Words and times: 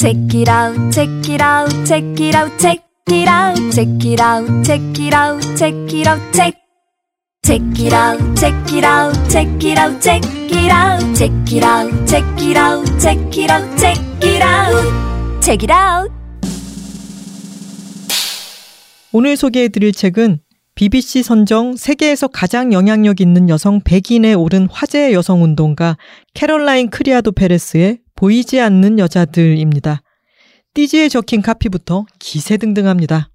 Check 0.00 0.16
it 0.32 0.48
out, 0.48 0.90
check 0.90 1.28
it 1.28 1.42
out, 1.42 1.68
check 1.84 2.02
it 2.18 2.34
out, 2.34 2.58
check 2.58 2.80
it 3.08 3.28
out, 3.28 3.58
check 3.70 4.02
it 4.02 4.18
out, 4.18 4.64
check 4.64 4.80
it 4.98 5.12
out, 5.12 5.42
check 5.58 5.74
it 5.92 6.06
out, 6.06 6.32
check. 6.32 6.54
Check 7.44 7.60
it 7.78 7.92
out, 7.92 8.18
check 8.34 8.72
it 8.72 8.82
out, 8.82 9.12
check 9.28 9.62
it 9.62 9.76
out, 9.78 10.00
check 10.00 10.24
it 10.24 10.72
out, 10.72 11.14
check 11.14 11.52
it 11.52 11.62
out, 11.62 12.08
check 12.08 12.24
it 12.40 12.56
out, 12.56 12.98
check 12.98 13.36
it 13.36 13.50
out, 13.50 13.78
check 13.78 13.98
it 14.22 14.42
out, 14.42 15.42
check 15.42 15.62
it 15.64 15.70
out. 15.70 16.10
오늘 19.12 19.36
소개해드릴 19.36 19.92
책은 19.92 20.40
BBC 20.76 21.22
선정 21.22 21.76
세계에서 21.76 22.28
가장 22.28 22.72
영향력 22.72 23.20
있는 23.20 23.50
여성 23.50 23.80
100인에 23.82 24.40
오른 24.40 24.66
화제의 24.70 25.12
여성 25.12 25.42
운동가 25.42 25.98
캐롤라인 26.32 26.88
크리아도 26.88 27.32
페레스의 27.32 27.98
보이지 28.20 28.60
않는 28.60 28.98
여자들입니다. 28.98 30.02
띠지에 30.74 31.08
적힌 31.08 31.40
카피부터 31.40 32.04
기세 32.18 32.58
등등합니다. 32.58 33.30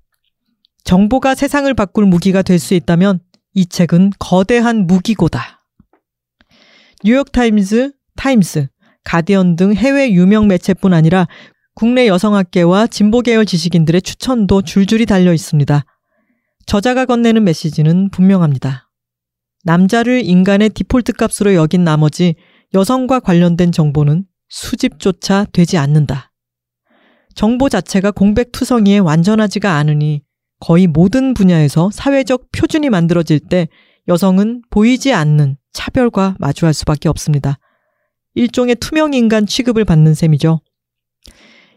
정보가 0.84 1.34
세상을 1.34 1.74
바꿀 1.74 2.06
무기가 2.06 2.44
될 2.44 2.60
수 2.60 2.76
있다면 2.76 3.20
이 3.56 3.66
책은 3.66 4.12
거대한 4.20 4.86
무기고다. 4.86 5.64
뉴욕타임즈, 7.04 7.94
타임스, 8.16 8.68
가디언 9.04 9.56
등 9.56 9.74
해외 9.74 10.12
유명 10.12 10.48
매체뿐 10.48 10.94
아니라 10.94 11.28
국내 11.74 12.08
여성학계와 12.08 12.86
진보계열 12.86 13.48
지식인들의 13.48 14.04
추천도 14.04 14.62
줄줄이 14.62 15.08
달려 15.08 15.34
있습니다. 15.34 15.84
저자가 16.68 17.06
건네는 17.06 17.44
메시지는 17.44 18.12
분명합니다. 18.12 18.88
남자를 19.64 20.24
인간의 20.24 20.70
디폴트 20.70 21.14
값으로 21.14 21.56
여긴 21.56 21.84
나머지 21.84 22.36
여성과 22.76 23.22
관련된 23.22 23.72
정보는 23.72 24.26
수집조차 24.50 25.46
되지 25.52 25.78
않는다. 25.78 26.32
정보 27.34 27.70
자체가 27.70 28.12
공백투성이에 28.12 29.00
완전하지가 29.00 29.76
않으니 29.76 30.24
거의 30.60 30.88
모든 30.88 31.34
분야에서 31.34 31.90
사회적 31.92 32.52
표준이 32.52 32.90
만들어질 32.90 33.40
때 33.40 33.68
여성은 34.08 34.62
보이지 34.70 35.14
않는 35.14 35.58
차별과 35.74 36.38
마주할 36.40 36.74
수밖에 36.74 37.10
없습니다. 37.10 37.60
일종의 38.36 38.76
투명 38.76 39.14
인간 39.14 39.46
취급을 39.46 39.84
받는 39.86 40.14
셈이죠. 40.14 40.62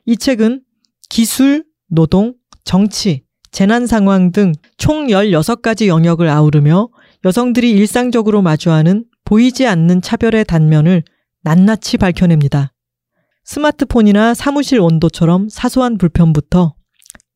이 0.07 0.17
책은 0.17 0.63
기술, 1.09 1.65
노동, 1.89 2.35
정치, 2.65 3.25
재난 3.51 3.87
상황 3.87 4.31
등 4.31 4.53
총 4.77 5.09
16가지 5.09 5.87
영역을 5.89 6.29
아우르며 6.29 6.89
여성들이 7.25 7.73
일상적으로 7.73 8.43
마주하는 8.43 9.05
보이지 9.25 9.67
않는 9.67 10.01
차별의 10.03 10.45
단면을 10.45 11.03
낱낱이 11.49 11.97
밝혀냅니다. 11.97 12.75
스마트폰이나 13.45 14.35
사무실 14.35 14.81
온도처럼 14.81 15.49
사소한 15.49 15.97
불편부터 15.97 16.75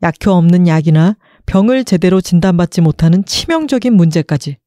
약효 0.02 0.32
없는 0.32 0.68
약이나 0.68 1.16
병을 1.46 1.84
제대로 1.84 2.20
진단받지 2.20 2.82
못하는 2.82 3.24
치명적인 3.24 3.94
문제까지 3.94 4.58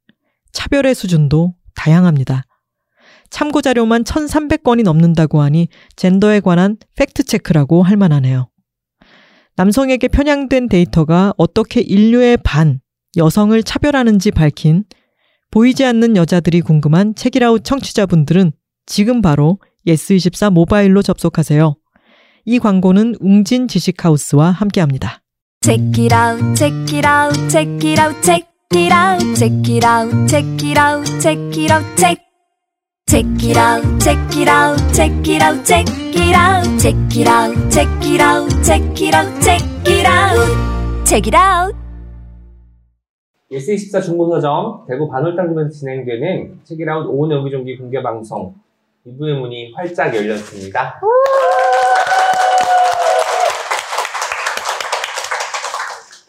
차별의 0.52 0.96
수준도 0.96 1.54
다양합니다. 1.76 2.46
참고 3.30 3.62
자료만 3.62 4.04
1,300건이 4.04 4.82
넘는다고 4.82 5.42
하니 5.42 5.68
젠더에 5.96 6.40
관한 6.40 6.78
팩트체크라고 6.96 7.84
할 7.84 7.98
만하네요. 7.98 8.50
남성에게 9.58 10.08
편향된 10.08 10.70
데이터가 10.70 11.36
어떻게 11.38 11.82
인류의 11.82 12.38
반, 12.44 12.80
여성을 13.16 13.62
차별하는지 13.62 14.32
밝힌 14.32 14.86
보이지 15.52 15.86
않는 15.86 16.18
여자들이 16.18 16.62
궁금한 16.62 17.14
책이라웃 17.14 17.64
청취자분들은 17.64 18.52
지금 18.86 19.22
바로 19.22 19.60
예스24 19.88 20.52
모바일로 20.52 21.02
접속하세요. 21.02 21.76
이 22.46 22.60
광고는 22.60 23.16
웅진 23.20 23.68
지식하우스와 23.68 24.52
함께합니다. 24.52 25.22
Check 25.62 26.04
it 26.04 26.14
out, 26.14 26.56
check 26.56 26.96
it 26.96 27.08
out, 27.08 27.50
check 27.50 27.90
it 27.90 28.00
out, 28.00 28.22
check 28.22 28.48
it 28.76 28.94
out, 28.94 29.36
check 29.36 29.72
it 29.72 29.86
out, 29.86 30.28
check 30.28 30.46
it 30.64 30.80
out, 30.80 31.20
check 31.20 31.58
it 31.58 31.74
out, 31.74 31.98
check. 31.98 32.26
Check 33.08 33.26
it 33.44 33.56
out, 33.56 33.84
check 34.00 34.18
it 34.36 34.50
out, 34.50 34.78
check 34.94 35.28
it 35.28 35.42
out, 35.42 35.64
check 35.64 35.88
it 35.88 36.36
out, 36.36 36.66
check 36.80 36.96
it 37.16 37.28
out, 37.28 37.72
check 37.72 37.88
it 38.04 38.20
out, 38.20 38.50
check 38.64 39.02
it 39.02 39.14
out, 39.14 39.42
check 39.42 39.62
it 39.88 40.06
out, 40.06 41.06
check 41.06 41.28
it 41.28 41.36
out. 41.36 41.76
예스24 43.52 44.04
중고서점 44.04 44.86
대구 44.88 45.08
반월당점에서 45.10 45.70
진행되는 45.70 46.62
책읽아웃 46.64 47.08
오은의 47.08 47.32
옹기종기 47.32 47.78
공개 47.78 48.02
방송 48.02 48.56
2부의 49.06 49.40
문이 49.40 49.74
활짝 49.76 50.16
열렸습니다. 50.16 51.00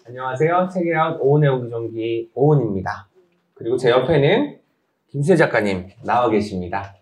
안녕하세요. 0.07 0.69
책읽아웃 0.71 1.19
오은의 1.21 1.43
옹기종기 1.43 2.31
오은입니다. 2.35 3.09
그리고 3.55 3.79
제 3.79 3.91
옆에는 3.91 4.59
김신회 5.09 5.37
작가님 5.37 5.89
나와 6.05 6.29
계십니다. 6.29 6.95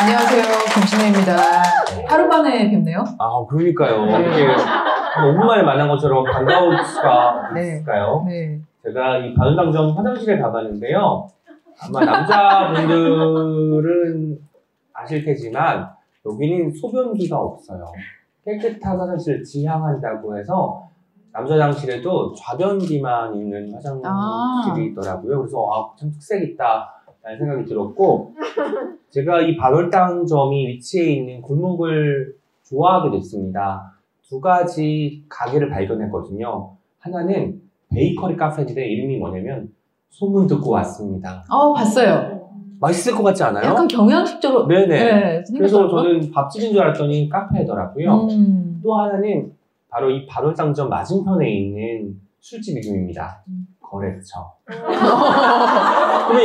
안녕하세요. 0.00 0.42
김신혜입니다. 0.74 1.36
하루 2.08 2.26
만에 2.28 2.70
뵙네요. 2.70 3.04
아, 3.18 3.44
그러니까요. 3.46 4.06
네. 4.06 4.18
이렇게 4.20 4.46
한 4.46 5.34
5분 5.34 5.44
만에 5.44 5.62
만난 5.62 5.86
것처럼 5.88 6.24
반가울 6.24 6.82
수가 6.82 7.50
네. 7.54 7.60
있을까요? 7.60 8.24
네. 8.26 8.58
제가 8.84 9.18
이 9.18 9.34
반월당점 9.34 9.98
화장실에 9.98 10.38
가봤는데요. 10.38 11.28
아마 11.80 12.04
남자분들은 12.04 14.36
아실 14.92 15.24
테지만 15.24 15.88
여기는 16.26 16.72
소변기가 16.72 17.38
없어요. 17.38 17.84
깨끗한 18.44 18.98
화장실을 18.98 19.44
지향한다고 19.44 20.36
해서 20.36 20.88
남자 21.32 21.54
화장실에도 21.54 22.34
좌변기만 22.34 23.36
있는 23.36 23.72
화장실이 23.74 24.06
아. 24.06 24.74
있더라고요. 24.90 25.38
그래서 25.38 25.70
아, 25.70 25.94
참 25.96 26.10
특색 26.10 26.42
있다. 26.42 26.94
라는 27.22 27.38
생각이 27.38 27.64
들었고 27.66 28.34
제가 29.10 29.42
이 29.42 29.56
반월당점이 29.56 30.66
위치해 30.68 31.12
있는 31.12 31.40
골목을 31.42 32.34
좋아하게 32.64 33.18
됐습니다. 33.18 33.94
두 34.22 34.40
가지 34.40 35.24
가게를 35.28 35.70
발견했거든요. 35.70 36.76
하나는 36.98 37.62
베이커리 37.94 38.36
카페인데 38.36 38.86
이름이 38.86 39.18
뭐냐면 39.18 39.72
소문 40.10 40.46
듣고 40.46 40.70
왔습니다. 40.70 41.44
어, 41.48 41.72
봤어요. 41.72 42.38
맛있을 42.80 43.14
것 43.16 43.22
같지 43.24 43.42
않아요? 43.42 43.64
약간 43.66 43.88
경양식적으로. 43.88 44.66
네네. 44.66 44.86
네. 44.86 45.44
그래서. 45.56 45.88
저는 45.88 46.30
밥집인 46.30 46.72
줄 46.72 46.80
알았더니 46.80 47.28
카페더라고요. 47.28 48.28
음. 48.30 48.80
또 48.82 48.96
하나는 48.96 49.52
바로 49.88 50.10
이 50.10 50.26
반월당점 50.26 50.88
맞은편에 50.88 51.50
있는 51.50 52.20
술집 52.40 52.76
이름입니다. 52.78 53.42
음. 53.48 53.66
거래처. 53.90 54.52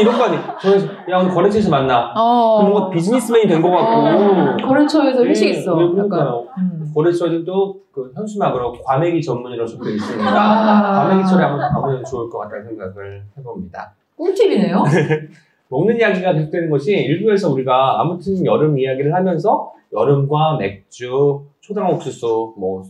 이런 0.02 0.18
거 0.18 0.24
아니? 0.24 0.38
저는 0.62 0.88
야 1.09 1.20
오늘 1.20 1.31
거래처에서 1.34 1.70
만나. 1.70 2.14
어. 2.16 2.59
그런 2.59 2.74
거 2.74 2.90
비즈니스맨이 2.90 3.48
된 3.48 3.62
것 3.62 3.70
같고. 3.72 4.68
거래처에서 4.68 5.24
회식 5.26 5.46
네, 5.46 5.52
있어. 5.52 5.76
네. 5.76 5.90
그러니까요. 5.92 6.48
음. 6.58 6.92
거래처에도 6.94 7.76
그 7.92 8.12
현수막으로 8.16 8.74
과메기 8.84 9.22
전문이라고 9.22 9.68
적혀 9.70 9.90
있으니까 9.90 10.31
아. 10.31 11.04
과메기처럼 11.08 11.52
한번 11.52 11.70
가보면 11.74 12.06
좋을 12.06 12.30
것 12.30 12.40
같다는 12.40 12.66
생각을 12.68 13.24
해봅니다. 13.38 13.94
꿀팁이네요. 14.18 14.84
먹는 15.70 15.98
이야기가 15.98 16.34
계속되는 16.34 16.70
것이 16.70 16.92
일부에서 16.94 17.52
우리가 17.52 18.00
아무튼 18.00 18.46
여름 18.46 18.78
이야기를 18.78 19.14
하면서 19.14 19.72
여름과 19.92 20.58
맥주, 20.58 21.42
초당 21.62 21.90
옥수수, 21.92 22.54
뭐 22.58 22.84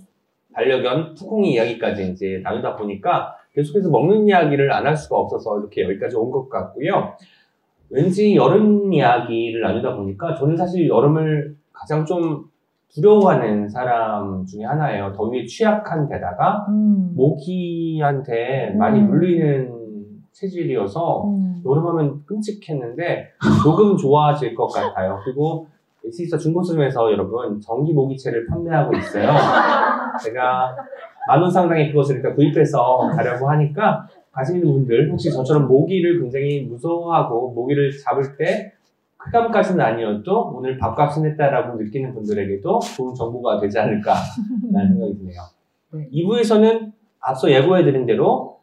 반려견, 0.54 1.16
푸콩이 1.16 1.54
이야기까지 1.54 2.12
이제 2.12 2.42
나누다 2.44 2.76
보니까 2.76 3.36
계속해서 3.54 3.90
먹는 3.90 4.28
이야기를 4.28 4.72
안 4.72 4.86
할 4.88 4.96
수가 4.98 5.18
없어서 5.18 5.60
이렇게 5.60 5.84
여기까지 5.84 6.16
온 6.18 6.32
것 6.32 6.50
같고요. 6.50 7.14
왠지 7.90 8.36
여름 8.36 8.92
이야기를 8.92 9.62
나누다 9.62 9.96
보니까 9.96 10.34
저는 10.36 10.58
사실 10.58 10.88
여름을 10.90 11.56
가장 11.72 12.06
좀 12.06 12.46
두려워하는 12.90 13.70
사람 13.70 14.46
중에 14.46 14.64
하나예요. 14.66 15.14
더위에 15.16 15.46
취약한 15.46 16.08
데다가 16.08 16.66
음. 16.70 17.12
모기한테 17.16 18.72
많이 18.78 19.00
음. 19.00 19.08
물리는 19.10 19.72
체질이어서 20.32 21.26
음. 21.26 21.62
여름하면 21.66 22.24
끔찍했는데 22.26 23.30
조금 23.64 23.96
좋아질 23.98 24.56
것 24.56 24.68
같아요. 24.68 25.20
그리고 25.24 25.68
S24 26.06 26.40
중고점에서 26.40 27.12
여러분 27.12 27.62
전기 27.62 27.94
모기채를 27.94 28.48
판매하고 28.48 28.96
있어요. 28.98 29.30
제가 30.24 30.76
만 31.28 31.42
원 31.42 31.50
상당의 31.52 31.90
그것을 31.90 32.18
일단 32.18 32.36
구입해서 32.36 33.10
가려고 33.16 33.50
하니까 33.50 34.08
가시는 34.32 34.62
분들 34.62 35.12
혹시 35.12 35.32
저처럼 35.32 35.68
모기를 35.68 36.20
굉장히 36.22 36.62
무서워하고 36.62 37.52
모기를 37.52 37.92
잡을 38.04 38.36
때 38.38 38.74
쾌감까지는 39.26 39.80
아니어도 39.80 40.54
오늘 40.56 40.78
밥값은 40.78 41.26
했다라고 41.26 41.82
느끼는 41.82 42.14
분들에게도 42.14 42.80
좋은 42.80 43.14
정보가 43.14 43.62
되지 43.62 43.80
않을까라는 43.80 44.24
생각이 44.94 45.18
드네요. 45.18 45.42
네. 45.94 46.10
2부에서는 46.12 46.92
앞서 47.20 47.50
예고해드린 47.50 48.06
대로 48.06 48.58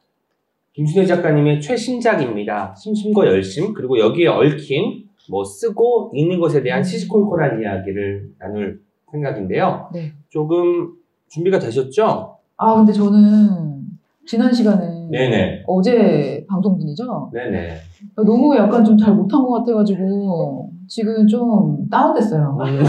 김순혜 0.75 1.07
작가님의 1.07 1.61
최신작입니다. 1.61 2.75
심심과 2.75 3.27
열심 3.27 3.73
그리고 3.73 3.99
여기에 3.99 4.27
얽힌 4.29 5.09
뭐 5.31 5.45
쓰고 5.45 6.13
읽는 6.15 6.41
것에 6.41 6.63
대한 6.63 6.83
시시콜콜한 6.83 7.63
이야기를 7.63 8.31
나눌 8.39 8.81
생각인데요. 9.11 9.89
네. 9.95 10.13
조금 10.29 10.93
준비가 11.29 11.59
되셨죠? 11.59 12.37
아, 12.63 12.75
근데 12.75 12.93
저는 12.93 13.81
지난 14.27 14.53
시간에 14.53 15.09
네네. 15.11 15.65
어제 15.67 16.45
방송 16.47 16.77
분이죠? 16.77 17.31
네네. 17.33 17.75
너무 18.17 18.55
약간 18.55 18.85
좀 18.85 18.99
잘 18.99 19.15
못한 19.15 19.43
것 19.43 19.61
같아가지고 19.61 20.71
지금 20.87 21.27
좀 21.27 21.89
다운됐어요. 21.91 22.59
음. 22.61 22.85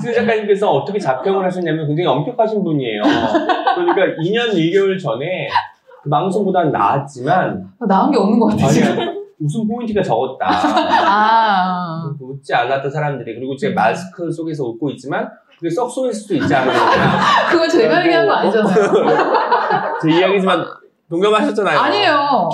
수 0.00 0.12
작가님께서 0.12 0.68
어떻게 0.68 0.98
자평을 0.98 1.44
하셨냐면 1.44 1.86
굉장히 1.86 2.08
엄격하신 2.08 2.64
분이에요. 2.64 3.02
그러니까 3.76 4.20
2년 4.20 4.52
1개월 4.52 5.00
전에 5.00 5.48
그 6.02 6.10
방송보다는 6.10 6.72
나았지만 6.72 7.70
나은 7.86 8.10
게 8.10 8.18
없는 8.18 8.40
것 8.40 8.46
같아요. 8.46 8.68
아니야 8.68 9.14
웃음 9.40 9.68
포인트가 9.68 10.02
적었다. 10.02 10.48
아, 10.50 12.12
웃지 12.20 12.52
않았던 12.52 12.90
사람들이 12.90 13.36
그리고 13.36 13.54
제 13.56 13.70
마스크 13.70 14.30
속에서 14.32 14.64
웃고 14.64 14.90
있지만 14.90 15.28
그게 15.58 15.68
썩 15.70 15.90
쏘일 15.90 16.12
수도 16.12 16.34
있지 16.34 16.54
않느냐. 16.54 16.78
그건 17.50 17.68
제가 17.68 18.00
얘기한 18.04 18.26
거 18.26 18.32
아니잖아요. 18.32 18.74
제 20.02 20.10
이야기지만 20.10 20.64
동감하셨잖아요. 21.10 21.78
아니에요. 21.78 22.48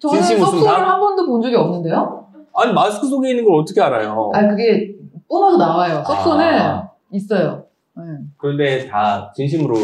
저는 0.00 0.64
다? 0.64 0.90
한 0.90 1.00
번도 1.00 1.26
본 1.26 1.40
적이 1.40 1.56
없는데요? 1.56 2.26
아니 2.54 2.72
마스크 2.72 3.06
속에 3.06 3.30
있는 3.30 3.44
걸 3.44 3.60
어떻게 3.60 3.80
알아요? 3.80 4.30
아, 4.34 4.46
그게 4.48 4.92
뿜어서 5.28 5.56
나와요. 5.56 6.02
석소는 6.06 6.44
아. 6.60 6.88
있어요. 7.10 7.64
네. 7.96 8.02
그런데 8.36 8.86
다 8.88 9.32
진심으로 9.34 9.74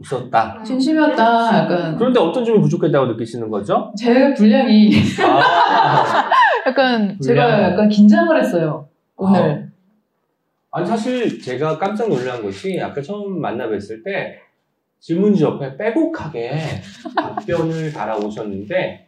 웃었다. 0.00 0.62
진심이었다. 0.64 1.58
약간 1.64 1.96
그런데 1.96 2.20
어떤 2.20 2.44
점이 2.44 2.60
부족했다고 2.60 3.06
느끼시는 3.06 3.50
거죠? 3.50 3.92
제 3.96 4.32
분량이 4.34 4.92
아, 5.24 6.30
약간 6.68 7.18
제가 7.20 7.46
분량. 7.46 7.72
약간 7.72 7.88
긴장을 7.88 8.38
했어요. 8.38 8.86
오늘. 9.16 9.64
아 9.64 9.67
니 10.76 10.86
사실 10.86 11.40
제가 11.40 11.78
깜짝 11.78 12.08
놀란 12.08 12.42
것이 12.42 12.78
아까 12.80 13.00
처음 13.00 13.40
만나 13.40 13.66
뵀을 13.68 14.04
때 14.04 14.38
질문지 15.00 15.42
옆에 15.44 15.76
빼곡하게 15.76 16.52
답변을 17.16 17.92
달아오셨는데 17.92 19.06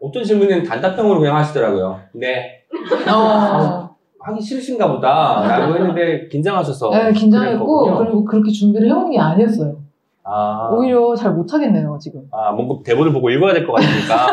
어떤 0.00 0.24
질문은 0.24 0.64
단답형으로 0.64 1.20
그냥 1.20 1.36
하시더라고요. 1.36 2.00
네, 2.14 2.62
어. 3.08 3.88
하기 4.22 4.40
싫으신가 4.42 4.92
보다 4.92 5.46
라고 5.46 5.74
했는데 5.76 6.26
긴장하셔서 6.28 6.90
네, 6.90 7.12
긴장했고. 7.12 7.98
그리고 7.98 8.24
그렇게 8.24 8.50
준비를 8.50 8.88
해오는 8.88 9.10
게 9.10 9.18
아니었어요. 9.18 9.78
아, 10.22 10.68
오히려 10.72 11.14
잘 11.14 11.32
못하겠네요 11.32 11.98
지금. 12.00 12.22
아, 12.30 12.52
뭔가 12.52 12.76
대본을 12.84 13.12
보고 13.12 13.30
읽어야 13.30 13.52
될 13.54 13.66
것 13.66 13.72
같으니까 13.74 14.26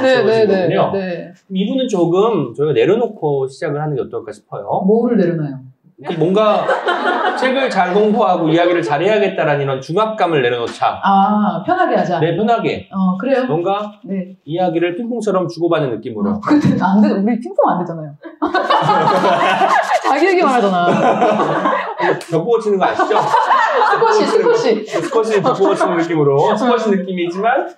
네, 0.02 0.22
네, 0.24 0.46
네, 0.46 0.76
거군요. 0.76 0.92
네. 0.98 1.32
이분은 1.52 1.88
조금 1.88 2.54
저희가 2.54 2.72
내려놓고 2.72 3.46
시작을 3.46 3.80
하는 3.80 3.94
게 3.96 4.02
어떨까 4.02 4.32
싶어요. 4.32 4.82
뭐를 4.86 5.16
내려놔요? 5.18 5.65
그 6.04 6.12
뭔가 6.14 6.66
책을 7.38 7.70
잘 7.70 7.94
공부하고 7.94 8.48
이야기를 8.50 8.82
잘 8.82 9.02
해야겠다라는 9.02 9.62
이런 9.62 9.80
중압감을 9.80 10.42
내려놓자. 10.42 11.00
아 11.02 11.62
편하게 11.64 11.96
하자. 11.96 12.20
내 12.20 12.36
편하게 12.36 12.86
어 12.92 13.16
그래요. 13.16 13.46
뭔가 13.46 13.92
네. 14.04 14.36
이야기를 14.44 14.96
핑퐁처럼 14.96 15.48
주고받는 15.48 15.90
느낌으로. 15.96 16.30
어, 16.32 16.40
근데 16.40 16.76
안 16.82 17.00
돼. 17.00 17.08
우리 17.10 17.40
핑퐁 17.40 17.56
안 17.70 17.78
되잖아요. 17.78 18.12
자기 20.04 20.26
얘기만 20.26 20.52
하잖아. 20.54 20.86
벽보고 22.30 22.60
치는 22.60 22.78
거 22.78 22.84
아시죠? 22.84 23.16
스쿼시, 23.94 24.26
스쿼시. 24.26 24.84
스쿼시 24.86 25.42
벽보고 25.42 25.74
치는 25.74 25.96
느낌으로 25.96 26.56
스쿼시 26.56 26.90
느낌이지만 26.90 27.68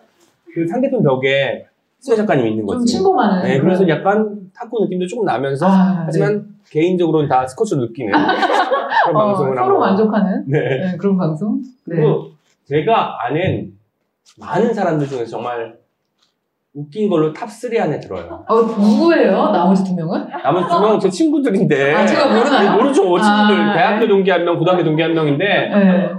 그 0.53 0.67
상대편 0.67 1.03
벽에 1.05 1.67
수혜 2.01 2.17
작가님이 2.17 2.51
있는 2.51 2.67
좀 2.67 2.79
거지. 2.79 2.95
침범하는. 2.95 3.43
네, 3.45 3.61
그래서 3.61 3.89
약간 3.89 4.38
탁구 4.59 4.83
느낌도 4.85 5.07
조금 5.07 5.25
나면서 5.25 5.67
아, 5.67 6.03
하지만 6.07 6.47
개인적으로는 6.71 7.29
다 7.29 7.47
스쿼시로 7.47 7.83
느끼는 7.83 8.13
그런 8.13 9.17
어, 9.17 9.27
방송을 9.27 9.55
서로 9.57 9.65
한번. 9.75 9.81
만족하는 9.81 10.45
네. 10.49 10.59
네, 10.61 10.97
그런 10.97 11.17
방송. 11.17 11.61
네. 11.87 11.97
그리고 11.97 12.31
제가 12.65 13.25
아는 13.25 13.73
많은 14.39 14.75
사람들 14.75 15.07
중에서 15.07 15.31
정말 15.31 15.79
웃긴 16.75 17.09
걸로 17.09 17.33
top 17.33 17.69
3 17.69 17.81
안에 17.81 17.99
들어요. 18.01 18.45
어 18.47 18.55
누구예요? 18.63 19.51
나머지 19.51 19.83
두 19.85 19.95
명은? 19.95 20.29
나머지 20.43 20.69
두 20.69 20.81
명은 20.81 21.01
제 21.01 21.09
친구들인데. 21.09 21.95
아 21.95 22.07
제가 22.07 22.27
모르나요? 22.29 22.73
모르죠. 22.77 23.03
친구들. 23.03 23.25
아, 23.25 23.75
대학교 23.75 24.01
네. 24.01 24.09
동기 24.09 24.31
한 24.31 24.45
명, 24.45 24.59
고등학교 24.59 24.85
동기 24.85 25.03
한 25.03 25.15
명인데. 25.15 25.45
네. 25.45 26.11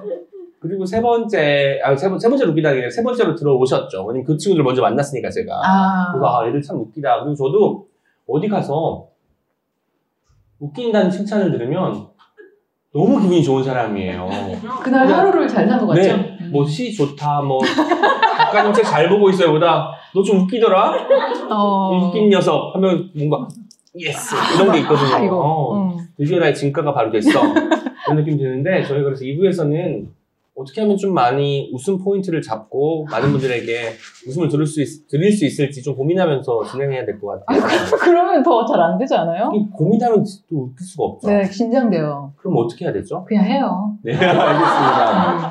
그리고 0.62 0.86
세 0.86 1.02
번째, 1.02 1.80
아, 1.86 1.96
세, 1.96 2.10
번, 2.10 2.20
세 2.20 2.28
번째로 2.28 2.52
웃기다 2.52 2.70
아니라 2.70 2.90
세 2.90 3.02
번째로 3.02 3.34
들어오셨죠. 3.36 4.04
왜냐면 4.04 4.26
그 4.26 4.36
친구들 4.36 4.62
먼저 4.62 4.82
만났으니까 4.82 5.30
제가. 5.30 5.54
아. 5.64 6.12
그래서 6.12 6.26
아, 6.28 6.48
애들 6.48 6.62
참 6.62 6.78
웃기다. 6.82 7.24
그리고 7.24 7.36
저도 7.36 7.86
어디 8.30 8.48
가서 8.48 9.08
웃긴다는 10.60 11.10
칭찬을 11.10 11.52
들으면 11.52 12.08
너무 12.94 13.20
기분이 13.22 13.44
좋은 13.44 13.64
사람이에요. 13.64 14.28
그날 14.84 15.06
그냥- 15.06 15.20
하루를 15.20 15.48
잘산것 15.48 15.88
같죠? 15.90 16.02
네. 16.02 16.38
음. 16.42 16.50
뭐 16.52 16.80
시 16.80 16.94
좋다, 16.94 17.42
뭐 17.42 17.60
작가님 17.64 18.74
책 18.74 18.84
잘 18.84 19.08
보고 19.10 19.30
있어요 19.30 19.52
보다 19.52 19.92
너 20.14 20.24
좀 20.24 20.40
웃기더라? 20.42 21.08
어. 21.52 22.08
웃긴 22.08 22.30
녀석 22.30 22.74
하면 22.76 23.12
뭔가 23.16 23.48
yes 23.98 24.36
이런 24.56 24.72
게 24.72 24.80
있거든요. 24.80 25.16
아, 25.16 25.20
이거. 25.20 25.38
어, 25.40 25.76
음. 25.78 25.98
드디어 26.18 26.40
나의 26.40 26.56
진가가 26.56 26.94
바로 26.94 27.12
됐어. 27.12 27.30
그런 27.42 28.18
느낌 28.18 28.38
드는데 28.38 28.84
저희가 28.84 29.04
그래서 29.06 29.24
2부에서는 29.26 30.08
어떻게 30.60 30.82
하면 30.82 30.98
좀 30.98 31.14
많이 31.14 31.70
웃음 31.74 31.98
포인트를 32.04 32.42
잡고 32.42 33.06
많은 33.10 33.32
분들에게 33.32 33.92
웃음을 34.28 34.50
들을 34.50 34.66
수 34.66 34.82
있, 34.82 35.08
드릴 35.08 35.32
수 35.32 35.46
있을지 35.46 35.82
좀 35.82 35.96
고민하면서 35.96 36.66
진행해야 36.66 37.06
될 37.06 37.18
것 37.20 37.46
같아요. 37.46 37.62
그러면 38.02 38.44
더 38.44 38.66
잘 38.66 38.80
안 38.82 38.98
되지 38.98 39.16
않아요? 39.16 39.52
이 39.56 39.66
고민하면 39.72 40.26
또 40.50 40.56
웃길 40.64 40.86
수가 40.86 41.04
없죠. 41.06 41.30
네, 41.30 41.48
긴장돼요. 41.50 42.34
그럼 42.36 42.58
어떻게 42.58 42.84
해야 42.86 42.94
되죠? 42.94 43.24
그냥 43.26 43.46
해요. 43.46 43.98
네, 44.04 44.14
알겠습니다. 44.14 45.46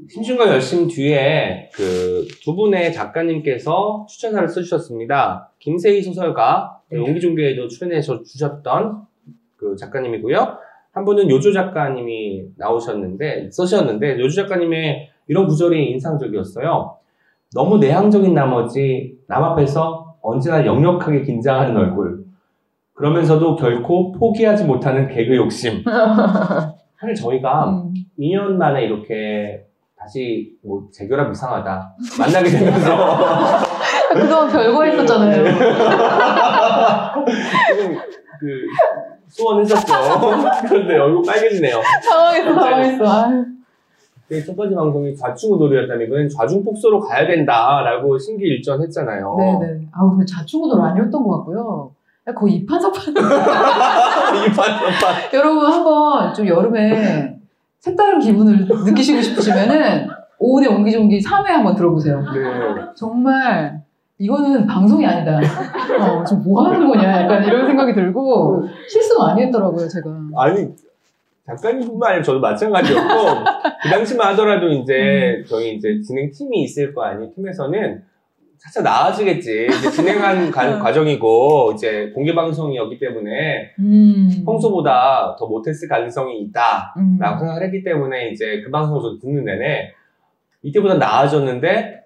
음. 0.00 0.06
심심과 0.08 0.48
열심 0.48 0.88
뒤에 0.88 1.70
그 1.74 2.26
두 2.44 2.54
분의 2.56 2.92
작가님께서 2.92 4.06
추천사를 4.08 4.48
써주셨습니다. 4.48 5.52
김세희 5.58 6.02
소설가, 6.02 6.80
네. 6.90 6.98
용기종교에도 6.98 7.68
출연해 7.68 8.00
주셨던 8.00 9.02
그 9.56 9.76
작가님이고요. 9.76 10.56
한 10.98 11.04
분은 11.04 11.30
요조 11.30 11.52
작가님이 11.52 12.42
나오셨는데, 12.56 13.50
써주셨는데, 13.52 14.18
요조 14.18 14.34
작가님의 14.42 15.10
이런 15.28 15.46
구절이 15.46 15.92
인상적이었어요. 15.92 16.96
너무 17.54 17.78
내향적인 17.78 18.34
나머지 18.34 19.16
남 19.28 19.44
앞에서 19.44 20.16
언제나 20.20 20.66
역력하게 20.66 21.22
긴장하는 21.22 21.76
얼굴. 21.76 22.24
그러면서도 22.94 23.54
결코 23.54 24.10
포기하지 24.10 24.64
못하는 24.64 25.06
개그 25.06 25.36
욕심. 25.36 25.84
사실 26.98 27.14
저희가 27.14 27.68
음. 27.68 27.94
2년 28.18 28.48
2년 28.48 28.54
만에 28.54 28.82
이렇게 28.82 29.64
다시 29.96 30.56
뭐 30.64 30.88
재결합 30.92 31.30
이상하다 31.30 31.94
만나게 32.18 32.50
되면서 32.50 32.96
그동안 34.14 34.50
별거 34.50 34.82
했었잖아요. 34.82 35.44
조금 37.14 37.94
그 38.40 38.66
소원했었죠. 39.28 39.92
그런데 40.68 40.98
얼굴 40.98 41.22
빨개지네요. 41.24 41.80
당황했어, 42.08 42.54
당황했어. 42.54 43.28
근데 44.28 44.44
첫 44.44 44.56
번째 44.56 44.74
방송이 44.74 45.16
좌충우돌이었다면 45.16 46.06
이번엔 46.06 46.28
좌중폭소로 46.28 47.00
가야 47.00 47.26
된다라고 47.26 48.18
심기일전했잖아요. 48.18 49.36
네네. 49.38 49.88
아우, 49.92 50.10
근데 50.10 50.26
자충우돌 50.26 50.78
아니었던 50.80 51.22
것 51.22 51.38
같고요. 51.38 51.92
거의 52.36 52.56
이판사판. 52.56 53.00
이판사판. 53.16 55.32
여러분 55.32 55.64
한번 55.64 56.34
좀 56.34 56.46
여름에 56.46 57.38
색다른 57.80 58.20
기분을 58.20 58.66
느끼시고 58.84 59.22
싶으시면은 59.22 60.08
오은의 60.38 60.68
옹기종기 60.68 61.20
3회 61.20 61.46
한번 61.46 61.74
들어보세요. 61.74 62.20
네. 62.20 62.82
정말 62.96 63.80
이거는 64.18 64.66
방송이 64.66 65.06
아니다. 65.06 65.38
어, 65.38 66.24
지금 66.24 66.42
뭐 66.44 66.62
하는 66.64 66.88
거냐 66.88 67.22
약간 67.22 67.44
이런 67.44 67.66
생각이 67.66 67.94
들고 67.94 68.62
실수 68.88 69.16
많이 69.18 69.42
했더라고요 69.42 69.86
제가. 69.88 70.10
아니 70.36 70.66
작가님뿐만 71.46 72.10
아니라 72.10 72.22
저도 72.24 72.40
마찬가지였고 72.40 73.08
그 73.82 73.88
당시만 73.88 74.32
하더라도 74.32 74.68
이제 74.68 75.42
저희 75.48 75.76
이제 75.76 76.00
진행 76.00 76.30
팀이 76.30 76.62
있을 76.62 76.92
거 76.92 77.04
아니에요. 77.04 77.30
팀에서는 77.34 78.02
차차 78.58 78.82
나아지겠지. 78.82 79.66
이제 79.66 79.90
진행한 79.90 80.50
가- 80.50 80.68
음. 80.68 80.80
과정이고 80.80 81.72
이제 81.74 82.10
공개 82.12 82.34
방송이었기 82.34 82.98
때문에 82.98 83.70
음. 83.78 84.30
평소보다 84.44 85.36
더 85.38 85.46
못했을 85.46 85.88
가능성이 85.88 86.40
있다 86.42 86.92
라고 87.20 87.36
음. 87.36 87.38
생각을 87.38 87.62
했기 87.62 87.84
때문에 87.84 88.30
이제 88.30 88.60
그 88.64 88.70
방송을 88.72 89.00
저도 89.00 89.18
듣는 89.20 89.44
내내 89.44 89.92
이때보다 90.62 90.94
나아졌는데 90.96 91.97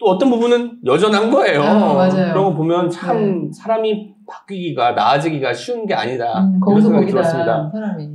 또 0.00 0.06
어떤 0.06 0.30
부분은 0.30 0.78
여전한 0.86 1.30
거예요. 1.30 1.62
아, 1.62 1.92
맞아요. 1.94 2.32
그런 2.32 2.44
거 2.46 2.54
보면 2.54 2.88
참 2.88 3.50
사람이 3.52 4.14
바뀌기가 4.26 4.92
나아지기가 4.92 5.52
쉬운 5.52 5.84
게 5.86 5.92
아니다. 5.92 6.40
음, 6.44 6.58
거기서 6.58 6.88
생각이 6.88 7.10
들었습니다. 7.12 7.70
사람이. 7.70 8.08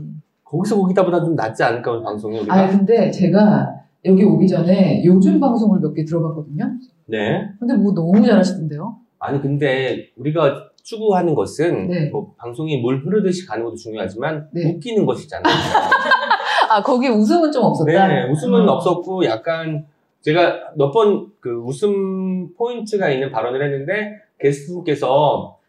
거기서 0.44 0.78
거기다보다 0.82 1.24
좀 1.24 1.36
낫지 1.36 1.64
않을까 1.64 1.92
오늘 1.92 2.04
방송이 2.04 2.40
우리가. 2.40 2.54
아 2.56 2.68
근데 2.68 3.12
제가 3.12 3.70
여기 4.06 4.24
오기 4.24 4.48
전에 4.48 5.04
요즘 5.06 5.40
방송을 5.40 5.80
몇 5.80 5.94
개 5.94 6.04
들어봤거든요. 6.04 6.66
네. 7.08 7.48
근데 7.60 7.76
뭐 7.76 7.94
너무 7.94 8.26
잘하시던데요. 8.26 8.96
아니 9.20 9.40
근데 9.42 10.08
우리가 10.18 10.56
추구하는 10.84 11.36
것은 11.36 11.88
네. 11.88 12.10
뭐 12.10 12.34
방송이 12.38 12.78
물 12.82 13.04
흐르듯이 13.06 13.46
가는 13.46 13.64
것도 13.64 13.76
중요하지만 13.76 14.48
네. 14.54 14.72
웃기는 14.72 15.06
것이잖아요. 15.06 15.54
아, 16.70 16.82
거기에 16.82 17.10
웃음은 17.10 17.52
좀 17.52 17.64
없었다? 17.64 18.08
네, 18.08 18.30
웃음은 18.30 18.62
음. 18.64 18.70
없었고 18.70 19.24
약간 19.26 19.86
제가 20.26 20.72
몇 20.76 20.92
번 20.92 21.32
그 21.40 21.52
웃음 21.64 22.56
포인트가 22.56 23.10
있는 23.10 23.32
발언을 23.32 23.64
했는데 23.64 24.16
게스트분께서 24.40 25.60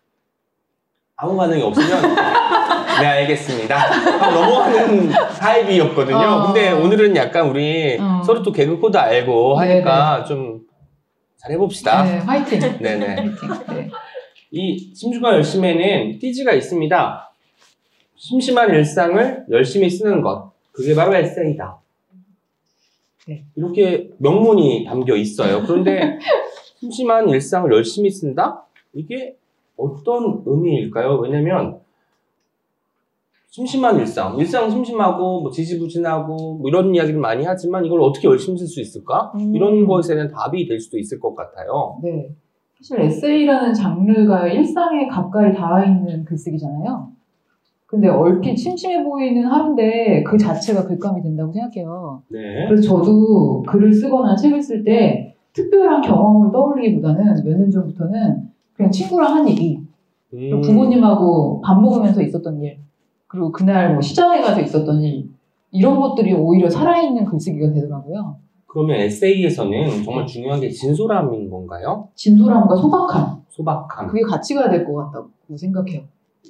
아무 1.16 1.36
반응이 1.36 1.62
없으면 1.62 2.14
네 3.00 3.06
알겠습니다 3.06 3.76
하고 3.76 4.40
넘어가는 4.40 5.10
타입이었거든요. 5.38 6.16
어. 6.16 6.46
근데 6.46 6.70
오늘은 6.72 7.14
약간 7.16 7.48
우리 7.50 7.98
어. 8.00 8.22
서로 8.24 8.42
또 8.42 8.52
개그 8.52 8.78
코드 8.80 8.96
알고 8.96 9.56
하니까 9.58 10.24
좀 10.24 10.60
잘해봅시다. 11.36 12.04
네, 12.04 12.18
화이팅. 12.18 12.58
네네. 12.80 13.06
화이팅. 13.06 13.74
네. 13.76 13.90
이 14.50 14.94
심심과 14.94 15.34
열심에는 15.34 16.18
띠지가 16.18 16.52
있습니다. 16.54 17.32
심심한 18.16 18.70
일상을 18.70 19.44
열심히 19.50 19.90
쓰는 19.90 20.22
것. 20.22 20.52
그게 20.72 20.94
바로 20.94 21.14
에세이다. 21.14 21.78
네. 23.28 23.44
이렇게 23.56 24.10
명문이 24.18 24.84
담겨 24.84 25.16
있어요. 25.16 25.62
그런데 25.66 26.18
심심한 26.78 27.28
일상을 27.28 27.70
열심히 27.72 28.10
쓴다? 28.10 28.64
이게 28.94 29.36
어떤 29.76 30.42
의미일까요? 30.46 31.18
왜냐면 31.18 31.80
심심한 33.50 33.98
일상, 33.98 34.36
일상 34.38 34.70
심심하고 34.70 35.40
뭐 35.40 35.50
지지부진하고 35.50 36.58
뭐 36.58 36.68
이런 36.68 36.94
이야기를 36.94 37.18
많이 37.18 37.44
하지만 37.44 37.84
이걸 37.84 38.02
어떻게 38.02 38.28
열심히 38.28 38.58
쓸 38.58 38.66
수 38.66 38.80
있을까? 38.80 39.32
음. 39.34 39.54
이런 39.54 39.86
것에는 39.86 40.30
답이 40.30 40.68
될 40.68 40.78
수도 40.78 40.98
있을 40.98 41.18
것 41.18 41.34
같아요. 41.34 41.98
네. 42.02 42.28
사실 42.78 43.00
에세이라는 43.00 43.72
장르가 43.72 44.46
일상에 44.46 45.08
가까이 45.08 45.52
닿아 45.54 45.84
있는 45.84 46.24
글쓰기잖아요. 46.24 47.15
근데 47.86 48.08
얼핏 48.08 48.56
심심해 48.56 49.02
보이는 49.04 49.44
하루인데 49.46 50.22
그 50.24 50.36
자체가 50.36 50.86
글감이 50.86 51.22
된다고 51.22 51.52
생각해요. 51.52 52.22
네. 52.28 52.66
그래서 52.68 52.82
저도 52.88 53.62
글을 53.62 53.92
쓰거나 53.92 54.34
책을 54.34 54.60
쓸 54.62 54.82
때 54.84 55.36
특별한 55.52 56.02
경험을 56.02 56.50
떠올리기보다는 56.52 57.44
몇 57.44 57.56
년 57.56 57.70
전부터는 57.70 58.50
그냥 58.74 58.90
친구랑 58.90 59.36
한 59.36 59.48
얘기, 59.48 59.80
또 60.30 60.36
음. 60.56 60.60
부모님하고 60.60 61.60
밥 61.62 61.80
먹으면서 61.80 62.20
있었던 62.22 62.60
일, 62.60 62.78
그리고 63.28 63.50
그날 63.52 63.92
뭐 63.92 64.02
시장에 64.02 64.40
가서 64.42 64.60
있었던 64.60 65.00
일, 65.00 65.30
이런 65.70 65.98
것들이 66.00 66.34
오히려 66.34 66.68
살아있는 66.68 67.24
글쓰기가 67.24 67.72
되더라고요. 67.72 68.36
그러면 68.66 68.96
에세이에서는 68.96 70.02
정말 70.04 70.26
중요한 70.26 70.60
게 70.60 70.68
진솔함인 70.68 71.48
건가요? 71.48 72.08
진솔함과 72.14 72.76
소박함, 72.76 73.42
소박함. 73.48 74.06
그게 74.08 74.20
같이 74.22 74.54
가야 74.54 74.68
될 74.68 74.84
것 74.84 74.94
같다고 74.96 75.28
생각해요. 75.56 76.02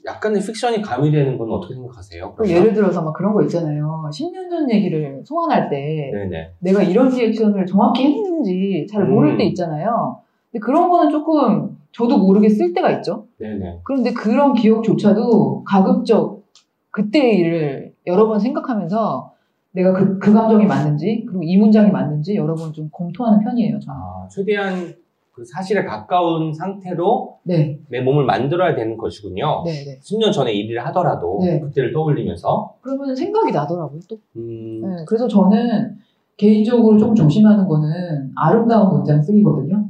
약간의 0.05 0.43
픽션이 0.43 0.83
가미되는 0.83 1.39
건 1.39 1.51
어떻게 1.51 1.75
생각하세요? 1.75 2.35
그 2.35 2.49
예를 2.51 2.73
들어서 2.75 3.03
막 3.03 3.13
그런 3.15 3.33
거 3.33 3.43
있잖아요. 3.43 4.09
10년 4.13 4.51
전 4.51 4.71
얘기를 4.71 5.23
소환할 5.25 5.69
때 5.71 6.11
네네. 6.13 6.53
내가 6.61 6.83
이런 6.83 7.09
리액션을 7.09 7.67
정확히 7.67 8.05
했는지 8.05 8.87
잘 8.91 9.05
모를 9.07 9.33
음. 9.33 9.39
때 9.39 9.45
있잖아요. 9.45 10.19
근데 10.53 10.65
그런 10.65 10.89
거는 10.89 11.11
조금 11.11 11.77
저도 11.93 12.19
모르게 12.19 12.49
쓸 12.49 12.73
때가 12.73 12.91
있죠. 12.93 13.27
네네. 13.39 13.81
그런데 13.85 14.13
그런 14.13 14.55
기억조차도 14.55 15.65
가급적 15.65 16.45
그때의 16.91 17.39
일을 17.39 17.93
여러 18.07 18.27
번 18.27 18.39
생각하면서 18.39 19.33
내가 19.73 19.93
그, 19.93 20.19
그 20.19 20.33
감정이 20.33 20.65
맞는지 20.65 21.25
그리고 21.27 21.43
이 21.43 21.57
문장이 21.59 21.91
맞는지 21.91 22.35
여러 22.37 22.55
번 22.55 22.73
좀 22.73 22.89
검토하는 22.93 23.41
편이에요. 23.45 23.79
저는. 23.81 23.99
아, 24.01 24.27
최대한 24.31 24.95
그 25.37 25.45
사실에 25.45 25.85
가까운 25.85 26.55
상태로 26.55 27.41
네, 27.43 27.79
내 27.91 28.01
몸을 28.01 28.25
만들어야 28.25 28.75
되는 28.75 28.97
것이군요. 28.97 29.65
네, 29.67 29.85
네. 29.85 29.99
10년 30.01 30.33
전에 30.33 30.51
일을 30.55 30.83
하더라도 30.87 31.41
네. 31.43 31.61
그때를 31.61 31.93
떠올리면서 31.93 32.73
그러면 32.81 33.15
생각이 33.15 33.53
나더라고요. 33.53 34.01
또. 34.09 34.17
음, 34.37 34.81
네, 34.81 35.05
그래서 35.07 35.29
저는 35.29 35.99
개인적으로 36.39 36.97
조금 36.97 37.15
조심하는 37.15 37.69
거는 37.69 38.33
아름다운 38.35 38.97
문장 38.97 39.21
쓰기거든요. 39.23 39.87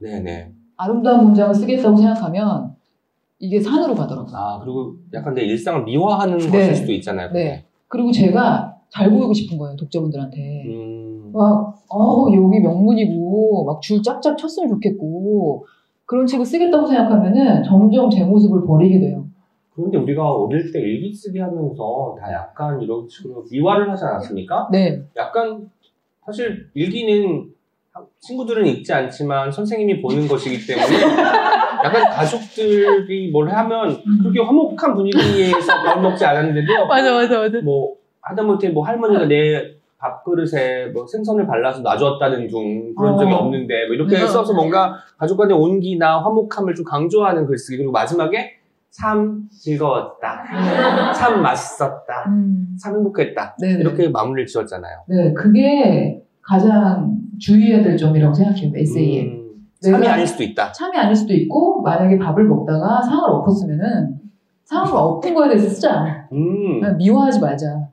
네네. 0.00 0.52
아름다운 0.76 1.24
문장을 1.24 1.54
쓰겠다고 1.54 1.96
생각하면 1.96 2.76
이게 3.38 3.58
산으로 3.58 3.94
가더라고요. 3.94 4.36
아 4.36 4.60
그리고 4.62 4.96
약간 5.14 5.32
내 5.32 5.40
일상을 5.44 5.84
미화하는 5.84 6.36
네. 6.36 6.50
것일 6.50 6.76
수도 6.76 6.92
있잖아요. 6.92 7.28
그게. 7.28 7.42
네. 7.42 7.64
그리고 7.88 8.12
제가 8.12 8.76
잘 8.90 9.08
보이고 9.08 9.32
싶은 9.32 9.56
거예요, 9.56 9.76
독자분들한테. 9.76 10.64
음, 10.66 11.09
막, 11.32 11.74
어, 11.88 12.26
여기 12.32 12.60
명문이고, 12.60 13.64
막 13.64 13.80
줄 13.80 14.02
짝짝 14.02 14.36
쳤으면 14.38 14.68
좋겠고, 14.70 15.66
그런 16.06 16.26
책을 16.26 16.44
쓰겠다고 16.44 16.86
생각하면은 16.86 17.62
점점 17.62 18.10
제 18.10 18.24
모습을 18.24 18.66
버리게 18.66 18.98
돼요. 19.00 19.24
그런데 19.74 19.98
우리가 19.98 20.28
어릴 20.28 20.72
때 20.72 20.80
일기 20.80 21.14
쓰기 21.14 21.38
하면서 21.38 22.16
다 22.20 22.32
약간 22.32 22.80
이런 22.82 23.08
식으로 23.08 23.44
미화를 23.50 23.90
하지 23.90 24.04
않았습니까? 24.04 24.68
네. 24.72 25.00
약간 25.16 25.70
사실 26.26 26.66
일기는 26.74 27.46
친구들은 28.18 28.66
읽지 28.66 28.92
않지만 28.92 29.50
선생님이 29.52 30.02
보는 30.02 30.26
것이기 30.28 30.66
때문에 30.66 30.86
약간 31.84 32.10
가족들이 32.10 33.30
뭘 33.30 33.48
하면 33.48 34.02
그렇게 34.20 34.40
화목한 34.40 34.94
분위기에서 34.94 35.72
밥 35.84 36.00
먹지 36.00 36.24
않았는데도 36.24 36.86
맞아, 36.88 37.12
맞아, 37.14 37.38
맞아. 37.38 37.60
뭐 37.62 37.94
하다못해 38.20 38.68
뭐 38.70 38.84
할머니가 38.84 39.26
내 39.26 39.74
밥그릇에 40.00 40.86
뭐 40.94 41.06
생선을 41.06 41.46
발라서 41.46 41.82
놔줬다는 41.82 42.48
둥 42.48 42.94
그런 42.94 43.18
적이 43.18 43.32
어. 43.32 43.36
없는데 43.36 43.86
뭐 43.86 43.94
이렇게 43.94 44.16
네. 44.18 44.26
써서 44.26 44.54
뭔가 44.54 44.94
가족 45.18 45.36
간의 45.36 45.56
온기나 45.56 46.22
화목함을 46.22 46.74
좀 46.74 46.84
강조하는 46.84 47.46
글쓰기 47.46 47.76
그리고 47.76 47.92
마지막에 47.92 48.52
참 48.90 49.42
즐거웠다 49.50 51.12
참 51.14 51.42
맛있었다 51.42 52.24
음. 52.28 52.76
참 52.82 52.94
행복했다 52.96 53.56
네. 53.60 53.72
이렇게 53.74 54.08
마무리를 54.08 54.46
지었잖아요. 54.46 54.96
네, 55.08 55.32
그게 55.34 56.22
가장 56.42 57.16
주의해야 57.38 57.82
될 57.82 57.96
점이라고 57.96 58.34
생각해요, 58.34 58.72
에세이에. 58.74 59.22
음, 59.24 59.50
참이 59.80 59.98
내가- 60.00 60.14
아닐 60.14 60.26
수도 60.26 60.42
있다. 60.42 60.72
참이 60.72 60.96
아닐 60.96 61.14
수도 61.14 61.32
있고, 61.32 61.80
만약에 61.82 62.18
밥을 62.18 62.44
먹다가 62.44 63.00
상을 63.00 63.30
엎었으면은, 63.30 64.18
상을 64.64 64.90
엎은 64.92 65.32
거에 65.34 65.48
대해서 65.48 65.68
쓰자. 65.68 66.28
음, 66.32 66.96
미워하지 66.96 67.40
말자. 67.40 67.88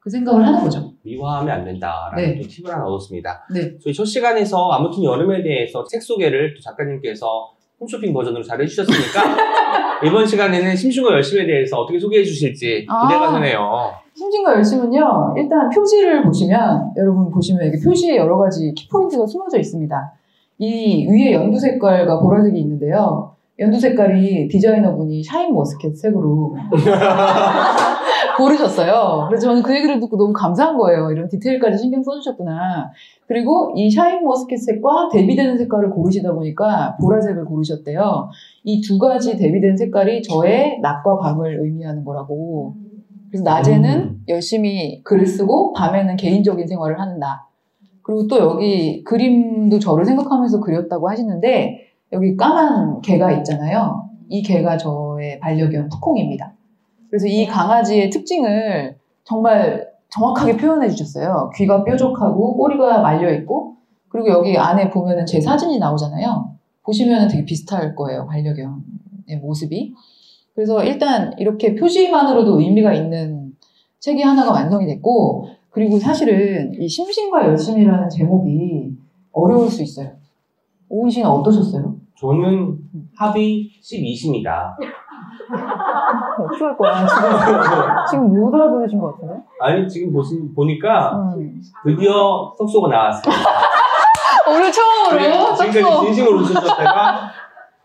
그 0.00 0.10
생각을 0.10 0.44
하는 0.44 0.60
거죠. 0.60 0.89
미화하면 1.02 1.50
안 1.50 1.64
된다라는 1.64 2.16
네. 2.16 2.40
또 2.40 2.48
팁을 2.48 2.72
하나 2.72 2.84
얻었습니다. 2.84 3.46
네. 3.54 3.78
저희 3.78 3.92
첫 3.92 4.04
시간에서 4.04 4.70
아무튼 4.70 5.02
여름에 5.04 5.42
대해서 5.42 5.84
책 5.84 6.02
소개를 6.02 6.54
또 6.54 6.60
작가님께서 6.60 7.52
홈쇼핑 7.80 8.12
버전으로 8.12 8.42
잘 8.42 8.60
해주셨으니까 8.60 10.00
이번 10.06 10.26
시간에는 10.26 10.76
심심과 10.76 11.12
열심에 11.12 11.46
대해서 11.46 11.78
어떻게 11.78 11.98
소개해 11.98 12.22
주실지 12.24 12.86
아. 12.88 13.06
기대가 13.06 13.32
되네요. 13.34 13.92
심심과 14.14 14.54
열심은요, 14.56 15.34
일단 15.36 15.70
표지를 15.70 16.22
보시면, 16.22 16.90
여러분 16.96 17.30
보시면 17.30 17.68
이게 17.68 17.82
표지에 17.82 18.16
여러 18.16 18.36
가지 18.36 18.74
키포인트가 18.74 19.26
숨어져 19.26 19.58
있습니다. 19.58 20.12
이 20.58 21.06
위에 21.06 21.32
연두 21.32 21.58
색깔과 21.58 22.20
보라색이 22.20 22.58
있는데요. 22.58 23.34
연두 23.58 23.78
색깔이 23.80 24.48
디자이너분이 24.48 25.22
샤인 25.22 25.54
머스켓 25.54 25.96
색으로 25.96 26.54
고르셨어요. 28.40 29.26
그래서 29.28 29.48
저는 29.48 29.62
그 29.62 29.74
얘기를 29.74 30.00
듣고 30.00 30.16
너무 30.16 30.32
감사한 30.32 30.76
거예요. 30.78 31.10
이런 31.12 31.28
디테일까지 31.28 31.78
신경 31.78 32.02
써주셨구나. 32.02 32.90
그리고 33.26 33.72
이 33.76 33.90
샤인 33.90 34.24
머스켓 34.24 34.58
색과 34.58 35.10
대비되는 35.12 35.56
색깔을 35.58 35.90
고르시다 35.90 36.32
보니까 36.32 36.96
보라색을 37.00 37.44
고르셨대요. 37.44 38.30
이 38.64 38.80
두 38.80 38.98
가지 38.98 39.36
대비된 39.36 39.76
색깔이 39.76 40.22
저의 40.22 40.80
낮과 40.80 41.18
밤을 41.18 41.60
의미하는 41.62 42.04
거라고. 42.04 42.74
그래서 43.30 43.44
낮에는 43.44 43.98
음. 43.98 44.24
열심히 44.28 45.02
글을 45.04 45.24
쓰고 45.26 45.72
밤에는 45.74 46.16
개인적인 46.16 46.66
생활을 46.66 46.98
하는 46.98 47.18
나. 47.20 47.46
그리고 48.02 48.26
또 48.26 48.38
여기 48.38 49.04
그림도 49.04 49.78
저를 49.78 50.04
생각하면서 50.04 50.60
그렸다고 50.60 51.08
하시는데 51.08 51.86
여기 52.12 52.36
까만 52.36 53.00
개가 53.02 53.30
있잖아요. 53.38 54.08
이 54.28 54.42
개가 54.42 54.76
저의 54.76 55.38
반려견 55.38 55.88
푸콩입니다. 55.88 56.52
그래서 57.10 57.26
이 57.26 57.46
강아지의 57.46 58.08
특징을 58.10 58.96
정말 59.24 59.90
정확하게 60.08 60.56
표현해 60.56 60.88
주셨어요. 60.88 61.50
귀가 61.56 61.84
뾰족하고 61.84 62.56
꼬리가 62.56 63.00
말려 63.00 63.32
있고 63.34 63.76
그리고 64.08 64.28
여기 64.28 64.56
안에 64.56 64.90
보면은 64.90 65.26
제 65.26 65.40
사진이 65.40 65.78
나오잖아요. 65.78 66.52
보시면은 66.82 67.28
되게 67.28 67.44
비슷할 67.44 67.94
거예요. 67.94 68.26
반려견의 68.26 69.40
모습이. 69.42 69.94
그래서 70.54 70.82
일단 70.84 71.32
이렇게 71.38 71.74
표지만으로도 71.74 72.60
의미가 72.60 72.92
있는 72.92 73.52
책이 74.00 74.22
하나가 74.22 74.52
완성이 74.52 74.86
됐고 74.86 75.48
그리고 75.70 75.98
사실은 75.98 76.74
이 76.80 76.88
심신과 76.88 77.46
열심이라는 77.46 78.08
제목이 78.08 78.96
어려울 79.32 79.68
수 79.68 79.82
있어요. 79.82 80.12
오은 80.88 81.08
씨는 81.08 81.28
어떠셨어요? 81.28 81.94
저는 82.18 82.78
합이 83.14 83.70
12입니다. 83.80 84.74
어떡할 86.38 86.76
거야 86.76 87.06
지금 87.06 88.28
지금 88.28 88.40
못 88.40 88.54
알아들으신 88.54 88.98
것 88.98 89.14
같은데? 89.14 89.42
아니 89.60 89.88
지금 89.88 90.12
보시, 90.12 90.40
보니까 90.54 91.34
음. 91.36 91.60
드디어 91.84 92.52
속소가 92.56 92.88
나왔어요. 92.88 93.34
오늘 94.48 94.72
처음으로 94.72 95.54
지금까지 95.54 96.06
진심으로 96.06 96.38
웃으셨다가 96.38 97.30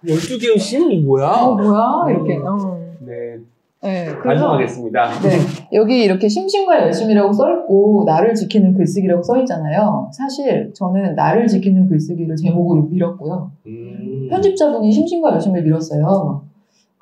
12개의 0.05 0.59
신? 0.59 1.05
뭐야? 1.05 1.27
어, 1.29 1.55
뭐야? 1.55 2.05
이렇게. 2.09 2.37
음. 2.37 2.47
어. 2.47 2.85
네, 3.01 3.37
네, 3.81 4.19
반성하겠습니다. 4.19 5.09
네, 5.21 5.29
여기 5.73 6.03
이렇게 6.03 6.27
심신과 6.27 6.81
열심이라고 6.83 7.33
써있고 7.33 8.03
나를 8.05 8.33
지키는 8.33 8.75
글쓰기라고 8.75 9.21
써있잖아요. 9.21 10.09
사실 10.11 10.71
저는 10.73 11.15
나를 11.15 11.47
지키는 11.47 11.87
글쓰기를 11.89 12.35
제목으로 12.35 12.83
밀었고요. 12.83 13.51
음. 13.67 14.27
편집자분이 14.29 14.91
심신과 14.91 15.33
열심을 15.33 15.63
밀었어요. 15.63 16.43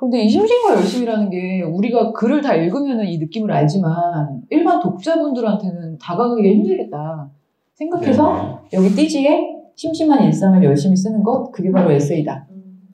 그런데 0.04 0.24
이 0.24 0.30
심신과 0.30 0.76
열심이라는 0.76 1.30
게 1.30 1.62
우리가 1.62 2.12
글을 2.12 2.42
다 2.42 2.54
읽으면 2.56 3.06
이 3.06 3.18
느낌을 3.20 3.50
알지만 3.52 4.42
일반 4.50 4.82
독자분들한테는 4.82 5.98
다가가기가 5.98 6.46
힘들겠다 6.46 7.30
생각해서 7.74 8.62
네. 8.70 8.78
여기 8.78 8.90
띠지에 8.90 9.54
심심한 9.76 10.24
일상을 10.24 10.62
열심히 10.62 10.96
쓰는 10.96 11.24
것 11.24 11.50
그게 11.52 11.72
바로 11.72 11.90
에세이다 11.92 12.48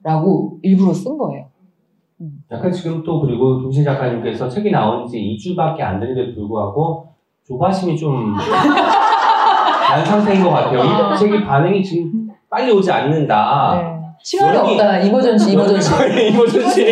라고 0.04 0.58
일부러 0.62 0.92
쓴 0.92 1.18
거예요. 1.18 1.46
약간 2.52 2.70
지금 2.70 3.02
또 3.02 3.20
그리고 3.20 3.60
김신 3.60 3.82
작가님께서 3.82 4.48
책이 4.48 4.70
나온 4.70 5.06
지 5.06 5.18
2주밖에 5.18 5.80
안 5.80 5.98
됐는데도 5.98 6.34
불구하고 6.36 7.08
조바심이 7.44 7.96
좀 7.96 8.34
난 9.90 10.04
상태인 10.04 10.44
것 10.44 10.50
같아요. 10.50 10.80
아. 10.82 11.14
이 11.14 11.18
책이 11.18 11.42
반응이 11.42 11.82
지금 11.82 12.28
빨리 12.48 12.70
오지 12.70 12.90
않는다. 12.92 13.80
네. 13.82 13.99
시간이 14.22 14.56
없다 14.58 15.00
이머전시 15.00 15.52
이머전시 15.52 15.90
emergency. 16.28 16.86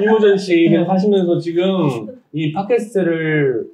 emergency 0.00 0.54
네. 0.70 0.78
계속 0.78 0.90
하시면서 0.90 1.38
지금 1.38 2.08
이 2.32 2.52
팟캐스트를 2.52 3.66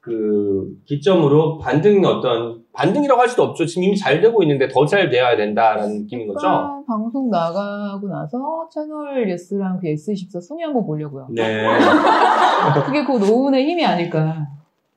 그 0.00 0.66
기점으로 0.84 1.58
반등 1.58 2.04
어떤 2.04 2.60
반등이라고 2.72 3.20
할 3.20 3.28
수도 3.28 3.44
없죠. 3.44 3.64
지금 3.66 3.84
이미 3.84 3.96
잘 3.96 4.20
되고 4.20 4.42
있는데 4.42 4.66
더 4.66 4.84
잘 4.86 5.08
돼야 5.10 5.36
된다라는 5.36 6.00
느낌인 6.02 6.26
거죠. 6.26 6.82
방송 6.88 7.30
나가고 7.30 8.08
나서 8.08 8.66
채널 8.72 9.30
예스랑 9.30 9.78
그 9.80 9.86
예스24 9.86 10.40
순위 10.40 10.64
한번 10.64 10.84
보려고요. 10.84 11.28
네. 11.30 11.66
그게 12.84 13.04
그 13.04 13.12
오은의 13.12 13.64
힘이 13.66 13.84
아닐까. 13.86 14.48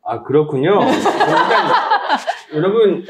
아 0.04 0.24
그렇군요. 0.24 0.80
일단 2.56 2.64
여러분 2.64 3.04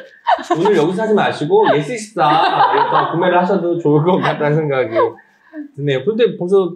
오늘 0.60 0.78
여기서 0.78 1.04
하지 1.04 1.14
마시고 1.14 1.66
예스24에서 1.68 3.12
구매를 3.12 3.40
하셔도 3.40 3.78
좋을 3.78 4.04
것 4.04 4.18
같다는 4.18 4.58
생각이 4.58 4.96
드네요. 5.76 6.04
그런데 6.04 6.38
벌써 6.38 6.76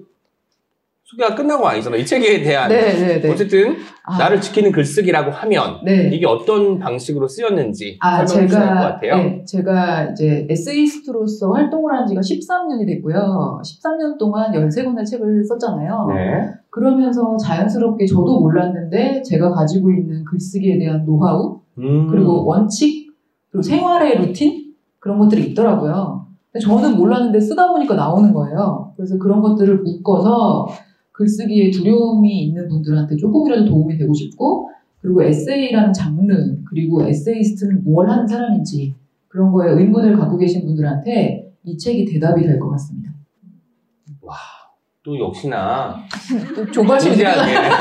소개가 1.10 1.34
끝나고 1.34 1.68
아니잖아요. 1.68 2.00
이 2.00 2.06
책에 2.06 2.44
대한 2.44 2.70
네네네. 2.70 3.32
어쨌든 3.32 3.78
아, 4.04 4.20
나를 4.20 4.40
지키는 4.40 4.72
글쓰기라고 4.72 5.32
하면 5.32 5.80
네. 5.84 6.08
이게 6.14 6.28
어떤 6.28 6.78
방식으로 6.78 7.28
쓰였는지 7.28 7.98
아, 8.00 8.24
설명해 8.24 8.64
할것 8.64 8.94
같아요. 8.94 9.16
네, 9.16 9.44
제가 9.44 10.12
이제 10.12 10.46
에세이스트로서 10.48 11.52
활동을 11.52 11.96
한 11.96 12.06
지가 12.06 12.22
13년이 12.22 12.86
됐고요. 12.86 13.60
13년 13.64 14.20
동안 14.20 14.52
13권의 14.52 15.04
책을 15.04 15.44
썼잖아요. 15.46 16.08
네. 16.14 16.52
그러면서 16.70 17.36
자연스럽게 17.38 18.06
저도 18.06 18.42
몰랐는데 18.42 19.24
제가 19.24 19.50
가지고 19.52 19.90
있는 19.90 20.24
글쓰기에 20.26 20.78
대한 20.78 21.04
노하우, 21.06 21.59
음. 21.80 22.08
그리고 22.08 22.46
원칙, 22.46 23.12
그리고 23.52 23.62
생활의 23.62 24.20
루틴? 24.20 24.74
그런 25.00 25.18
것들이 25.20 25.52
있더라고요. 25.52 26.28
저는 26.62 26.98
몰랐는데 26.98 27.40
쓰다 27.40 27.72
보니까 27.72 27.96
나오는 27.96 28.34
거예요. 28.34 28.94
그래서 28.98 29.18
그런 29.18 29.42
것들을 29.42 29.82
묶어서 29.82 30.68
글쓰기에 31.12 31.70
두려움이 31.72 32.44
있는 32.46 32.68
분들한테 32.68 33.16
조금이라도 33.16 33.66
도움이 33.66 33.98
되고 33.98 34.14
싶고, 34.14 34.70
그리고 35.02 35.24
에세이라는 35.24 35.94
장르, 35.94 36.34
그리고 36.66 37.04
에세이스트는 37.04 37.84
뭘 37.84 38.10
하는 38.10 38.28
사람인지, 38.28 38.96
그런 39.28 39.52
거에 39.52 39.72
의문을 39.72 40.18
갖고 40.18 40.38
계신 40.38 40.66
분들한테 40.66 41.54
이 41.64 41.78
책이 41.78 42.06
대답이 42.06 42.42
될 42.44 42.60
것 42.60 42.70
같습니다. 42.72 43.14
또 45.04 45.18
역시나 45.18 45.96
또 46.56 46.70
조바심이 46.70 47.16
진지하게. 47.16 47.56
아니, 47.56 47.76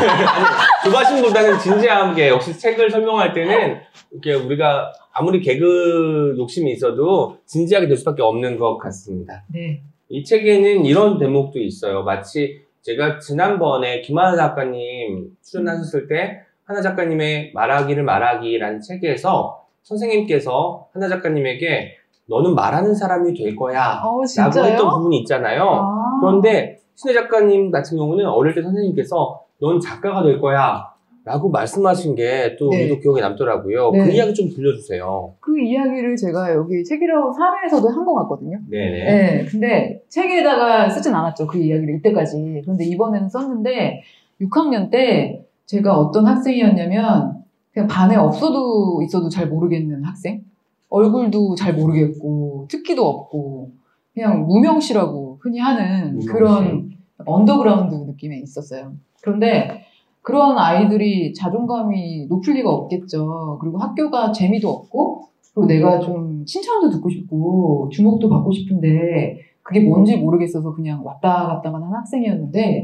조바심보다는 0.85 1.59
진지하게 1.59 2.29
역시 2.29 2.57
책을 2.57 2.91
설명할 2.91 3.33
때는 3.33 3.79
이렇게 4.13 4.35
우리가 4.35 4.93
아무리 5.13 5.41
개그 5.41 6.37
욕심이 6.39 6.71
있어도 6.73 7.39
진지하게 7.47 7.89
될 7.89 7.97
수밖에 7.97 8.23
없는 8.23 8.57
것 8.57 8.79
같습니다. 8.79 9.45
네. 9.53 9.83
이 10.09 10.25
책에는 10.25 10.85
이런 10.85 11.19
대목도 11.19 11.59
있어요. 11.59 12.05
마치 12.05 12.61
제가 12.83 13.19
지난번에 13.19 14.01
김하나 14.01 14.37
작가님 14.37 15.37
출연하셨을 15.43 16.07
때 16.07 16.43
하나 16.65 16.81
작가님의 16.81 17.51
말하기를 17.53 18.05
말하기라는 18.05 18.81
책에서 18.81 19.65
선생님께서 19.83 20.89
하나 20.95 21.09
작가님에게 21.09 21.97
너는 22.27 22.55
말하는 22.55 22.95
사람이 22.95 23.35
될 23.35 23.57
거야 23.57 24.01
어, 24.05 24.23
라고? 24.37 24.67
했던 24.67 24.89
부분이 24.91 25.19
있잖아요. 25.21 25.63
아. 25.65 26.19
그런데 26.21 26.79
신혜 26.99 27.15
작가님 27.15 27.71
같은 27.71 27.97
경우는 27.97 28.27
어릴 28.27 28.57
때 28.57 28.61
선생님께서 28.61 29.41
넌 29.61 29.79
작가가 29.79 30.25
될 30.25 30.41
거야 30.41 30.85
라고 31.25 31.49
말씀하신 31.49 32.17
게또 32.17 32.71
네. 32.71 32.87
우리도 32.87 32.99
기억에 32.99 33.21
남더라고요. 33.21 33.93
네. 33.93 34.05
그 34.05 34.11
이야기 34.11 34.35
좀 34.35 34.49
들려주세요. 34.49 35.35
그 35.39 35.61
이야기를 35.61 36.17
제가 36.17 36.53
여기 36.55 36.83
책이라고 36.83 37.31
3회에서도 37.31 37.89
한 37.89 38.05
것 38.05 38.15
같거든요. 38.15 38.59
네네. 38.69 39.05
네, 39.05 39.45
근데 39.49 40.03
책에다가 40.09 40.89
쓰진 40.91 41.15
않았죠. 41.15 41.47
그 41.47 41.59
이야기를 41.59 41.97
이때까지. 41.99 42.63
그런데 42.65 42.85
이번에는 42.87 43.29
썼는데 43.29 44.03
6학년 44.41 44.91
때 44.91 45.45
제가 45.67 45.97
어떤 45.97 46.27
학생이었냐면 46.27 47.45
그냥 47.73 47.87
반에 47.87 48.17
없어도 48.17 49.03
있어도 49.05 49.29
잘 49.29 49.47
모르겠는 49.47 50.03
학생. 50.03 50.43
얼굴도 50.89 51.55
잘 51.55 51.75
모르겠고 51.75 52.67
특기도 52.69 53.07
없고 53.07 53.71
그냥 54.15 54.47
무명시라고 54.49 55.39
흔히 55.41 55.61
하는 55.61 56.19
무명시. 56.19 56.27
그런 56.29 56.88
언더그라운드 57.29 57.95
느낌에 57.95 58.39
있었어요. 58.39 58.93
그런데 59.23 59.83
그런 60.23 60.59
아이들이 60.59 61.33
자존감이 61.33 62.27
높을 62.27 62.55
리가 62.55 62.71
없겠죠. 62.71 63.59
그리고 63.61 63.79
학교가 63.79 64.33
재미도 64.33 64.69
없고 64.69 65.29
그리고 65.55 65.67
내가 65.67 66.01
좀 66.01 66.45
칭찬도 66.45 66.91
듣고 66.91 67.09
싶고 67.09 67.89
주목도 67.91 68.29
받고 68.29 68.53
싶은데 68.53 69.39
그게 69.63 69.81
뭔지 69.81 70.17
모르겠어서 70.17 70.73
그냥 70.75 71.05
왔다 71.05 71.47
갔다만 71.47 71.83
한 71.83 71.95
학생이었는데 71.95 72.83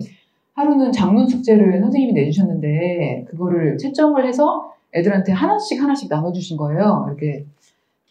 하루는 0.54 0.92
작문 0.92 1.26
숙제를 1.26 1.80
선생님이 1.80 2.12
내주셨는데 2.12 3.26
그거를 3.28 3.78
채점을 3.78 4.24
해서 4.26 4.72
애들한테 4.94 5.32
하나씩 5.32 5.82
하나씩 5.82 6.08
나눠주신 6.08 6.56
거예요. 6.56 7.06
이렇게 7.08 7.46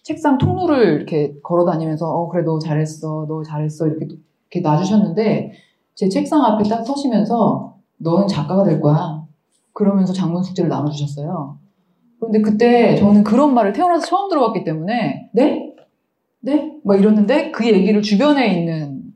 책상 0.02 0.38
통로를 0.38 0.96
이렇게 0.96 1.34
걸어 1.42 1.66
다니면서 1.66 2.08
어 2.08 2.28
그래 2.30 2.44
너 2.44 2.60
잘했어 2.60 3.26
너 3.28 3.42
잘했어 3.42 3.88
이렇게 3.88 4.08
이렇게 4.52 4.60
놔주셨는데 4.62 5.54
제 5.96 6.10
책상 6.10 6.44
앞에 6.44 6.68
딱 6.68 6.84
서시면서 6.84 7.76
너는 7.98 8.28
작가가 8.28 8.64
될 8.64 8.82
거야. 8.82 9.24
그러면서 9.74 10.14
장문 10.14 10.44
숙제를 10.44 10.70
나눠주셨어요. 10.70 11.58
그런데 12.20 12.42
그때 12.42 12.96
저는 12.96 13.24
그런 13.24 13.54
말을 13.54 13.74
태어나서 13.74 14.06
처음 14.06 14.30
들어봤기 14.30 14.64
때문에 14.64 15.30
네? 15.34 15.74
네? 16.40 16.78
막 16.84 17.00
이러는데 17.00 17.52
그 17.52 17.66
얘기를 17.66 18.02
주변에 18.02 18.60
있는 18.60 19.14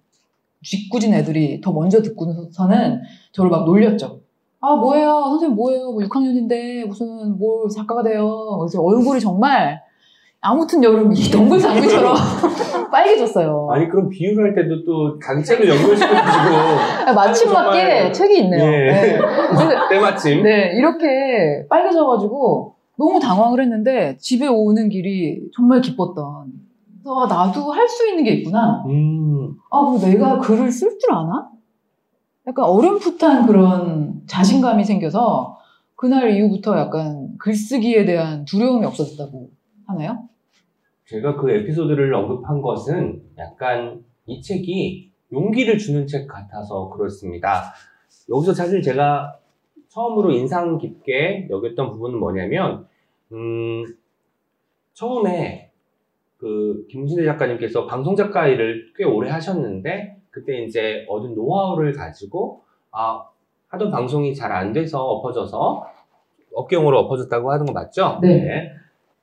쥐꾸진 0.64 1.14
애들이 1.14 1.62
더 1.62 1.72
먼저 1.72 2.02
듣고서는 2.02 3.02
저를 3.32 3.50
막 3.50 3.66
놀렸죠. 3.66 4.22
아 4.60 4.76
뭐예요 4.76 5.24
선생님 5.30 5.56
뭐예요 5.56 5.92
뭐 5.92 6.02
6학년인데 6.02 6.86
무슨 6.88 7.38
뭘 7.38 7.70
작가가 7.70 8.02
돼요 8.02 8.58
그래서 8.58 8.82
얼굴이 8.82 9.20
정말 9.20 9.80
아무튼 10.50 10.82
여름 10.82 11.12
이 11.12 11.30
장미처럼 11.30 12.16
빨개졌어요 12.90 13.70
아니 13.72 13.90
그럼 13.90 14.08
비유를 14.08 14.46
할 14.46 14.56
때도 14.56 14.84
또 14.86 15.20
자기 15.20 15.44
책을 15.44 15.68
연결시켜가지고 15.68 16.56
아, 17.08 17.14
마침 17.14 17.52
맞게 17.52 18.12
책이 18.14 18.40
있네요 18.44 18.64
예. 18.64 18.92
네. 18.92 19.20
때마침 19.90 20.44
네, 20.44 20.72
이렇게 20.76 21.66
빨개져가지고 21.70 22.76
너무 22.98 23.20
당황을 23.20 23.62
했는데 23.62 24.18
집에 24.20 24.48
오는 24.48 24.90
길이 24.90 25.42
정말 25.56 25.82
기뻤던. 25.82 26.48
그래서 27.04 27.20
아, 27.20 27.28
나도 27.28 27.72
할 27.72 27.88
수 27.88 28.08
있는 28.10 28.24
게 28.24 28.32
있구나. 28.32 28.84
음, 28.88 29.54
아, 29.70 29.82
그럼 29.82 30.00
내가 30.00 30.40
글을 30.40 30.72
쓸 30.72 30.98
줄 30.98 31.14
아나? 31.14 31.48
약간 32.48 32.66
어렴풋한 32.66 33.46
그런 33.46 34.22
자신감이 34.26 34.84
생겨서 34.84 35.58
그날 35.96 36.32
이후부터 36.32 36.76
약간 36.80 37.30
글쓰기에 37.40 38.06
대한 38.06 38.46
두려움이 38.46 38.84
없어졌다고 38.88 39.50
하나요? 39.86 40.24
제가 41.08 41.38
그 41.38 41.50
에피소드를 41.50 42.14
언급한 42.14 42.62
것은 42.62 43.22
약간 43.38 44.04
이 44.26 44.42
책이 44.42 45.10
용기를 45.32 45.78
주는 45.78 46.06
책 46.06 46.28
같아서 46.28 46.90
그렇습니다. 46.90 47.74
여기서 48.30 48.54
사실 48.54 48.82
제가 48.82 49.40
처음으로 49.88 50.32
인상 50.32 50.78
깊게 50.78 51.48
여겼던 51.50 51.92
부분은 51.92 52.20
뭐냐면, 52.20 52.88
음, 53.32 53.86
처음에 54.94 55.72
그 56.38 56.86
김진애 56.90 57.24
작가님께서 57.24 57.88
방송 57.88 58.16
작가 58.16 58.48
일을 58.48 58.92
꽤 58.96 59.06
오래 59.06 59.30
하셨는데, 59.30 60.18
그때 60.30 60.62
이제 60.64 61.06
얻은 61.08 61.36
노하우를 61.36 61.94
가지고, 61.94 62.64
아, 62.92 63.24
하던 63.70 63.92
방송이 63.92 64.36
잘 64.36 64.52
안 64.52 64.74
돼서 64.74 65.04
엎어져서, 65.06 65.86
업경으로 66.54 67.00
엎어졌다고 67.00 67.52
하는 67.52 67.66
거 67.66 67.72
맞죠? 67.72 68.20
네. 68.22 68.72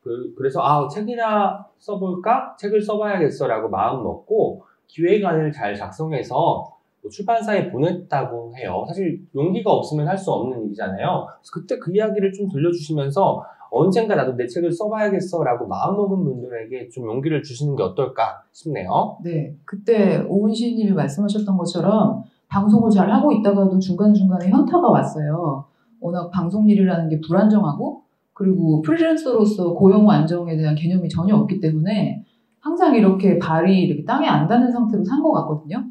그, 0.05 0.35
그래서, 0.37 0.61
아, 0.63 0.87
책이나 0.87 1.67
써볼까? 1.79 2.55
책을 2.59 2.81
써봐야겠어라고 2.83 3.71
마음 3.71 4.05
먹고, 4.05 4.63
기획안을 4.87 5.51
잘 5.51 5.75
작성해서 5.75 6.71
뭐 7.03 7.11
출판사에 7.11 7.71
보냈다고 7.71 8.55
해요. 8.57 8.85
사실 8.87 9.21
용기가 9.35 9.73
없으면 9.73 10.07
할 10.07 10.17
수 10.17 10.31
없는 10.31 10.67
일이잖아요. 10.67 11.27
그때 11.53 11.79
그 11.79 11.95
이야기를 11.95 12.33
좀 12.33 12.49
들려주시면서 12.49 13.43
언젠가 13.71 14.15
나도 14.15 14.37
내 14.37 14.47
책을 14.47 14.71
써봐야겠어라고 14.71 15.67
마음먹은 15.67 16.25
분들에게 16.25 16.89
좀 16.91 17.07
용기를 17.07 17.43
주시는 17.43 17.75
게 17.77 17.83
어떨까 17.83 18.43
싶네요. 18.53 19.19
네. 19.25 19.55
그때 19.65 20.25
오은 20.29 20.55
시인님이 20.55 20.93
말씀하셨던 20.93 21.57
것처럼 21.57 22.23
방송을 22.49 22.91
잘 22.91 23.11
하고 23.11 23.33
있다가도 23.33 23.79
중간중간에 23.81 24.49
현타가 24.49 24.89
왔어요. 24.89 25.65
워낙 26.01 26.31
방송 26.31 26.69
일이라는 26.69 27.09
게 27.09 27.21
불안정하고 27.27 28.04
그리고 28.35 28.83
프리랜서로서 28.83 29.75
고용 29.75 30.11
안정에 30.11 30.57
대한 30.57 30.75
개념이 30.75 31.09
전혀 31.09 31.37
없기 31.37 31.61
때문에 31.61 32.25
항상 32.61 32.95
이렇게 32.95 33.39
발이 33.39 33.83
이렇게 33.83 34.05
땅에 34.05 34.27
안 34.27 34.49
닿는 34.49 34.73
상태로 34.73 35.05
산 35.05 35.23
것 35.23 35.33
같거든요. 35.33 35.85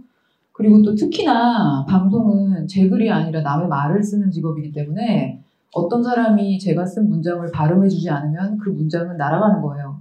그리고 0.51 0.81
또 0.83 0.93
특히나 0.93 1.85
방송은 1.87 2.67
제 2.67 2.87
글이 2.87 3.09
아니라 3.09 3.41
남의 3.41 3.67
말을 3.67 4.03
쓰는 4.03 4.29
직업이기 4.29 4.71
때문에 4.71 5.41
어떤 5.73 6.03
사람이 6.03 6.59
제가 6.59 6.85
쓴 6.85 7.09
문장을 7.09 7.49
발음해주지 7.51 8.09
않으면 8.09 8.57
그 8.57 8.69
문장은 8.69 9.17
날아가는 9.17 9.61
거예요. 9.61 9.99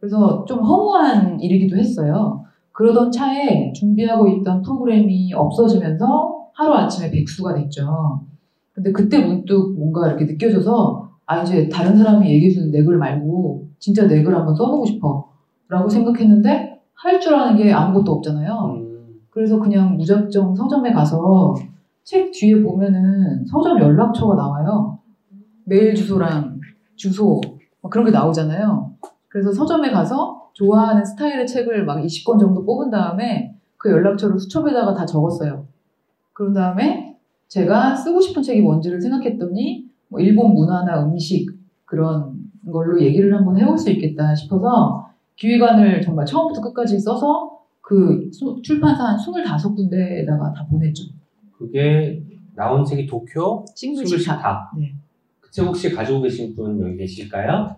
그래서 0.00 0.44
좀 0.46 0.60
허무한 0.60 1.38
일이기도 1.40 1.76
했어요. 1.76 2.44
그러던 2.72 3.10
차에 3.12 3.72
준비하고 3.74 4.28
있던 4.28 4.62
프로그램이 4.62 5.34
없어지면서 5.34 6.46
하루아침에 6.54 7.10
백수가 7.10 7.54
됐죠. 7.54 8.22
근데 8.72 8.92
그때 8.92 9.24
문득 9.24 9.74
뭔가 9.76 10.08
이렇게 10.08 10.24
느껴져서 10.24 11.10
아 11.32 11.42
이제 11.42 11.68
다른 11.68 11.96
사람이 11.96 12.28
얘기해주는 12.30 12.70
내 12.70 12.84
글 12.84 12.98
말고 12.98 13.68
진짜 13.78 14.06
내 14.06 14.22
글 14.22 14.34
한번 14.34 14.54
써보고 14.54 14.84
싶어 14.86 15.28
라고 15.68 15.88
생각했는데 15.88 16.80
할 16.94 17.20
줄 17.20 17.34
아는 17.34 17.56
게 17.56 17.72
아무것도 17.72 18.12
없잖아요. 18.12 18.76
음, 18.76 19.14
그래서 19.30 19.58
그냥 19.58 19.96
무작정 19.96 20.54
서점에 20.54 20.92
가서 20.92 21.54
책 22.04 22.30
뒤에 22.32 22.62
보면은 22.62 23.44
서점 23.46 23.80
연락처가 23.80 24.34
나와요. 24.36 24.98
메일 25.64 25.94
주소랑 25.94 26.60
주소 26.96 27.40
막 27.80 27.90
그런 27.90 28.04
게 28.04 28.10
나오잖아요. 28.12 28.92
그래서 29.28 29.52
서점에 29.52 29.90
가서 29.90 30.50
좋아하는 30.54 31.04
스타일의 31.04 31.46
책을 31.46 31.84
막 31.86 31.98
20권 32.02 32.38
정도 32.38 32.64
뽑은 32.64 32.90
다음에 32.90 33.56
그 33.78 33.90
연락처를 33.90 34.38
수첩에다가 34.38 34.94
다 34.94 35.04
적었어요. 35.06 35.66
그런 36.34 36.52
다음에 36.52 37.16
제가 37.48 37.94
쓰고 37.96 38.20
싶은 38.20 38.42
책이 38.42 38.60
뭔지를 38.62 39.00
생각했더니 39.00 39.86
뭐 40.12 40.20
일본 40.20 40.52
문화나 40.52 41.02
음식 41.06 41.46
그런 41.86 42.34
걸로 42.70 43.00
얘기를 43.00 43.34
한번 43.34 43.58
해볼 43.58 43.76
수 43.78 43.90
있겠다 43.90 44.34
싶어서 44.34 45.08
기획안을 45.36 46.02
정말 46.02 46.26
처음부터 46.26 46.60
끝까지 46.60 46.98
써서 47.00 47.58
그 47.80 48.28
수- 48.30 48.60
출판사 48.62 49.04
한 49.04 49.16
25군데에다가 49.16 50.54
다 50.54 50.66
보냈죠. 50.70 51.04
그게 51.58 52.22
나온 52.54 52.84
책이 52.84 53.06
도쿄 53.06 53.64
싱글 53.74 54.04
싱글 54.06 54.18
식탁. 54.18 54.36
식탁. 54.36 54.70
네. 54.78 54.94
그 55.40 55.50
책 55.50 55.64
혹시 55.66 55.90
가지고 55.94 56.20
계신 56.20 56.54
분 56.54 56.78
여기 56.80 56.96
계실까요? 56.98 57.74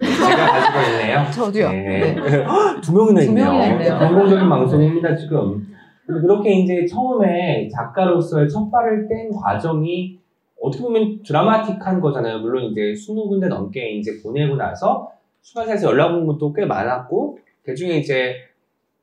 제가 0.00 0.46
가지고 0.52 0.92
있네요. 0.92 1.24
저도요. 1.32 1.70
네. 1.70 2.14
네. 2.14 2.44
두 2.82 2.92
명이나 2.92 3.20
두 3.20 3.26
있네요. 3.28 3.44
명이나 3.46 3.72
있네요. 3.72 3.98
성공적인 3.98 4.48
방송입니다, 4.48 5.16
지금. 5.16 5.66
그렇게 6.06 6.52
이제 6.60 6.84
처음에 6.86 7.68
작가로서의 7.68 8.48
첫 8.48 8.70
발을 8.70 9.06
뗀 9.08 9.30
과정이 9.30 10.18
어떻게 10.60 10.82
보면 10.82 11.22
드라마틱한 11.22 12.00
거잖아요. 12.00 12.40
물론 12.40 12.64
이제 12.64 12.92
20군데 12.92 13.48
넘게 13.48 13.92
이제 13.92 14.20
보내고 14.22 14.56
나서 14.56 15.10
출판사에서 15.42 15.88
연락 15.88 16.14
온 16.14 16.26
것도 16.26 16.52
꽤 16.52 16.66
많았고, 16.66 17.38
그 17.62 17.74
중에 17.74 17.98
이제 17.98 18.34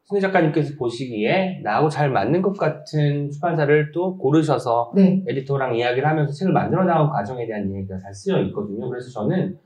신혜 0.04 0.22
작가님께서 0.22 0.76
보시기에 0.78 1.62
나하고 1.63 1.89
잘 1.89 2.10
맞는 2.10 2.41
것 2.41 2.58
같은 2.58 3.30
출판사를 3.30 3.91
또 3.91 4.17
고르셔서 4.17 4.93
네. 4.96 5.22
에디터랑 5.28 5.76
이야기를 5.76 6.08
하면서 6.08 6.32
책을 6.32 6.54
만들어 6.54 6.86
나온 6.86 7.10
과정에 7.10 7.46
대한 7.46 7.70
얘기가 7.74 7.98
잘 7.98 8.13
쓰여 8.13 8.41
있거든요. 8.43 8.88
그래서 8.88 9.10
저는 9.12 9.58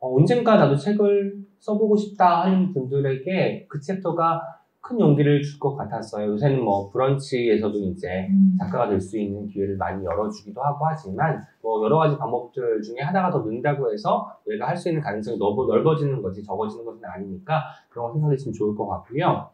어, 0.00 0.16
언젠가 0.16 0.56
나도 0.56 0.76
책을 0.76 1.34
써보고 1.58 1.96
싶다 1.96 2.44
하는 2.44 2.72
분들에게 2.72 3.66
그 3.68 3.80
챕터가 3.80 4.40
큰 4.82 4.98
용기를 5.00 5.42
줄 5.42 5.60
것 5.60 5.76
같았어요. 5.76 6.32
요새는 6.32 6.62
뭐 6.64 6.90
브런치에서도 6.90 7.78
이제 7.78 8.26
음. 8.30 8.56
작가가 8.58 8.88
될 8.88 9.00
수 9.00 9.16
있는 9.18 9.46
기회를 9.46 9.76
많이 9.76 10.04
열어주기도 10.04 10.60
하고 10.60 10.84
하지만 10.86 11.40
뭐 11.62 11.82
여러 11.84 11.98
가지 11.98 12.18
방법들 12.18 12.82
중에 12.82 13.00
하나가 13.00 13.30
더 13.30 13.44
는다고 13.44 13.92
해서 13.92 14.36
얘가 14.50 14.66
할 14.66 14.76
수 14.76 14.88
있는 14.88 15.00
가능성이 15.00 15.38
너무 15.38 15.66
넓어지는 15.66 16.20
거지 16.20 16.42
적어지는 16.42 16.84
것은 16.84 17.00
아니니까 17.04 17.62
그런 17.90 18.08
거 18.08 18.12
생각하시면 18.14 18.52
좋을 18.54 18.74
것 18.74 18.88
같고요. 18.88 19.48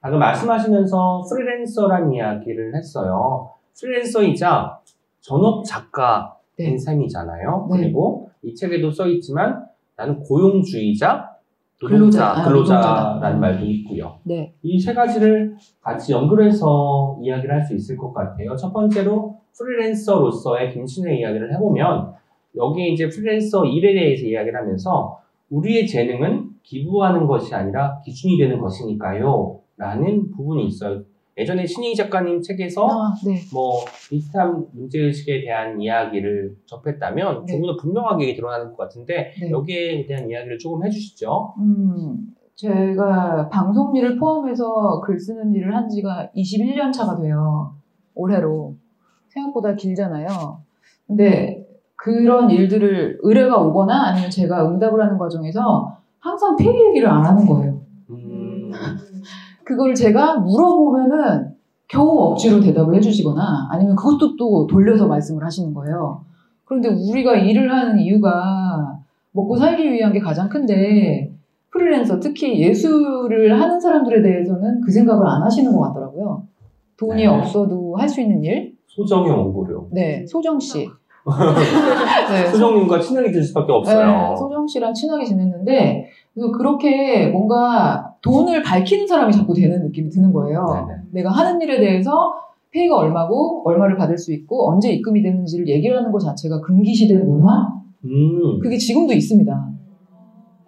방금 0.00 0.18
말씀하시면서 0.18 1.22
프리랜서란 1.30 2.12
이야기를 2.12 2.76
했어요. 2.76 3.50
프리랜서이자 3.80 4.80
전업 5.20 5.64
작가인 5.64 6.34
네. 6.58 6.76
셈이잖아요. 6.76 7.68
네. 7.72 7.78
그리고 7.80 8.28
이 8.42 8.54
책에도 8.54 8.90
써 8.90 9.06
있지만 9.06 9.64
나는 9.96 10.20
고용주의자, 10.20 11.33
근로자, 11.88 12.30
아, 12.30 12.44
근로자라는. 12.44 13.40
말도 13.40 13.64
있고요. 13.66 14.18
네. 14.24 14.54
이 14.62 14.78
세 14.80 14.92
가지를 14.94 15.56
같이 15.80 16.12
연결해서 16.12 17.18
이야기를 17.22 17.54
할 17.54 17.62
수 17.64 17.74
있을 17.74 17.96
것 17.96 18.12
같아요. 18.12 18.54
첫 18.56 18.72
번째로 18.72 19.38
프리랜서로서의 19.56 20.72
김신의 20.72 21.20
이야기를 21.20 21.54
해보면 21.54 22.12
여기에 22.56 22.88
이제 22.88 23.08
프리랜서 23.08 23.64
일에 23.64 23.94
대해서 23.94 24.26
이야기를 24.26 24.58
하면서 24.58 25.18
우리의 25.50 25.86
재능은 25.86 26.50
기부하는 26.62 27.26
것이 27.26 27.54
아니라 27.54 28.00
기준이 28.04 28.38
되는 28.38 28.58
것이니까요. 28.58 29.60
라는 29.76 30.30
부분이 30.30 30.66
있어요. 30.66 31.02
예전에 31.36 31.66
신희 31.66 31.96
작가님 31.96 32.42
책에서 32.42 32.86
아, 32.86 33.14
네. 33.26 33.40
뭐 33.52 33.84
비슷한 34.08 34.66
문제 34.72 35.00
의식에 35.00 35.42
대한 35.42 35.80
이야기를 35.80 36.56
접했다면 36.66 37.46
네. 37.46 37.52
조금 37.52 37.66
더 37.66 37.76
분명하게 37.76 38.34
드러나는 38.34 38.68
것 38.68 38.76
같은데 38.76 39.32
네. 39.40 39.50
여기에 39.50 40.06
대한 40.06 40.30
이야기를 40.30 40.58
조금 40.58 40.84
해주시죠. 40.86 41.54
음, 41.58 42.34
제가 42.54 43.48
방송 43.48 43.96
일을 43.96 44.16
포함해서 44.16 45.00
글 45.00 45.18
쓰는 45.18 45.52
일을 45.54 45.74
한 45.74 45.88
지가 45.88 46.30
21년 46.36 46.92
차가 46.92 47.16
돼요. 47.20 47.74
올해로. 48.14 48.76
생각보다 49.28 49.74
길잖아요. 49.74 50.28
근데 51.08 51.66
그런 51.96 52.48
일들을 52.50 53.18
의뢰가 53.22 53.58
오거나 53.60 54.08
아니면 54.08 54.30
제가 54.30 54.68
응답을 54.68 55.02
하는 55.02 55.18
과정에서 55.18 55.98
항상 56.20 56.54
폐기 56.56 56.78
얘기를 56.88 57.08
안 57.08 57.24
하는 57.24 57.44
거예요. 57.44 57.80
음, 58.10 58.70
그걸 59.64 59.94
제가 59.94 60.36
물어보면은 60.38 61.54
겨우 61.88 62.30
억지로 62.30 62.60
대답을 62.60 62.94
해주시거나 62.96 63.68
아니면 63.70 63.96
그것도 63.96 64.36
또 64.36 64.66
돌려서 64.66 65.06
말씀을 65.06 65.44
하시는 65.44 65.72
거예요. 65.74 66.24
그런데 66.64 66.88
우리가 66.88 67.36
일을 67.36 67.70
하는 67.72 67.98
이유가 67.98 68.98
먹고 69.32 69.56
살기 69.56 69.92
위한 69.92 70.12
게 70.12 70.18
가장 70.20 70.48
큰데 70.48 71.30
프리랜서 71.70 72.20
특히 72.20 72.60
예술을 72.60 73.60
하는 73.60 73.80
사람들에 73.80 74.22
대해서는 74.22 74.80
그 74.80 74.90
생각을 74.92 75.26
안 75.26 75.42
하시는 75.42 75.72
것 75.72 75.80
같더라고요. 75.80 76.44
돈이 76.96 77.22
네. 77.22 77.26
없어도 77.26 77.96
할 77.96 78.08
수 78.08 78.20
있는 78.20 78.42
일? 78.44 78.74
소정의 78.86 79.30
원고료. 79.32 79.88
네, 79.90 80.24
소정 80.26 80.58
씨. 80.60 80.88
네, 82.30 82.46
소정님과 82.50 83.00
친하게 83.00 83.32
될 83.32 83.42
수밖에 83.42 83.72
없어요. 83.72 84.30
네, 84.30 84.36
소정 84.36 84.66
씨랑 84.66 84.92
친하게 84.94 85.24
지냈는데 85.24 86.08
그래서 86.32 86.52
그렇게 86.52 87.26
뭔가 87.28 88.13
돈을 88.24 88.62
밝히는 88.62 89.06
사람이 89.06 89.32
자꾸 89.32 89.52
되는 89.54 89.82
느낌이 89.82 90.08
드는 90.10 90.32
거예요. 90.32 90.64
네네. 90.88 91.00
내가 91.12 91.30
하는 91.30 91.60
일에 91.60 91.78
대해서 91.78 92.32
페이가 92.70 92.96
얼마고 92.96 93.62
얼마를 93.68 93.96
받을 93.96 94.16
수 94.18 94.32
있고 94.32 94.70
언제 94.70 94.90
입금이 94.90 95.22
되는지를 95.22 95.68
얘기를 95.68 95.96
하는 95.96 96.10
것 96.10 96.18
자체가 96.18 96.60
금기시된 96.62 97.26
문화? 97.28 97.68
음, 98.04 98.58
그게 98.60 98.76
지금도 98.76 99.12
있습니다. 99.12 99.68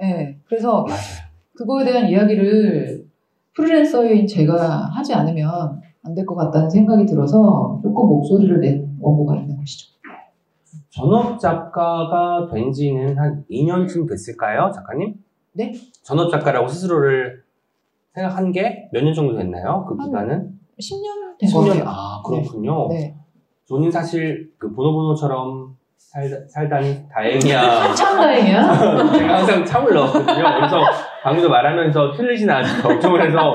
네, 0.01 0.38
그래서. 0.47 0.87
그거에 1.57 1.87
대한 1.87 2.07
이야기를 2.11 3.07
프리랜서인 3.55 4.27
제가 4.27 4.90
하지 4.92 5.14
않으면 5.14 5.81
안 6.03 6.14
될 6.14 6.25
것 6.27 6.35
같다는 6.37 6.69
생각이 6.69 7.07
들어서 7.07 7.81
조금 7.83 8.07
목소리를 8.09 8.61
낸 8.61 8.95
원고가 9.01 9.37
있는 9.37 9.57
것이죠. 9.57 9.97
전업 10.90 11.38
작가가 11.40 12.47
된 12.53 12.71
지는 12.71 13.19
한 13.19 13.42
2년쯤 13.51 14.07
됐을까요, 14.09 14.71
작가님? 14.73 15.14
네. 15.55 15.73
전업 16.03 16.31
작가라고 16.31 16.69
스스로를 16.69 17.42
생각한 18.17 18.51
게 18.51 18.89
몇 18.95 19.05
년 19.05 19.13
정도 19.13 19.37
됐나요? 19.37 19.85
그한 19.87 20.09
기간은? 20.09 20.49
10년 20.81 21.39
된것 21.39 21.65
10년. 21.65 21.69
같아요. 21.69 21.85
아, 21.87 22.23
그렇군요. 22.25 22.89
네. 22.89 23.15
저는 23.69 23.91
사실 23.91 24.49
그 24.59 24.73
보노보노처럼 24.75 25.75
살, 25.99 26.25
살다니 26.49 27.09
다행이야. 27.13 27.93
참 27.95 28.17
다행이야. 28.17 29.13
제가 29.13 29.39
항상 29.39 29.65
참을 29.65 29.93
넣었거든요. 29.93 30.45
그래서 30.57 30.81
방금도 31.23 31.49
말하면서 31.51 32.13
틀리진 32.13 32.49
않을지 32.49 32.81
걱정을 32.83 33.27
해서 33.27 33.53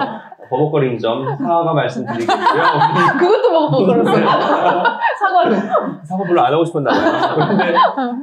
버벅거린 0.50 1.00
점 1.00 1.26
사과 1.38 1.74
말씀드리겠고요. 1.74 2.38
그것도 3.20 3.52
먹어보거든요. 3.52 4.26
사과도. 5.18 5.56
사과 6.04 6.24
별로 6.26 6.42
안 6.42 6.54
하고 6.54 6.64
싶었나 6.66 6.92
봐요. 6.92 7.36
그런데 7.36 7.74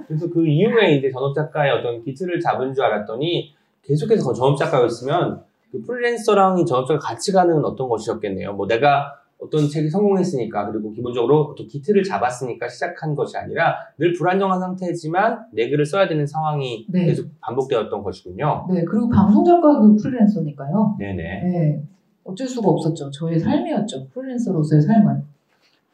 그래서 0.07 0.27
그 0.33 0.46
이후에 0.46 0.92
이제 0.96 1.11
전업 1.11 1.35
작가의 1.35 1.72
어떤 1.72 2.01
기틀을 2.05 2.38
잡은 2.38 2.72
줄 2.74 2.85
알았더니 2.85 3.55
계속해서 3.83 4.33
전업 4.35 4.57
작가였으면 4.59 5.42
그 5.70 5.81
프리랜서랑 5.83 6.59
이 6.59 6.64
전업자가 6.66 6.98
같이 6.98 7.33
가는 7.33 7.64
어떤 7.64 7.88
것이었겠네요. 7.88 8.54
뭐 8.54 8.66
내가 8.66 9.14
어떤 9.40 9.68
책이 9.68 9.88
성공했으니까 9.88 10.70
그리고 10.72 10.90
기본적으로 10.90 11.42
어떤 11.52 11.66
기틀을 11.68 12.02
잡았으니까 12.02 12.68
시작한 12.68 13.14
것이 13.14 13.37
아니라 13.37 13.76
늘 13.96 14.12
불안정한 14.12 14.59
상태지만 14.59 15.46
내 15.52 15.68
글을 15.70 15.87
써야 15.87 16.09
되는 16.09 16.26
상황이 16.26 16.87
네. 16.88 17.07
계속 17.07 17.28
반복되었던 17.40 18.02
것이군요. 18.02 18.66
네, 18.72 18.83
그리고 18.85 19.09
방송 19.09 19.44
작가도 19.44 19.94
프리랜서니까요. 19.96 20.96
네네. 20.98 21.22
네. 21.44 21.83
어쩔 22.24 22.48
수가 22.48 22.68
없었죠. 22.68 23.11
저의 23.11 23.38
삶이었죠. 23.38 24.09
프리랜서로서의 24.09 24.83
삶은. 24.83 25.22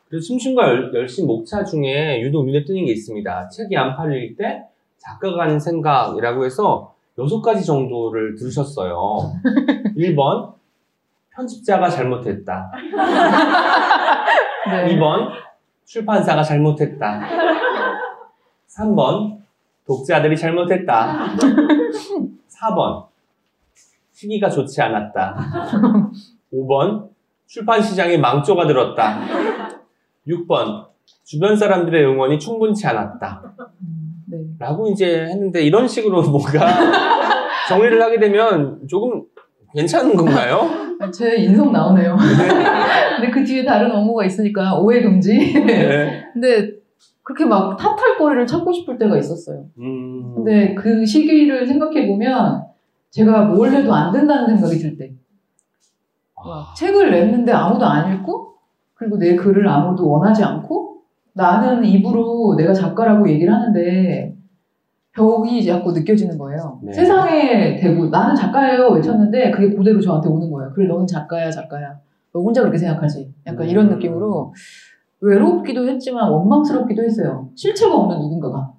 그래서 0.09 0.27
열- 0.63 0.95
열심 0.95 1.27
목차 1.27 1.65
중에 1.65 2.21
유독 2.23 2.47
눈에 2.47 2.65
띄는 2.65 2.87
게 2.87 2.93
있습니다. 2.93 3.49
책이 3.49 3.77
안 3.77 3.95
팔릴 3.97 4.37
때 4.37 4.65
작가가 4.99 5.43
하는 5.43 5.59
생각이라고 5.59 6.45
해서 6.45 6.94
여섯 7.19 7.41
가지 7.41 7.65
정도를 7.65 8.35
들으셨어요. 8.35 9.33
1번 9.97 10.55
편집자가 11.31 11.89
잘못했다. 11.89 12.73
네. 14.69 14.97
2번 14.97 15.31
출판사가 15.85 16.43
잘못했다. 16.43 17.21
3번 18.69 19.39
독자들이 19.87 20.37
잘못했다. 20.37 21.37
4번 22.49 23.07
시기가 24.13 24.51
좋지 24.51 24.81
않았다. 24.83 25.37
5번 26.53 27.11
출판 27.47 27.81
시장에 27.81 28.17
망조가 28.17 28.67
들었다. 28.67 29.21
6번 30.27 30.89
주변 31.23 31.57
사람들의 31.57 32.05
응원이 32.07 32.39
충분치 32.41 32.87
않았다. 32.87 33.55
음, 34.29 34.31
네. 34.31 34.39
라고 34.59 34.89
이제 34.89 35.27
했는데 35.27 35.63
이런 35.63 35.87
식으로 35.87 36.23
뭔가 36.31 36.67
정리를 37.69 38.01
하게 38.01 38.19
되면 38.19 38.81
조금 38.89 39.23
괜찮은 39.75 40.15
건가요? 40.15 40.69
아, 41.01 41.11
제 41.11 41.37
인성 41.37 41.73
나오네요. 41.73 42.17
근데 43.17 43.31
그 43.31 43.45
뒤에 43.45 43.65
다른 43.65 43.91
업무가 43.91 44.25
있으니까 44.25 44.79
오해 44.79 45.03
금지. 45.03 45.37
네. 45.67 46.25
근데 46.33 46.71
그렇게 47.23 47.45
막 47.45 47.77
탓할 47.77 48.17
거리를 48.19 48.47
찾고 48.47 48.73
싶을 48.73 48.99
때가 48.99 49.19
있었어요. 49.19 49.65
음, 49.79 50.35
근데 50.37 50.75
그 50.75 51.05
시기를 51.05 51.67
생각해 51.67 52.07
보면 52.07 52.63
제가 53.11 53.47
뭘 53.47 53.73
해도 53.73 53.93
안 53.93 54.13
된다는 54.13 54.57
생각이 54.57 54.79
들 54.79 54.97
때. 54.97 55.13
막 56.37 56.75
책을 56.77 57.11
냈는데 57.11 57.53
아무도 57.53 57.87
안 57.87 58.15
읽고 58.15 58.55
그리고 58.95 59.17
내 59.17 59.35
글을 59.35 59.67
아무도 59.67 60.09
원하지 60.11 60.45
않고 60.45 60.84
나는 61.35 61.85
입으로 61.85 62.55
내가 62.57 62.73
작가라고 62.73 63.29
얘기를 63.29 63.53
하는데 63.53 64.35
벽이 65.13 65.65
자꾸 65.65 65.93
느껴지는 65.93 66.39
거예요. 66.39 66.81
네. 66.83 66.93
세상에 66.93 67.77
대고 67.77 68.07
나는 68.09 68.35
작가예요 68.35 68.89
외쳤는데 68.91 69.51
그게 69.51 69.75
그대로 69.75 70.01
저한테 70.01 70.29
오는 70.29 70.51
거예요. 70.51 70.73
그래 70.73 70.89
너는 70.89 71.07
작가야 71.07 71.51
작가야. 71.51 71.99
너 72.33 72.41
혼자 72.41 72.61
그렇게 72.63 72.79
생각하지. 72.79 73.33
약간 73.47 73.69
이런 73.69 73.87
음. 73.87 73.95
느낌으로 73.95 74.53
외롭기도 75.21 75.87
했지만 75.89 76.31
원망스럽기도 76.31 77.03
했어요. 77.03 77.49
실체가 77.55 77.95
없는 77.95 78.19
누군가가. 78.19 78.73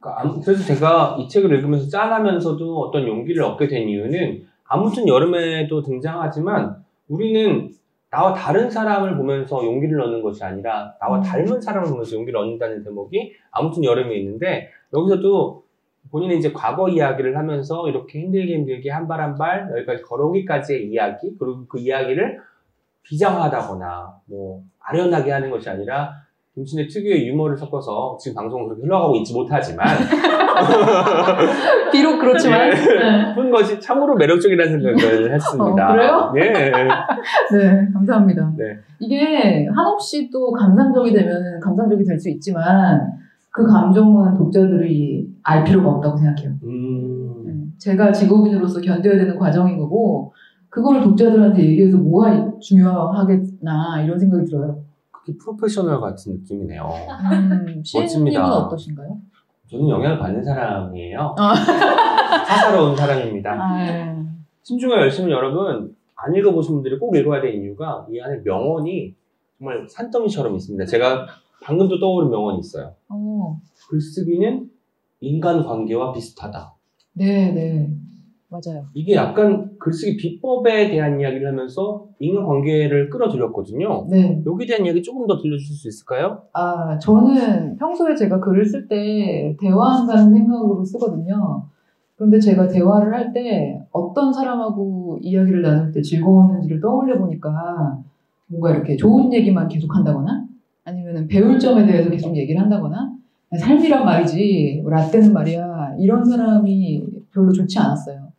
그러니까 0.00 0.40
그래서 0.42 0.64
제가 0.64 1.16
이 1.18 1.28
책을 1.28 1.52
읽으면서 1.52 1.88
짠하면서도 1.88 2.78
어떤 2.80 3.06
용기를 3.06 3.42
얻게 3.42 3.68
된 3.68 3.88
이유는 3.88 4.42
아무튼 4.64 5.06
여름에도 5.06 5.82
등장하지만 5.82 6.76
우리는 7.08 7.70
나와 8.10 8.32
다른 8.34 8.68
사람을 8.68 9.16
보면서 9.16 9.64
용기를 9.64 10.00
얻는 10.00 10.22
것이 10.22 10.42
아니라 10.44 10.94
나와 11.00 11.18
음. 11.18 11.22
닮은 11.22 11.60
사람을 11.60 11.88
보면서 11.90 12.16
용기를 12.16 12.38
얻는다는 12.38 12.82
대목이 12.84 13.34
아무튼 13.52 13.84
여름에 13.84 14.16
있는데 14.16 14.68
여기서도 14.92 15.64
본인의 16.10 16.38
이제 16.38 16.52
과거 16.52 16.88
이야기를 16.88 17.36
하면서 17.36 17.88
이렇게 17.88 18.20
힘들게 18.20 18.54
힘들게 18.54 18.90
한 18.90 19.06
발 19.06 19.20
한 19.20 19.36
발 19.36 19.70
여기까지 19.76 20.02
걸어오기까지의 20.02 20.88
이야기 20.88 21.36
그리고 21.38 21.66
그 21.68 21.78
이야기를 21.78 22.40
비장하다거나 23.02 24.20
뭐 24.26 24.62
아련하게 24.80 25.30
하는 25.30 25.50
것이 25.50 25.68
아니라 25.70 26.14
김신의 26.54 26.88
특유의 26.88 27.28
유머를 27.28 27.56
섞어서 27.56 28.16
지금 28.20 28.34
방송은 28.34 28.66
그렇게 28.66 28.82
흘러가고 28.82 29.14
있지 29.16 29.32
못하지만 29.32 29.86
비록 31.92 32.18
그렇지만. 32.18 32.68
예. 32.68 32.72
네. 32.72 33.34
푼 33.34 33.50
것이 33.52 33.78
참으로 33.80 34.16
매력적이라는 34.16 34.72
생각을 34.80 35.30
했습니다. 35.32 35.88
어, 35.88 35.92
그래요? 35.92 36.32
예. 36.36 36.40
네, 37.56 37.88
감사합니다. 37.92 38.52
네. 38.56 38.64
이게 38.98 39.66
한없이 39.68 40.28
또 40.30 40.50
감상적이 40.50 41.12
되면 41.12 41.60
감상적이 41.60 42.04
될 42.04 42.18
수 42.18 42.28
있지만 42.30 43.00
그 43.52 43.64
감정은 43.66 44.36
독자들이 44.36 45.28
알 45.44 45.62
필요가 45.64 45.88
없다고 45.90 46.16
생각해요. 46.16 46.50
음, 46.64 47.44
네. 47.46 47.52
제가 47.78 48.10
직업인으로서 48.12 48.80
견뎌야 48.80 49.16
되는 49.16 49.38
과정인 49.38 49.78
거고 49.78 50.32
그거를 50.68 51.00
독자들한테 51.00 51.62
얘기해서 51.64 51.96
뭐가 51.96 52.50
중요하겠나 52.60 54.02
이런 54.04 54.18
생각이 54.18 54.44
들어요. 54.44 54.78
그게 55.30 55.38
프로페셔널 55.38 56.00
같은 56.00 56.32
느낌이네요. 56.32 56.82
음, 57.32 57.82
멋집니다. 57.94 58.56
어떠신가요? 58.56 59.18
저는 59.70 59.88
영향을 59.88 60.18
받는 60.18 60.42
사람이에요. 60.42 61.34
아. 61.38 61.54
사사로운 62.44 62.96
사람입니다. 62.96 63.50
아, 63.50 63.86
예. 63.86 64.16
신중한 64.62 65.00
열심은 65.00 65.30
여러분 65.30 65.94
안 66.16 66.34
읽어보신 66.34 66.74
분들이 66.74 66.98
꼭 66.98 67.16
읽어야 67.16 67.40
되는 67.40 67.62
이유가 67.62 68.06
이 68.10 68.20
안에 68.20 68.40
명언이 68.44 69.14
정말 69.58 69.86
산더미처럼 69.88 70.54
있습니다. 70.56 70.86
제가 70.86 71.26
방금도 71.62 72.00
떠오른 72.00 72.30
명언이 72.30 72.58
있어요. 72.60 72.94
어, 73.08 73.60
글쓰기는 73.88 74.70
인간 75.20 75.64
관계와 75.64 76.12
비슷하다. 76.12 76.74
네, 77.14 77.52
네. 77.52 77.90
맞아요. 78.50 78.84
이게 78.94 79.14
약간 79.14 79.70
글쓰기 79.78 80.16
비법에 80.16 80.90
대한 80.90 81.20
이야기를 81.20 81.46
하면서 81.48 82.06
인간관계를 82.18 83.08
끌어들였거든요. 83.08 84.06
네. 84.10 84.42
여기에 84.44 84.66
대한 84.66 84.84
이야기 84.86 85.02
조금 85.02 85.26
더 85.28 85.38
들려주실 85.40 85.76
수 85.76 85.88
있을까요? 85.88 86.42
아, 86.52 86.98
저는 86.98 87.76
평소에 87.76 88.16
제가 88.16 88.40
글을 88.40 88.66
쓸 88.66 88.88
때 88.88 89.56
대화한다는 89.60 90.32
생각으로 90.34 90.84
쓰거든요. 90.84 91.62
그런데 92.16 92.40
제가 92.40 92.66
대화를 92.66 93.14
할 93.14 93.32
때 93.32 93.80
어떤 93.92 94.32
사람하고 94.32 95.20
이야기를 95.22 95.62
나눌 95.62 95.92
때 95.92 96.02
즐거웠는지를 96.02 96.80
떠올려 96.80 97.18
보니까 97.18 97.98
뭔가 98.48 98.72
이렇게 98.72 98.96
좋은 98.96 99.32
얘기만 99.32 99.68
계속 99.68 99.94
한다거나 99.94 100.44
아니면 100.84 101.28
배울 101.28 101.56
점에 101.58 101.86
대해서 101.86 102.10
계속 102.10 102.36
얘기를 102.36 102.60
한다거나 102.60 103.12
삶이란 103.56 104.04
말이지 104.04 104.82
라떼는 104.84 105.32
말이야 105.32 105.94
이런 106.00 106.24
사람이 106.24 107.04
별로 107.32 107.52
좋지 107.52 107.78
않았어요. 107.78 108.29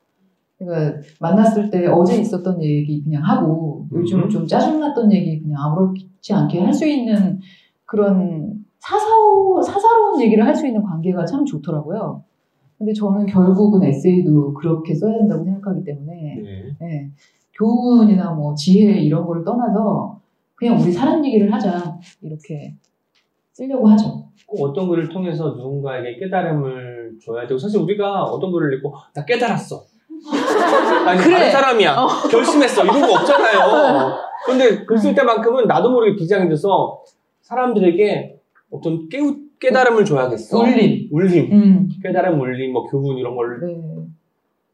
그러니까 0.65 1.02
만났을 1.19 1.69
때 1.71 1.88
어제 1.88 2.21
있었던 2.21 2.62
얘기 2.62 3.04
그냥 3.04 3.24
하고 3.24 3.88
요즘 3.91 4.24
음. 4.24 4.30
좀 4.30 4.45
짜증났던 4.45 5.12
얘기 5.12 5.41
그냥 5.41 5.58
아무렇지 5.63 6.34
않게 6.34 6.60
할 6.60 6.71
수 6.74 6.86
있는 6.88 7.39
그런 7.86 8.63
사사오, 8.80 9.62
사사로운 9.62 10.21
얘기를 10.21 10.45
할 10.45 10.56
수 10.56 10.67
있는 10.67 10.84
관계가 10.84 11.26
참 11.26 11.45
좋더라고요. 11.45 12.24
근데 12.78 12.93
저는 12.93 13.26
결국은 13.26 13.84
에세이도 13.84 14.54
그렇게 14.54 14.93
써야 14.93 15.17
된다고 15.17 15.43
생각하기 15.43 15.84
때문에 15.84 16.39
네. 16.41 16.76
예, 16.82 17.12
교훈이나 17.54 18.32
뭐 18.32 18.56
지혜 18.56 19.00
이런 19.00 19.26
걸 19.26 19.43
떠나서 19.43 20.19
그냥 20.56 20.80
우리 20.80 20.91
사는 20.91 21.24
얘기를 21.26 21.52
하자 21.54 22.00
이렇게 22.21 22.76
쓰려고 23.54 23.88
하죠. 23.89 24.30
꼭 24.47 24.63
어떤 24.63 24.88
글을 24.89 25.10
통해서 25.10 25.50
누군가에게 25.50 26.17
깨달음을 26.17 27.17
줘야 27.24 27.45
되고 27.45 27.58
사실 27.60 27.80
우리가 27.80 28.24
어떤 28.24 28.52
글을 28.52 28.78
읽고 28.78 28.93
나 29.13 29.26
깨달았어. 29.26 29.90
아니 31.05 31.19
그래. 31.21 31.36
다른 31.38 31.51
사람이야. 31.51 32.07
결심했어. 32.29 32.84
이런 32.84 33.01
거 33.01 33.13
없잖아요. 33.13 34.17
근데 34.45 34.86
글 34.86 34.97
쓸 34.97 35.13
때만큼은 35.15 35.67
나도 35.67 35.91
모르게 35.91 36.15
비장이 36.15 36.49
돼서 36.49 37.03
사람들에게 37.41 38.39
어떤 38.71 39.10
깨우, 39.10 39.36
깨달음을 39.60 40.05
줘야겠어. 40.05 40.60
울림. 40.60 41.10
울림. 41.12 41.51
음. 41.51 41.89
깨달음, 42.01 42.39
울림, 42.39 42.71
뭐 42.73 42.86
교훈 42.89 43.17
이런 43.17 43.36
걸 43.36 43.60
네. 43.60 43.81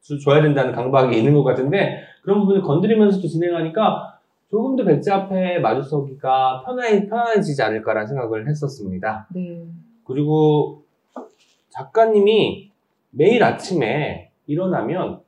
주- 0.01 0.19
줘야 0.19 0.41
된다는 0.41 0.71
강박이 0.73 1.17
있는 1.17 1.33
것 1.33 1.43
같은데 1.43 2.01
그런 2.23 2.39
부분을 2.41 2.61
건드리면서도 2.61 3.27
진행하니까 3.27 4.19
조금 4.49 4.75
더 4.77 4.85
백자 4.85 5.15
앞에 5.15 5.59
마주서기가 5.59 6.63
편해, 6.65 7.05
편해지지 7.07 7.61
않을까라는 7.61 8.07
생각을 8.07 8.47
했었습니다. 8.47 9.27
네. 9.33 9.63
그리고 10.05 10.83
작가님이 11.69 12.71
매일 13.11 13.43
아침에 13.43 14.29
일어나면 14.45 15.19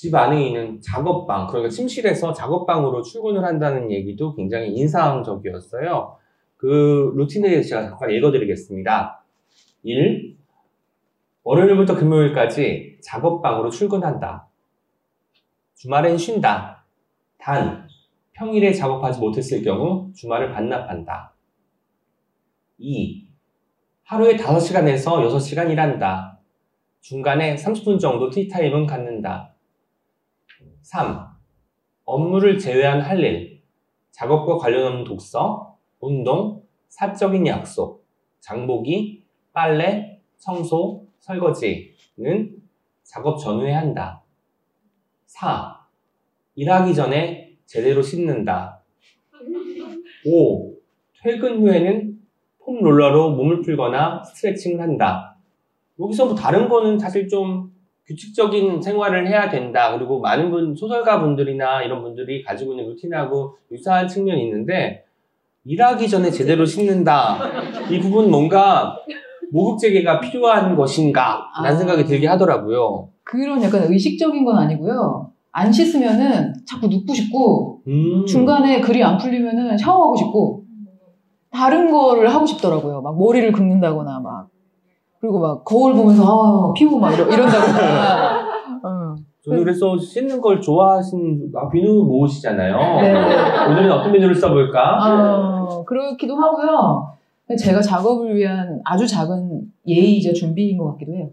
집 0.00 0.14
안에 0.14 0.46
있는 0.46 0.80
작업방, 0.80 1.46
그러니까 1.46 1.68
침실에서 1.68 2.32
작업방으로 2.32 3.02
출근을 3.02 3.44
한다는 3.44 3.92
얘기도 3.92 4.34
굉장히 4.34 4.68
인상적이었어요. 4.70 6.16
그 6.56 7.12
루틴에 7.16 7.50
대해서 7.50 7.68
제가 7.68 7.82
잠깐 7.82 8.10
읽어드리겠습니다. 8.10 9.22
1. 9.82 10.38
월요일부터 11.42 11.96
금요일까지 11.96 13.00
작업방으로 13.02 13.68
출근한다. 13.68 14.48
주말엔 15.74 16.16
쉰다. 16.16 16.86
단, 17.36 17.86
평일에 18.32 18.72
작업하지 18.72 19.20
못했을 19.20 19.62
경우 19.62 20.10
주말을 20.14 20.54
반납한다. 20.54 21.34
2. 22.78 23.28
하루에 24.04 24.38
5시간에서 24.38 25.28
6시간 25.28 25.70
일한다. 25.70 26.40
중간에 27.02 27.54
30분 27.56 28.00
정도 28.00 28.30
티타임은 28.30 28.86
갖는다. 28.86 29.49
3. 30.82 31.18
업무를 32.04 32.58
제외한 32.58 33.00
할 33.00 33.20
일, 33.20 33.62
작업과 34.10 34.58
관련 34.58 34.86
없는 34.86 35.04
독서, 35.04 35.76
운동, 36.00 36.62
사적인 36.88 37.46
약속, 37.46 38.06
장보기, 38.40 39.24
빨래, 39.52 40.20
청소, 40.38 41.06
설거지는 41.20 42.56
작업 43.02 43.38
전후에 43.38 43.72
한다. 43.72 44.22
4. 45.26 45.80
일하기 46.54 46.94
전에 46.94 47.56
제대로 47.66 48.02
씻는다. 48.02 48.82
5. 50.26 50.74
퇴근 51.22 51.60
후에는 51.60 52.18
폼 52.58 52.82
롤러로 52.82 53.32
몸을 53.36 53.62
풀거나 53.62 54.24
스트레칭을 54.24 54.80
한다. 54.80 55.36
여기서 55.98 56.26
뭐 56.26 56.34
다른 56.34 56.68
거는 56.68 56.98
사실 56.98 57.28
좀 57.28 57.69
규칙적인 58.06 58.82
생활을 58.82 59.28
해야 59.28 59.48
된다. 59.48 59.96
그리고 59.96 60.20
많은 60.20 60.50
분, 60.50 60.74
소설가 60.74 61.20
분들이나 61.20 61.82
이런 61.82 62.02
분들이 62.02 62.42
가지고 62.42 62.72
있는 62.72 62.88
루틴하고 62.88 63.56
유사한 63.70 64.08
측면이 64.08 64.42
있는데, 64.44 65.04
일하기 65.64 66.08
전에 66.08 66.30
제대로 66.30 66.64
씻는다. 66.64 67.38
이 67.90 68.00
부분 68.00 68.30
뭔가 68.30 68.96
목욕재개가 69.52 70.20
필요한 70.20 70.74
것인가? 70.74 71.50
라는 71.62 71.76
아. 71.76 71.78
생각이 71.78 72.04
들게 72.04 72.26
하더라고요. 72.26 73.10
그런 73.24 73.62
약간 73.62 73.84
의식적인 73.84 74.44
건 74.44 74.58
아니고요. 74.58 75.30
안 75.52 75.70
씻으면은 75.70 76.54
자꾸 76.66 76.86
눕고 76.88 77.12
싶고 77.12 77.82
음. 77.86 78.24
중간에 78.26 78.80
글이 78.80 79.02
안 79.02 79.18
풀리면은 79.18 79.76
샤워하고 79.76 80.16
싶고 80.16 80.64
다른 81.50 81.90
거를 81.90 82.32
하고 82.32 82.46
싶더라고요. 82.46 83.00
막 83.02 83.18
머리를 83.18 83.50
긁는다거나 83.52 84.20
막 84.20 84.48
그리고 85.20 85.38
막 85.38 85.64
거울 85.64 85.94
보면서 85.94 86.24
아 86.24 86.72
피부 86.72 86.98
막 86.98 87.12
이러, 87.12 87.24
이런다거나. 87.26 88.40
어. 88.82 89.14
저는 89.42 89.64
그래서 89.64 89.96
씻는 89.98 90.40
걸 90.40 90.60
좋아하신, 90.60 91.50
아, 91.54 91.68
비누 91.70 92.04
모으시잖아요. 92.04 92.76
네. 93.00 93.70
오늘은 93.70 93.90
어떤 93.90 94.12
비누를 94.12 94.34
써볼까? 94.34 94.98
아, 95.00 95.82
그렇기도 95.86 96.36
하고요. 96.36 97.10
제가 97.58 97.80
작업을 97.80 98.36
위한 98.36 98.80
아주 98.84 99.06
작은 99.06 99.62
예의이자 99.86 100.32
준비인 100.34 100.76
것 100.78 100.92
같기도 100.92 101.14
해요. 101.14 101.30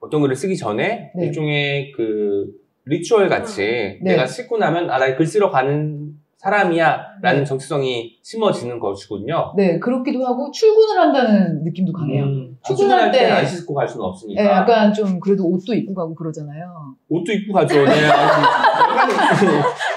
어떤 0.00 0.20
글을 0.20 0.36
쓰기 0.36 0.54
전에 0.56 1.12
네. 1.16 1.26
일종의 1.26 1.92
그 1.92 2.52
리추얼 2.84 3.28
같이 3.30 3.62
네. 3.62 3.98
내가 4.12 4.26
씻고 4.26 4.58
나면 4.58 4.90
아, 4.90 4.98
나 4.98 5.16
글 5.16 5.26
쓰러 5.26 5.50
가는 5.50 6.12
사람이야 6.44 7.06
라는 7.22 7.38
네. 7.40 7.44
정체성이 7.44 8.18
심어지는 8.22 8.78
것이군요. 8.78 9.54
네, 9.56 9.78
그렇기도 9.78 10.26
하고 10.26 10.50
출근을 10.50 11.00
한다는 11.00 11.64
느낌도 11.64 11.90
강해요. 11.94 12.24
음, 12.24 12.58
아, 12.62 12.66
출근할 12.66 12.98
출근할 12.98 13.12
때- 13.12 13.18
때는 13.20 13.36
안 13.38 13.46
씻고 13.46 13.72
갈 13.74 13.88
수는 13.88 14.04
없으니까. 14.04 14.42
네, 14.42 14.48
약간 14.50 14.92
좀 14.92 15.18
그래도 15.20 15.44
옷도 15.46 15.72
입고 15.72 15.94
가고 15.94 16.14
그러잖아요. 16.14 16.94
옷도 17.08 17.32
입고 17.32 17.54
가죠. 17.54 17.82
네. 17.86 17.92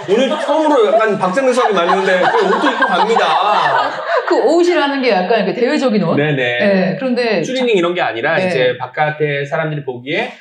오늘 0.09 0.29
처음으로 0.29 0.87
약간 0.93 1.17
박장대성이 1.19 1.73
맞는데 1.73 2.21
그 2.21 2.45
옷도 2.47 2.69
입고 2.71 2.85
갑니다. 2.85 3.25
그 4.29 4.41
옷이라는 4.55 5.01
게 5.01 5.09
약간 5.11 5.39
이렇게 5.43 5.53
대외적인 5.59 6.01
옷? 6.03 6.15
네네. 6.15 6.35
네, 6.35 6.95
그런데 6.97 7.41
추리닝 7.41 7.75
이런 7.75 7.93
게 7.93 8.01
아니라 8.01 8.37
네. 8.37 8.47
이제 8.47 8.77
바깥에 8.79 9.43
사람들이 9.43 9.83
보기에 9.83 10.31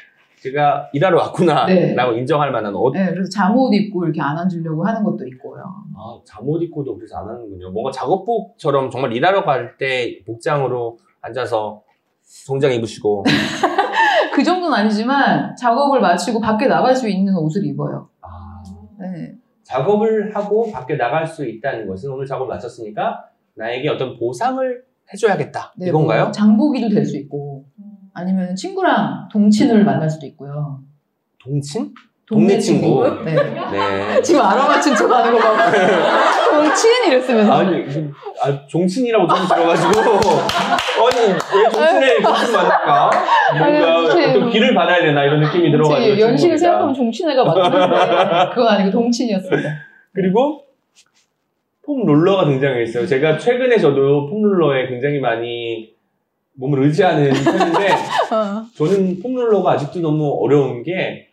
제가 0.50 0.88
일하러 0.92 1.18
왔구나 1.18 1.66
네. 1.66 1.94
라고 1.94 2.12
인정할 2.12 2.52
만한 2.52 2.74
옷. 2.74 2.92
네, 2.92 3.10
그래서 3.12 3.28
잠옷 3.30 3.72
입고 3.74 4.04
이렇게 4.04 4.20
안 4.20 4.38
앉으려고 4.38 4.84
하는 4.86 5.02
것도 5.02 5.26
있고요. 5.28 5.62
아, 5.96 6.18
잠옷 6.24 6.62
입고도 6.62 6.96
그래서 6.96 7.16
안 7.18 7.28
하는군요. 7.28 7.70
뭔가 7.70 7.90
작업복처럼 7.90 8.90
정말 8.90 9.12
일하러 9.12 9.44
갈 9.44 9.76
때 9.78 10.20
복장으로 10.24 10.98
앉아서 11.20 11.82
정장 12.46 12.72
입으시고. 12.72 13.24
그 14.32 14.42
정도는 14.44 14.76
아니지만 14.76 15.54
작업을 15.56 16.00
마치고 16.00 16.40
밖에 16.40 16.66
나갈 16.66 16.94
수 16.94 17.08
있는 17.08 17.34
옷을 17.36 17.64
입어요. 17.66 18.08
아, 18.20 18.62
네. 19.00 19.32
작업을 19.64 20.34
하고 20.36 20.70
밖에 20.70 20.96
나갈 20.96 21.26
수 21.26 21.44
있다는 21.46 21.88
것은 21.88 22.10
오늘 22.12 22.24
작업 22.26 22.46
마쳤으니까 22.46 23.24
나에게 23.54 23.88
어떤 23.88 24.16
보상을 24.16 24.82
해줘야겠다. 25.12 25.72
네, 25.78 25.88
이건가요? 25.88 26.24
뭐 26.24 26.30
장보기도 26.32 26.88
될 26.90 27.04
수 27.04 27.16
있고 27.16 27.64
아니면 28.16 28.56
친구랑 28.56 29.28
동친을 29.30 29.84
만날 29.84 30.08
수도 30.08 30.24
있고요. 30.26 30.80
동친? 31.38 31.92
동네 32.26 32.58
친구. 32.58 33.06
네. 33.24 33.34
네. 33.34 34.22
지금 34.22 34.40
알아맞힌 34.40 34.96
척 34.96 35.10
하는 35.12 35.32
거 35.32 35.38
봐. 35.38 35.70
동친 36.50 36.90
이랬으면서. 37.08 37.52
아니, 37.52 37.84
그, 37.84 38.10
아, 38.42 38.66
종친이라고 38.66 39.28
처음 39.28 39.46
들어가지고. 39.46 40.00
아니, 40.00 41.28
왜 41.28 41.70
종친에 41.70 42.22
종친 42.22 42.52
만날까? 42.52 43.10
뭔가 43.58 43.98
어떤 44.04 44.50
길을 44.50 44.74
받아야 44.74 45.02
되나 45.02 45.22
이런 45.22 45.40
느낌이 45.40 45.70
들어가지고. 45.70 46.16
제 46.16 46.20
연식을. 46.20 46.56
생각하면 46.58 46.94
종친애가 46.94 47.44
맞는데 47.44 48.54
그건 48.54 48.68
아니고 48.68 48.90
동친이었습니다. 48.92 49.68
그리고 50.14 50.64
폼 51.84 52.06
롤러가 52.06 52.46
등장했어요. 52.46 53.06
제가 53.06 53.36
최근에 53.36 53.76
저도 53.78 54.30
폼 54.30 54.42
롤러에 54.42 54.88
굉장히 54.88 55.20
많이 55.20 55.95
몸을 56.56 56.82
의지하는 56.84 57.30
편인데 57.44 57.92
어. 57.92 58.64
저는 58.74 59.20
폼 59.22 59.34
롤러가 59.34 59.72
아직도 59.72 60.00
너무 60.00 60.38
어려운 60.42 60.82
게 60.82 61.26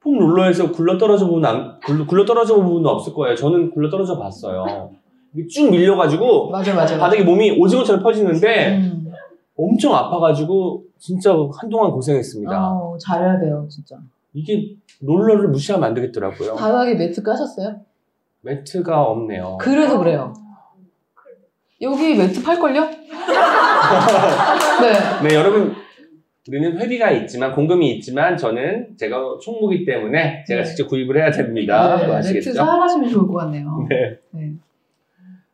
폼 0.00 0.18
롤러에서 0.20 0.70
굴러 0.70 0.96
떨어져 0.98 1.26
보면 1.26 1.44
안, 1.44 1.80
굴러, 1.80 2.06
굴러 2.06 2.24
떨어져 2.24 2.54
본 2.54 2.66
부분은 2.66 2.88
없을 2.88 3.12
거예요. 3.12 3.34
저는 3.34 3.72
굴러 3.72 3.90
떨어져 3.90 4.16
봤어요. 4.16 4.90
쭉 5.50 5.68
밀려가지고 5.68 6.48
맞아 6.50 6.72
맞아. 6.76 6.96
바닥에 6.96 7.24
몸이 7.24 7.58
오징어처럼 7.58 8.04
퍼지는데 8.04 8.76
음. 8.76 9.12
엄청 9.56 9.96
아파가지고 9.96 10.84
진짜 10.96 11.34
한동안 11.58 11.90
고생했습니다. 11.90 12.56
아우, 12.56 12.96
잘해야 13.00 13.40
돼요 13.40 13.66
진짜. 13.68 13.96
이게 14.32 14.76
롤러를 15.00 15.48
무시하면 15.48 15.88
안 15.88 15.94
되겠더라고요. 15.94 16.54
바닥에 16.54 16.94
매트 16.94 17.24
까셨어요? 17.24 17.74
매트가 18.42 19.02
없네요. 19.02 19.58
그래서 19.60 19.98
그래요. 19.98 20.32
여기 21.80 22.14
매트 22.14 22.44
팔걸요? 22.44 22.88
네. 24.82 25.28
네, 25.28 25.34
여러분. 25.34 25.74
우리는 26.48 26.78
회비가 26.78 27.10
있지만 27.10 27.52
공금이 27.52 27.90
있지만 27.96 28.36
저는 28.36 28.96
제가 28.96 29.20
총무기 29.42 29.84
때문에 29.84 30.44
제가 30.46 30.62
네. 30.62 30.64
직접 30.64 30.86
구입을 30.86 31.16
해야 31.18 31.28
됩니다. 31.32 31.96
그거 31.98 32.12
네, 32.12 32.18
아시겠죠? 32.18 32.50
매트 32.50 32.56
사가시면 32.56 33.08
좋을 33.08 33.26
것 33.26 33.34
같네요. 33.34 33.84
네. 33.90 34.16
네. 34.30 34.52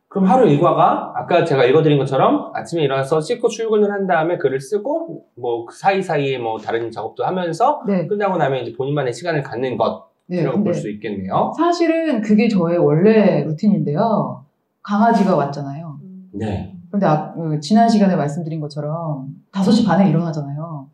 그럼 0.09 0.27
하루 0.27 0.47
일과가 0.47 1.15
아까 1.17 1.47
제가 1.47 1.65
읽어드린 1.65 1.97
것처럼 1.97 2.51
아침에 2.55 2.83
일어나서 2.83 3.23
씻고 3.23 3.49
출근을 3.49 3.91
한 3.91 4.07
다음에 4.07 4.37
글을 4.37 4.61
쓰고 4.61 5.25
뭐 5.37 5.65
그 5.65 5.75
사이사이에 5.75 6.37
뭐 6.37 6.59
다른 6.59 6.91
작업도 6.91 7.25
하면서 7.25 7.83
네. 7.87 8.07
끝나고 8.07 8.37
나면 8.37 8.63
이제 8.63 8.75
본인만의 8.77 9.15
시간을 9.15 9.43
갖는 9.43 9.79
것이라고 9.79 10.05
네. 10.27 10.43
근데 10.43 10.63
볼수 10.63 10.91
있겠네요. 10.91 11.55
사실은 11.57 12.21
그게 12.21 12.49
저의 12.49 12.77
원래 12.77 13.43
루틴인데요. 13.45 14.45
강아지가 14.83 15.37
왔잖아요. 15.37 15.99
네. 16.35 16.72
근데 16.93 17.07
아, 17.07 17.33
그 17.33 17.59
지난 17.61 17.89
시간에 17.89 18.15
말씀드린 18.15 18.61
것처럼 18.61 19.29
5시 19.51 19.87
반에 19.87 20.09
일어나잖아요. 20.11 20.89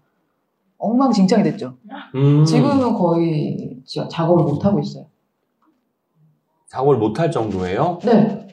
엉망진창이 0.79 1.43
됐죠. 1.43 1.75
음, 2.15 2.45
지금은 2.45 2.95
거의 2.95 3.81
지- 3.85 4.01
작업을 4.09 4.45
못 4.45 4.65
하고 4.65 4.79
있어요. 4.79 5.07
작업을 6.69 6.99
못 6.99 7.19
할 7.19 7.31
정도예요? 7.33 7.99
네. 8.05 8.47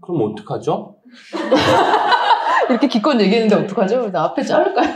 그럼 0.00 0.32
어떡하죠? 0.32 0.96
이렇게 2.70 2.88
기껏 2.88 3.20
얘기했는데 3.20 3.54
어떡하죠? 3.64 4.10
앞에 4.14 4.42
자를까요? 4.42 4.94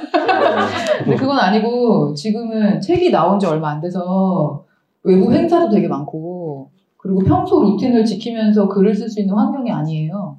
근데 1.05 1.17
그건 1.17 1.39
아니고 1.39 2.15
지금은 2.15 2.81
책이 2.81 3.11
나온 3.11 3.39
지 3.39 3.45
얼마 3.47 3.69
안 3.71 3.81
돼서 3.83 4.65
외부 5.03 5.31
행사도 5.31 5.69
되게 5.69 5.89
많고 5.89 6.71
그리고 6.97 7.19
평소 7.23 7.61
루틴을 7.62 8.05
지키면서 8.07 8.67
글을 8.69 8.95
쓸 8.95 9.11
수 9.11 9.21
있는 9.21 9.35
환경이 9.35 9.71
아니에요. 9.71 10.39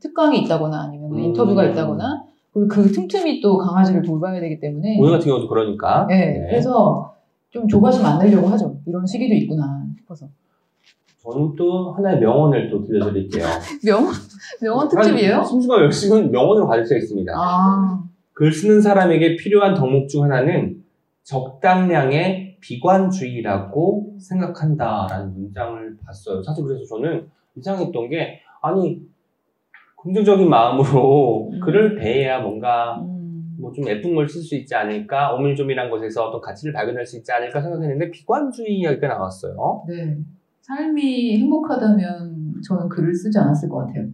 특강이 0.00 0.40
있다거나 0.42 0.84
아니면 0.84 1.12
음. 1.12 1.18
인터뷰가 1.18 1.64
있다거나 1.66 2.24
그리고 2.52 2.68
그 2.68 2.90
틈틈이 2.90 3.40
또 3.40 3.56
강아지를 3.58 4.02
돌봐야 4.02 4.40
되기 4.40 4.58
때문에 4.58 4.98
오늘 4.98 5.12
같은 5.12 5.26
경우도 5.26 5.48
그러니까. 5.48 6.06
네, 6.08 6.46
그래서 6.48 7.14
좀 7.50 7.68
조바심 7.68 8.04
안 8.04 8.18
내려고 8.18 8.48
하죠. 8.48 8.76
이런 8.86 9.06
시기도 9.06 9.34
있구나 9.34 9.84
싶어서. 9.98 10.26
저는 11.22 11.54
또 11.56 11.92
하나의 11.92 12.18
명언을 12.20 12.70
또 12.70 12.82
들려드릴게요. 12.82 13.44
명언, 13.84 14.12
명언 14.62 14.88
특집이에요? 14.88 15.44
심수가 15.44 15.82
열심은 15.82 16.30
명언으로 16.30 16.66
가르쳐 16.66 16.96
있습니다. 16.96 17.32
아, 17.36 18.02
글 18.32 18.50
쓰는 18.50 18.80
사람에게 18.80 19.36
필요한 19.36 19.74
덕목 19.74 20.08
중 20.08 20.24
하나는 20.24 20.82
적당량의 21.24 22.58
비관주의라고 22.60 24.16
생각한다라는 24.18 25.34
문장을 25.34 25.98
봤어요. 26.04 26.42
사실 26.42 26.64
그래서 26.64 26.84
저는 26.84 27.28
이상했던 27.56 28.08
게 28.08 28.40
아니 28.62 29.02
긍정적인 30.02 30.48
마음으로 30.48 31.50
음. 31.52 31.60
글을 31.60 31.96
대해야 32.00 32.40
뭔가 32.40 32.98
음, 33.00 33.56
뭐좀 33.60 33.86
예쁜 33.88 34.14
걸 34.14 34.26
쓸 34.26 34.42
수 34.42 34.56
있지 34.56 34.74
않을까 34.74 35.34
오밀조밀한 35.34 35.90
것에서 35.90 36.28
어떤 36.28 36.40
가치를 36.40 36.72
발견할 36.72 37.04
수 37.04 37.18
있지 37.18 37.30
않을까 37.32 37.60
생각했는데 37.60 38.10
비관주의 38.10 38.78
이야기가 38.78 39.08
나왔어요. 39.08 39.84
네. 39.88 40.16
삶이 40.62 41.38
행복하다면 41.40 42.54
저는 42.66 42.88
글을 42.88 43.14
쓰지 43.14 43.38
않았을 43.38 43.68
것 43.68 43.78
같아요. 43.86 44.06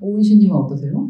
오은시님은 0.00 0.54
어떠세요? 0.54 1.08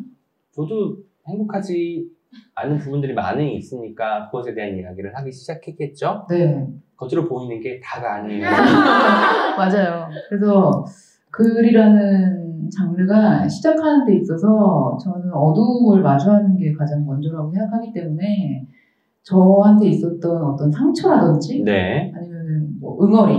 저도 0.53 0.97
행복하지 1.29 2.09
아는 2.55 2.79
부분들이 2.79 3.13
많이 3.13 3.57
있으니까 3.57 4.27
그것에 4.27 4.55
대한 4.55 4.77
이야기를 4.79 5.15
하기 5.17 5.33
시작했겠죠. 5.33 6.27
네. 6.31 6.67
겉으로 6.97 7.29
보이는 7.29 7.61
게 7.61 7.81
다가 7.83 8.17
아니에요. 8.17 8.43
맞아요. 9.59 10.09
그래서 10.29 10.85
글이라는 11.31 12.40
장르가 12.71 13.49
시작하는 13.49 14.05
데 14.07 14.17
있어서 14.17 14.97
저는 15.03 15.33
어두움을 15.33 16.03
마주하는 16.03 16.57
게 16.57 16.73
가장 16.73 17.05
먼저라고 17.05 17.51
생각하기 17.53 17.93
때문에 17.93 18.67
저한테 19.23 19.89
있었던 19.89 20.43
어떤 20.43 20.71
상처라든지 20.71 21.63
네. 21.65 22.13
아니면은 22.17 22.71
뭐 22.81 22.99
응어리 23.05 23.39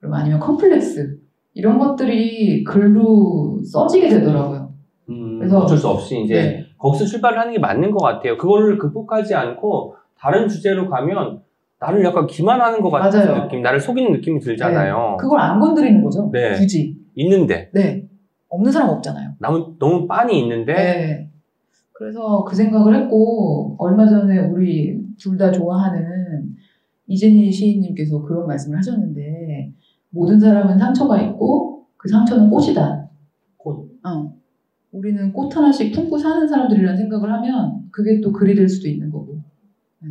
그리고 0.00 0.14
아니면 0.14 0.38
컴플렉스 0.40 1.18
이런 1.54 1.78
것들이 1.78 2.62
글로 2.64 3.58
써지게 3.64 4.08
되더라고요. 4.08 4.72
음, 5.10 5.38
그래서- 5.38 5.60
어쩔 5.60 5.76
수 5.78 5.88
없이 5.88 6.20
이제 6.22 6.34
네. 6.34 6.64
거기서 6.78 7.04
출발을 7.06 7.38
하는 7.38 7.52
게 7.52 7.58
맞는 7.58 7.90
것 7.90 7.98
같아요. 7.98 8.36
그거를 8.36 8.78
극복하지 8.78 9.34
않고 9.34 9.94
다른 10.18 10.46
주제로 10.48 10.88
가면 10.88 11.40
나를 11.80 12.04
약간 12.04 12.26
기만하는 12.26 12.80
것 12.80 12.90
같은 12.90 13.20
맞아요. 13.20 13.44
느낌, 13.44 13.62
나를 13.62 13.80
속이는 13.80 14.12
느낌이 14.12 14.40
들잖아요. 14.40 15.16
그걸 15.18 15.38
안 15.40 15.58
건드리는 15.60 16.02
거죠. 16.02 16.28
네. 16.32 16.52
굳이. 16.52 16.96
있는데 17.14 17.70
네. 17.72 18.07
없는 18.48 18.72
사람 18.72 18.88
없잖아요. 18.90 19.34
너무 19.40 19.76
너무 19.78 20.06
빤히 20.06 20.40
있는데 20.40 20.72
네. 20.74 21.30
그래서 21.92 22.44
그 22.44 22.54
생각을 22.56 22.94
했고 22.94 23.76
얼마 23.78 24.06
전에 24.08 24.38
우리 24.38 24.98
둘 25.18 25.36
다 25.36 25.50
좋아하는 25.50 26.54
이재니 27.08 27.50
시인님께서 27.50 28.22
그런 28.22 28.46
말씀을 28.46 28.78
하셨는데 28.78 29.72
모든 30.10 30.38
사람은 30.38 30.78
상처가 30.78 31.20
있고 31.22 31.86
그 31.96 32.08
상처는 32.08 32.48
꽃이다. 32.50 33.08
꽃. 33.56 33.90
어. 34.04 34.32
우리는 34.92 35.32
꽃 35.32 35.54
하나씩 35.54 35.92
품고 35.92 36.16
사는 36.18 36.46
사람들이라는 36.46 36.96
생각을 36.96 37.32
하면 37.32 37.82
그게 37.90 38.20
또 38.20 38.32
글이 38.32 38.54
될 38.54 38.68
수도 38.68 38.88
있는 38.88 39.10
거고. 39.10 39.38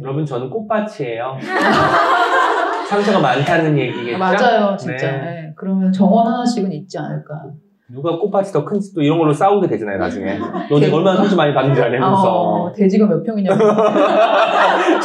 여러분 0.02 0.26
저는 0.26 0.50
꽃밭이에요. 0.50 1.38
상처가 2.90 3.20
많다는 3.20 3.78
얘기겠죠? 3.78 4.18
맞아요, 4.18 4.76
진짜. 4.78 5.12
네. 5.12 5.18
네. 5.22 5.54
그러면 5.56 5.92
정원 5.92 6.28
하나씩은 6.28 6.72
있지 6.74 6.98
않을까. 6.98 7.52
누가 7.90 8.18
꽃밭이 8.18 8.52
더 8.52 8.66
큰지 8.66 8.94
또 8.94 9.02
이런 9.02 9.18
걸로 9.18 9.32
싸우게 9.32 9.68
되잖아요 9.68 9.98
나중에. 9.98 10.38
너네 10.70 10.92
얼마나 10.92 11.18
상처 11.18 11.36
많이 11.38 11.54
받는지 11.54 11.80
어, 11.80 11.86
알면서. 11.86 12.74
대지가 12.76 13.08
몇 13.08 13.24
평이냐면서. 13.24 13.76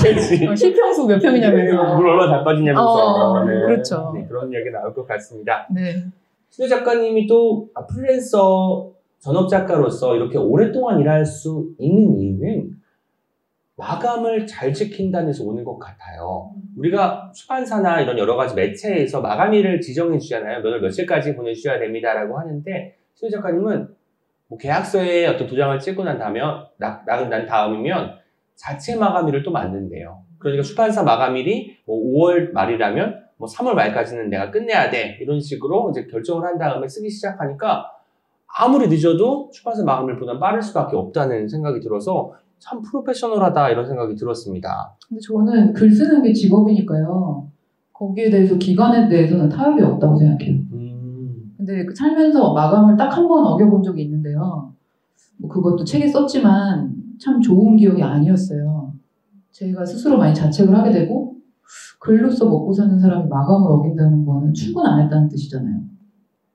그렇지. 0.03 0.47
어, 0.51 0.55
실평수 0.55 1.07
몇 1.07 1.21
평이냐면서. 1.21 1.95
물 1.97 2.09
얼마나 2.09 2.33
잘 2.33 2.45
빠지냐면서. 2.45 2.93
어, 2.93 3.45
그렇죠. 3.45 4.13
네, 4.15 4.27
그런 4.27 4.51
이야기 4.51 4.71
나올 4.71 4.93
것 4.93 5.07
같습니다. 5.07 5.67
네. 5.71 5.95
신우 6.51 6.69
작가님이 6.69 7.29
또 7.29 7.69
아, 7.75 7.87
프리랜서 7.87 8.91
전업 9.21 9.49
작가로서 9.49 10.17
이렇게 10.17 10.37
오랫동안 10.37 10.99
일할 10.99 11.25
수 11.25 11.69
있는 11.79 12.19
이유는 12.19 12.71
마감을 13.83 14.47
잘 14.47 14.73
지킨다는 14.73 15.27
데서 15.27 15.43
오는 15.43 15.65
것 15.65 15.77
같아요. 15.77 16.53
우리가出版사나 16.79 18.01
이런 18.01 18.17
여러 18.17 18.37
가지 18.37 18.55
매체에서 18.55 19.21
마감일을 19.21 19.81
지정해 19.81 20.19
주잖아요. 20.21 20.63
몇월 20.63 20.81
며칠까지 20.81 21.35
보내주셔야 21.35 21.81
됩니다라고 21.81 22.39
하는데 22.39 22.97
신우 23.15 23.29
작가님은 23.29 23.89
뭐 24.47 24.59
계약서에 24.59 25.27
어떤 25.27 25.49
도장을 25.49 25.77
찍고 25.81 26.05
난 26.05 26.17
다면 26.17 26.65
나, 26.79 27.03
나, 27.05 27.29
난 27.29 27.45
다음이면 27.45 28.19
자체 28.55 28.97
마감일을 28.97 29.43
또 29.43 29.51
만든대요. 29.51 30.23
그러니까 30.39 30.63
출판사 30.63 31.03
마감일이 31.03 31.79
뭐 31.85 31.99
5월 31.99 32.53
말이라면 32.53 33.21
뭐 33.37 33.49
3월 33.49 33.75
말까지는 33.75 34.31
내가 34.31 34.53
끝내야 34.53 34.91
돼 34.91 35.19
이런 35.21 35.41
식으로 35.41 35.91
이제 35.91 36.07
결정을 36.07 36.45
한 36.47 36.57
다음에 36.57 36.87
쓰기 36.87 37.11
시작하니까 37.11 37.91
아무리 38.47 38.87
늦어도 38.87 39.51
출판사 39.53 39.83
마감일보다 39.83 40.39
빠를 40.39 40.63
수밖에 40.63 40.97
없다는 40.97 41.49
생각이 41.49 41.81
들어서 41.81 42.33
참 42.63 42.81
프로페셔널하다 42.83 43.71
이런 43.71 43.87
생각이 43.87 44.15
들었습니다. 44.15 44.97
근데 45.09 45.21
저는 45.21 45.73
글 45.73 45.91
쓰는 45.91 46.23
게 46.23 46.33
직업이니까요. 46.33 47.49
거기에 47.93 48.31
대해서 48.31 48.57
기간에 48.57 49.09
대해서는 49.09 49.49
타협이 49.49 49.83
없다고 49.83 50.17
생각해요. 50.19 50.61
음, 50.73 51.55
근데 51.57 51.85
그 51.85 51.95
살면서 51.95 52.53
마감을 52.53 52.97
딱 52.97 53.17
한 53.17 53.27
번 53.29 53.45
어겨본 53.47 53.83
적이 53.83 54.03
있는데요. 54.05 54.73
뭐 55.39 55.51
그것도 55.51 55.85
책에 55.85 56.07
썼지만 56.09 56.95
참 57.21 57.41
좋은 57.41 57.77
기억이 57.77 58.03
아니었어요. 58.03 58.93
제가 59.51 59.85
스스로 59.85 60.17
많이 60.19 60.33
자책을 60.35 60.75
하게 60.77 60.93
되고 60.93 61.35
글로써 61.99 62.49
먹고 62.49 62.73
사는 62.73 62.99
사람이 62.99 63.29
마감을 63.29 63.71
어긴다는 63.71 64.25
거는 64.25 64.53
출근 64.55 64.87
안 64.87 65.03
했다는 65.03 65.29
뜻이잖아요. 65.29 65.81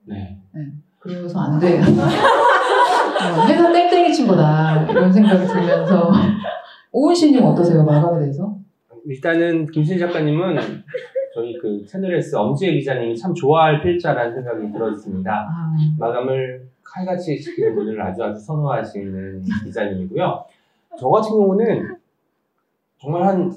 네. 0.06 0.38
그래서 0.98 1.38
안 1.38 1.58
돼. 1.60 1.80
어, 3.18 3.46
회사 3.48 3.72
땡땡이 3.72 4.12
친 4.12 4.26
거다. 4.26 4.86
이런 4.88 5.12
생각이 5.12 5.46
들면서. 5.46 6.12
오은 6.92 7.14
씨님 7.14 7.44
어떠세요? 7.44 7.84
마감에 7.84 8.20
대해서? 8.20 8.56
일단은 9.06 9.66
김신 9.66 9.98
작가님은 9.98 10.56
저희 11.34 11.58
그 11.58 11.84
채널에서 11.86 12.42
엄지혜 12.42 12.72
기자님이 12.72 13.16
참 13.16 13.34
좋아할 13.34 13.82
필자라는 13.82 14.34
생각이 14.34 14.72
들었습니다. 14.72 15.48
아, 15.50 15.72
마감을 15.98 16.68
칼같이 16.82 17.40
지키는 17.40 17.74
분을 17.74 18.00
아주 18.00 18.22
아주 18.22 18.38
선호하시는 18.40 19.44
기자님이고요. 19.64 20.44
저 20.98 21.08
같은 21.08 21.30
경우는 21.30 21.96
정말 23.00 23.24
한 23.24 23.52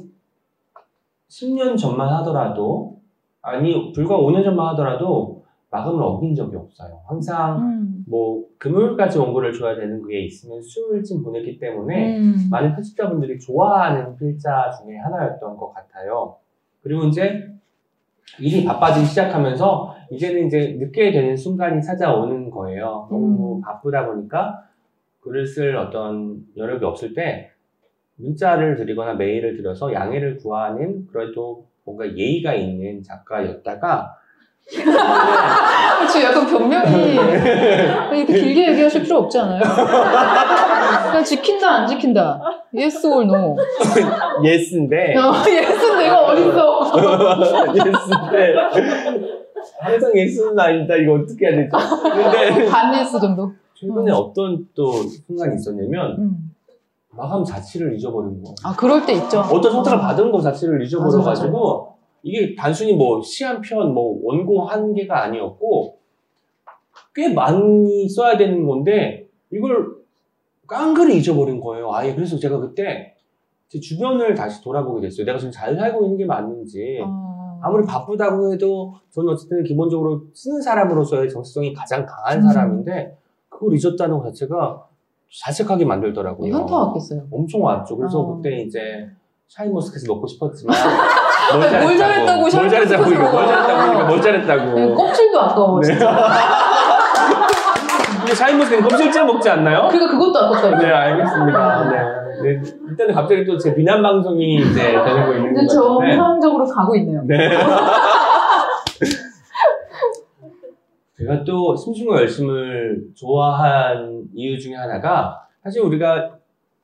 10년 1.30 1.78
전만 1.78 2.09
하더라도 2.18 2.99
아니 3.41 3.91
불과 3.93 4.18
5년 4.18 4.43
전만 4.43 4.68
하더라도 4.74 5.31
마감을 5.72 6.03
어긴 6.03 6.36
적이 6.36 6.57
없어요. 6.57 6.99
항상 7.07 7.59
음. 7.61 8.05
뭐 8.07 8.43
금요일까지 8.57 9.17
원고를 9.17 9.53
줘야 9.53 9.76
되는 9.76 10.05
게 10.05 10.19
있으면 10.26 10.61
수요일쯤 10.61 11.24
보냈기 11.24 11.59
때문에 11.59 12.17
음. 12.19 12.36
많은 12.51 12.74
편집자분들이 12.76 13.39
좋아하는 13.39 14.17
필자 14.17 14.69
중에 14.72 14.97
하나였던 14.97 15.55
것 15.55 15.72
같아요. 15.74 16.36
그리고 16.84 17.05
이제 17.05 17.47
일이 18.39 18.65
바빠지기 18.65 19.05
시작하면서 19.05 19.95
이제는 20.11 20.47
이제 20.47 20.76
늦게 20.78 21.11
되는 21.11 21.38
순간이 21.38 21.82
찾아오는 21.82 22.51
거예요. 22.51 23.07
너무 23.09 23.57
음. 23.57 23.61
바쁘다 23.61 24.07
보니까 24.07 24.67
글을 25.22 25.47
쓸 25.47 25.78
어떤 25.78 26.43
여력이 26.57 26.84
없을 26.84 27.13
때 27.13 27.51
문자를 28.15 28.76
드리거나 28.76 29.13
메일을 29.13 29.55
드려서 29.55 29.93
양해를 29.93 30.38
구하는 30.38 31.07
그래도 31.07 31.65
뭔가 31.86 32.05
예의가 32.17 32.53
있는 32.53 33.01
작가였다가 33.03 34.17
그렇지, 34.70 36.24
약간 36.24 36.45
변명이 36.47 37.14
이렇게 38.18 38.34
길게 38.34 38.70
얘기하실 38.72 39.03
필요 39.03 39.18
없지 39.20 39.39
않아요? 39.39 39.62
그냥 39.62 41.24
지킨다, 41.24 41.70
안 41.72 41.88
지킨다. 41.88 42.41
Yes 42.74 43.05
or 43.05 43.24
no. 43.24 43.55
yes인데 44.45 45.16
어, 45.18 45.32
yes, 45.43 45.86
내가 45.97 46.22
어딨어. 46.26 47.74
yes인데 47.76 48.56
항상 49.80 50.12
yes는 50.16 50.58
아니다 50.59 50.95
이거 50.95 51.14
어떻게 51.16 51.47
해야 51.47 51.55
되죠? 51.57 51.78
근데 52.01 52.66
반 52.70 52.93
yes 52.93 53.20
정도. 53.20 53.51
최근에 53.76 54.12
어떤 54.12 54.66
또 54.76 54.91
순간이 55.28 55.55
있었냐면 55.55 56.16
음. 56.18 56.51
마감 57.09 57.43
자체를 57.43 57.93
잊어버린 57.95 58.41
거. 58.41 58.53
아, 58.64 58.74
그럴 58.76 59.05
때 59.05 59.14
있죠. 59.14 59.39
어떤 59.41 59.72
선택을 59.74 59.99
받은 59.99 60.32
거 60.32 60.39
자체를 60.39 60.82
잊어버려가지고 60.84 61.95
이게 62.24 62.55
단순히 62.55 62.93
뭐 62.93 63.22
시 63.24 63.43
한 63.43 63.61
편, 63.61 63.93
뭐 63.93 64.19
원고 64.24 64.61
한 64.63 64.93
개가 64.93 65.24
아니었고 65.24 65.97
꽤 67.15 67.34
많이 67.34 68.07
써야 68.07 68.38
되는 68.38 68.65
건데 68.65 69.28
이걸 69.51 69.95
깡그리 70.67 71.17
잊어버린 71.17 71.59
거예요. 71.59 71.93
아예 71.93 72.13
그래서 72.15 72.38
제가 72.38 72.59
그때 72.59 73.15
제 73.67 73.80
주변을 73.80 74.36
다시 74.36 74.61
돌아보게 74.63 75.01
됐어요. 75.01 75.26
내가 75.26 75.38
지금 75.38 75.51
잘 75.51 75.76
살고 75.76 76.03
있는 76.05 76.17
게 76.17 76.26
맞는지. 76.26 76.99
어. 77.03 77.59
아무리 77.63 77.86
바쁘다고 77.86 78.51
해도 78.53 78.93
저는 79.11 79.34
어쨌든 79.34 79.63
기본적으로 79.63 80.24
쓰는 80.34 80.61
사람으로서의 80.61 81.30
정체성이 81.30 81.74
가장 81.74 82.05
강한 82.05 82.39
음. 82.39 82.47
사람인데 82.47 83.15
그걸 83.49 83.76
잊었다는 83.78 84.17
것 84.17 84.24
자체가 84.28 84.88
자책하게 85.41 85.86
만들더라고요. 85.86 86.51
현타 86.53 86.76
왔겠어요. 86.76 87.28
엄청 87.32 87.63
왔죠. 87.63 87.95
그래서 87.97 88.19
어. 88.19 88.36
그때 88.36 88.61
이제 88.61 89.07
샤인머스켓을 89.47 90.07
먹고 90.07 90.28
싶었지만 90.28 90.76
뭘 91.58 91.97
잘했다고 91.97 92.39
뭘 92.41 92.49
잘했다고 92.49 92.49
샤인머스켓을 92.49 93.14
이거 93.14 93.32
뭘 93.32 93.47
잘했다고. 93.47 93.91
이거 93.93 94.04
뭘 94.06 94.16
네, 94.18 94.22
잘했다고. 94.22 94.95
껍질도 94.95 95.41
아까워, 95.41 95.80
네. 95.80 95.88
진짜. 95.88 96.28
근데 98.20 98.34
샤인머스켓 98.36 98.82
껍질째 98.84 99.24
먹지 99.24 99.49
않나요? 99.49 99.88
그러니까 99.89 100.12
그것도 100.18 100.39
아깝다. 100.39 100.78
네 100.78 100.86
알겠습니다. 100.91 101.89
네. 101.89 101.97
네. 102.43 102.62
일단은 102.89 103.14
갑자기 103.14 103.45
또 103.45 103.58
제 103.58 103.74
비난 103.76 104.02
방송이 104.02 104.56
이제 104.56 104.91
되고 104.93 105.34
있는 105.34 105.54
근데 105.54 105.66
것 105.68 105.84
같은데. 105.99 106.16
정상적으로 106.16 106.66
가고 106.66 106.95
있네요. 106.95 107.22
네. 107.26 107.49
제가 111.18 111.43
또 111.43 111.76
심심과 111.76 112.18
열심을 112.22 112.99
좋아한 113.16 114.24
이유 114.34 114.58
중에 114.60 114.76
하나가 114.76 115.39
사실 115.64 115.82
우리가 115.84 116.32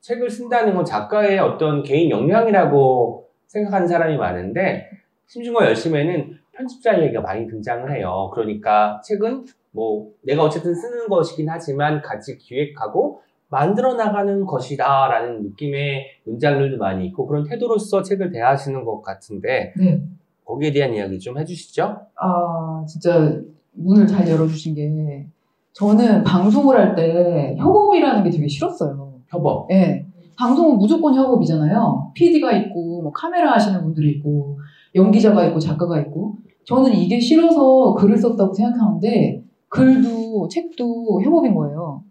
책을 0.00 0.30
쓴다는 0.30 0.74
건 0.74 0.84
작가의 0.84 1.38
어떤 1.40 1.82
개인 1.82 2.08
역량이라고 2.10 3.24
생각하는 3.48 3.86
사람이 3.86 4.16
많은데 4.16 4.88
심심과 5.26 5.66
열심에는 5.66 6.38
편집자 6.52 7.02
얘기가 7.02 7.20
많이 7.20 7.46
등장을 7.46 7.94
해요. 7.94 8.30
그러니까 8.34 9.00
책은 9.04 9.44
뭐 9.72 10.10
내가 10.22 10.44
어쨌든 10.44 10.74
쓰는 10.74 11.08
것이긴 11.08 11.48
하지만 11.48 12.00
같이 12.02 12.38
기획하고 12.38 13.20
만들어 13.48 13.94
나가는 13.94 14.44
것이다 14.44 15.08
라는 15.08 15.42
느낌의 15.42 16.04
문장들도 16.24 16.78
많이 16.78 17.06
있고 17.06 17.26
그런 17.26 17.44
태도로서 17.44 18.02
책을 18.02 18.30
대하시는 18.30 18.84
것 18.84 19.02
같은데 19.02 19.72
네. 19.76 20.02
거기에 20.44 20.72
대한 20.72 20.94
이야기 20.94 21.18
좀 21.18 21.38
해주시죠. 21.38 22.00
아, 22.16 22.84
진짜 22.86 23.40
문을 23.72 24.06
잘 24.06 24.28
열어주신 24.28 24.74
게 24.74 25.26
저는 25.72 26.24
방송을 26.24 26.76
할 26.76 26.94
때 26.96 27.54
협업이라는 27.58 28.24
게 28.24 28.30
되게 28.30 28.48
싫었어요. 28.48 29.20
협업. 29.28 29.70
예. 29.70 30.04
방송은 30.38 30.78
무조건 30.78 31.14
협업이잖아요. 31.14 32.12
PD가 32.14 32.52
있고, 32.52 33.02
뭐 33.02 33.10
카메라 33.12 33.52
하시는 33.54 33.82
분들이 33.82 34.12
있고, 34.12 34.56
연기자가 34.94 35.44
있고, 35.46 35.58
작가가 35.58 35.98
있고. 36.00 36.36
저는 36.64 36.92
이게 36.92 37.18
싫어서 37.18 37.94
글을 37.94 38.16
썼다고 38.16 38.54
생각하는데, 38.54 39.42
글도, 39.68 40.46
책도 40.48 41.22
협업인 41.22 41.54
거예요. 41.54 42.04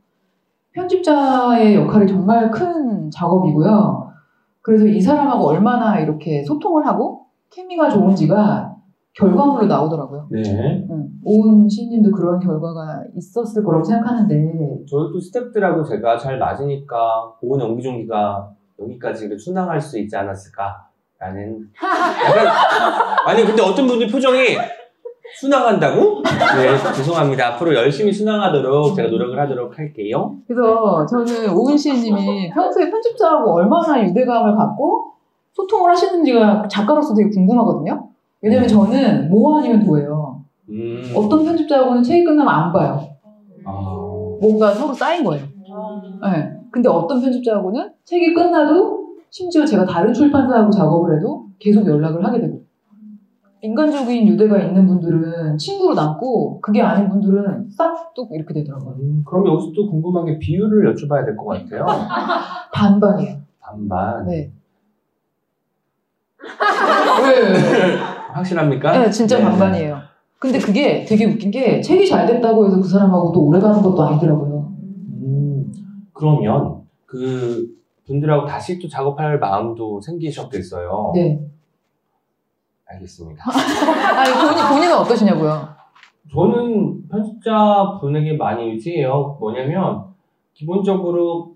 편집자의 0.73 1.75
역할이 1.75 2.05
정말 2.05 2.51
큰 2.51 3.09
작업이고요. 3.09 4.11
그래서 4.61 4.85
이 4.85 4.99
사람하고 4.99 5.45
얼마나 5.45 5.99
이렇게 5.99 6.43
소통을 6.43 6.85
하고, 6.85 7.27
케미가 7.49 7.89
좋은지가 7.89 8.76
결과물로 9.17 9.65
나오더라고요. 9.65 10.27
네. 10.29 10.85
응. 10.89 11.09
오은 11.23 11.67
시인님도 11.67 12.11
그런 12.11 12.39
결과가 12.39 13.03
있었을 13.15 13.63
거라고 13.63 13.83
생각하는데, 13.83 14.85
저도 14.89 15.19
스태프들하고 15.19 15.83
제가 15.83 16.17
잘 16.17 16.37
맞으니까 16.37 17.33
고은 17.39 17.59
연기종기가 17.59 18.51
여기까지 18.79 19.27
순항할 19.37 19.81
수 19.81 19.97
있지 19.99 20.15
않았을까라는 20.15 21.67
약간 22.29 22.47
아니 23.25 23.43
근데 23.43 23.61
어떤 23.61 23.87
분들 23.87 24.07
표정이 24.07 24.55
순항한다고? 25.39 26.21
네 26.23 26.93
죄송합니다 26.95 27.55
앞으로 27.55 27.73
열심히 27.73 28.13
순항하도록 28.13 28.95
제가 28.95 29.09
노력을 29.09 29.37
하도록 29.37 29.77
할게요 29.77 30.35
그래서 30.47 31.05
저는 31.07 31.49
오은 31.53 31.75
시인님이 31.75 32.51
평소에 32.51 32.89
편집자하고 32.89 33.55
얼마나 33.55 34.03
유대감을 34.07 34.55
갖고 34.55 35.13
소통을 35.53 35.89
하시는지가 35.89 36.67
작가로서 36.67 37.15
되게 37.15 37.29
궁금하거든요. 37.31 38.07
왜냐면 38.47 38.67
저는 38.67 39.29
뭐 39.29 39.59
아니면 39.59 39.83
도예요. 39.85 40.43
음, 40.69 41.01
어떤 41.15 41.43
편집자하고는 41.43 42.03
책이 42.03 42.23
끝나면 42.23 42.53
안 42.53 42.71
봐요. 42.73 43.07
아, 43.65 43.71
뭔가 44.41 44.73
서로 44.73 44.93
쌓인 44.93 45.23
거예요. 45.23 45.45
네. 46.23 46.49
근데 46.71 46.89
어떤 46.89 47.21
편집자하고는 47.21 47.91
책이 48.05 48.33
끝나도 48.33 49.07
심지어 49.29 49.65
제가 49.65 49.85
다른 49.85 50.13
출판사하고 50.13 50.69
작업을 50.71 51.17
해도 51.17 51.45
계속 51.59 51.85
연락을 51.87 52.25
하게 52.25 52.41
되고 52.41 52.61
인간적인 53.61 54.27
유대가 54.27 54.59
있는 54.59 54.85
분들은 54.87 55.57
친구로 55.57 55.95
남고 55.95 56.61
그게 56.61 56.81
아닌 56.81 57.09
분들은 57.09 57.69
싹둑 57.69 58.31
이렇게 58.31 58.53
되더라고요. 58.53 58.95
음, 58.99 59.23
그럼 59.25 59.47
여기서 59.47 59.71
또 59.75 59.89
궁금한 59.89 60.25
게 60.25 60.37
비율을 60.39 60.93
여쭤봐야 60.93 61.25
될 61.25 61.35
것 61.35 61.45
같아요 61.47 61.85
반반이에요. 62.73 63.37
반반 63.59 64.25
네. 64.27 64.51
왜? 67.23 67.97
확실합니까? 68.33 68.97
네, 68.97 69.09
진짜 69.09 69.37
네. 69.37 69.43
반반이에요. 69.43 69.99
근데 70.39 70.59
그게 70.59 71.03
되게 71.03 71.25
웃긴 71.25 71.49
게 71.49 71.81
책이 71.81 72.07
잘 72.07 72.27
됐다고 72.27 72.67
해서 72.67 72.79
그 72.79 72.87
사람하고 72.87 73.31
또 73.31 73.45
오래 73.45 73.59
가는 73.59 73.81
것도 73.81 74.01
아니더라고요. 74.03 74.71
음, 75.23 75.71
그러면 76.13 76.81
그 77.05 77.67
분들하고 78.05 78.45
다시 78.45 78.79
또 78.79 78.87
작업할 78.87 79.39
마음도 79.39 79.99
생기셨겠어요. 79.99 81.11
네. 81.15 81.39
알겠습니다. 82.85 83.43
아니, 83.51 84.33
본인, 84.33 84.67
본인은 84.69 84.97
어떠시냐고요? 84.97 85.77
저는 86.31 87.07
편집자 87.09 87.97
분에게 87.99 88.33
많이 88.33 88.71
의지해요. 88.71 89.37
뭐냐면 89.39 90.05
기본적으로 90.53 91.55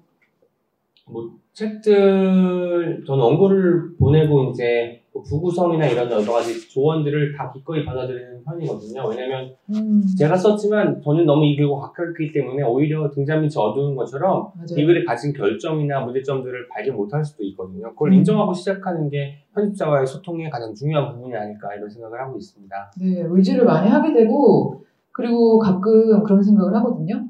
뭐 1.07 1.29
책들 1.53 3.03
저는 3.05 3.23
원고를 3.23 3.97
보내고 3.97 4.49
이제 4.51 5.00
뭐 5.00 5.00
부구성이나 5.13 5.87
이런 5.87 6.09
여러 6.09 6.31
가지 6.31 6.69
조언들을 6.69 7.35
다 7.35 7.51
기꺼이 7.51 7.83
받아들이는 7.83 8.43
편이거든요. 8.45 9.07
왜냐면 9.09 9.53
음, 9.69 10.01
제가 10.17 10.37
썼지만 10.37 11.01
저는 11.03 11.25
너무 11.25 11.45
이 11.45 11.57
글과 11.57 11.79
가깝기 11.79 12.31
때문에 12.31 12.63
오히려 12.63 13.09
등잔 13.11 13.41
밑이 13.41 13.53
어두운 13.57 13.95
것처럼 13.95 14.51
이 14.55 14.73
맞아요. 14.75 14.87
글이 14.87 15.05
가진 15.05 15.33
결점이나 15.33 16.01
문제점들을 16.05 16.69
발견 16.69 16.95
못할 16.95 17.23
수도 17.25 17.43
있거든요. 17.43 17.89
그걸 17.91 18.11
음. 18.11 18.13
인정하고 18.19 18.53
시작하는 18.53 19.09
게 19.09 19.43
편집자와의 19.53 20.07
소통의 20.07 20.49
가장 20.49 20.73
중요한 20.73 21.13
부분이 21.13 21.35
아닐까 21.35 21.75
이런 21.75 21.89
생각을 21.89 22.19
하고 22.21 22.37
있습니다. 22.37 22.91
네, 23.01 23.23
의지를 23.27 23.65
많이 23.65 23.89
하게 23.89 24.13
되고, 24.13 24.81
그리고 25.11 25.59
가끔 25.59 26.23
그런 26.23 26.41
생각을 26.41 26.73
하거든요. 26.77 27.25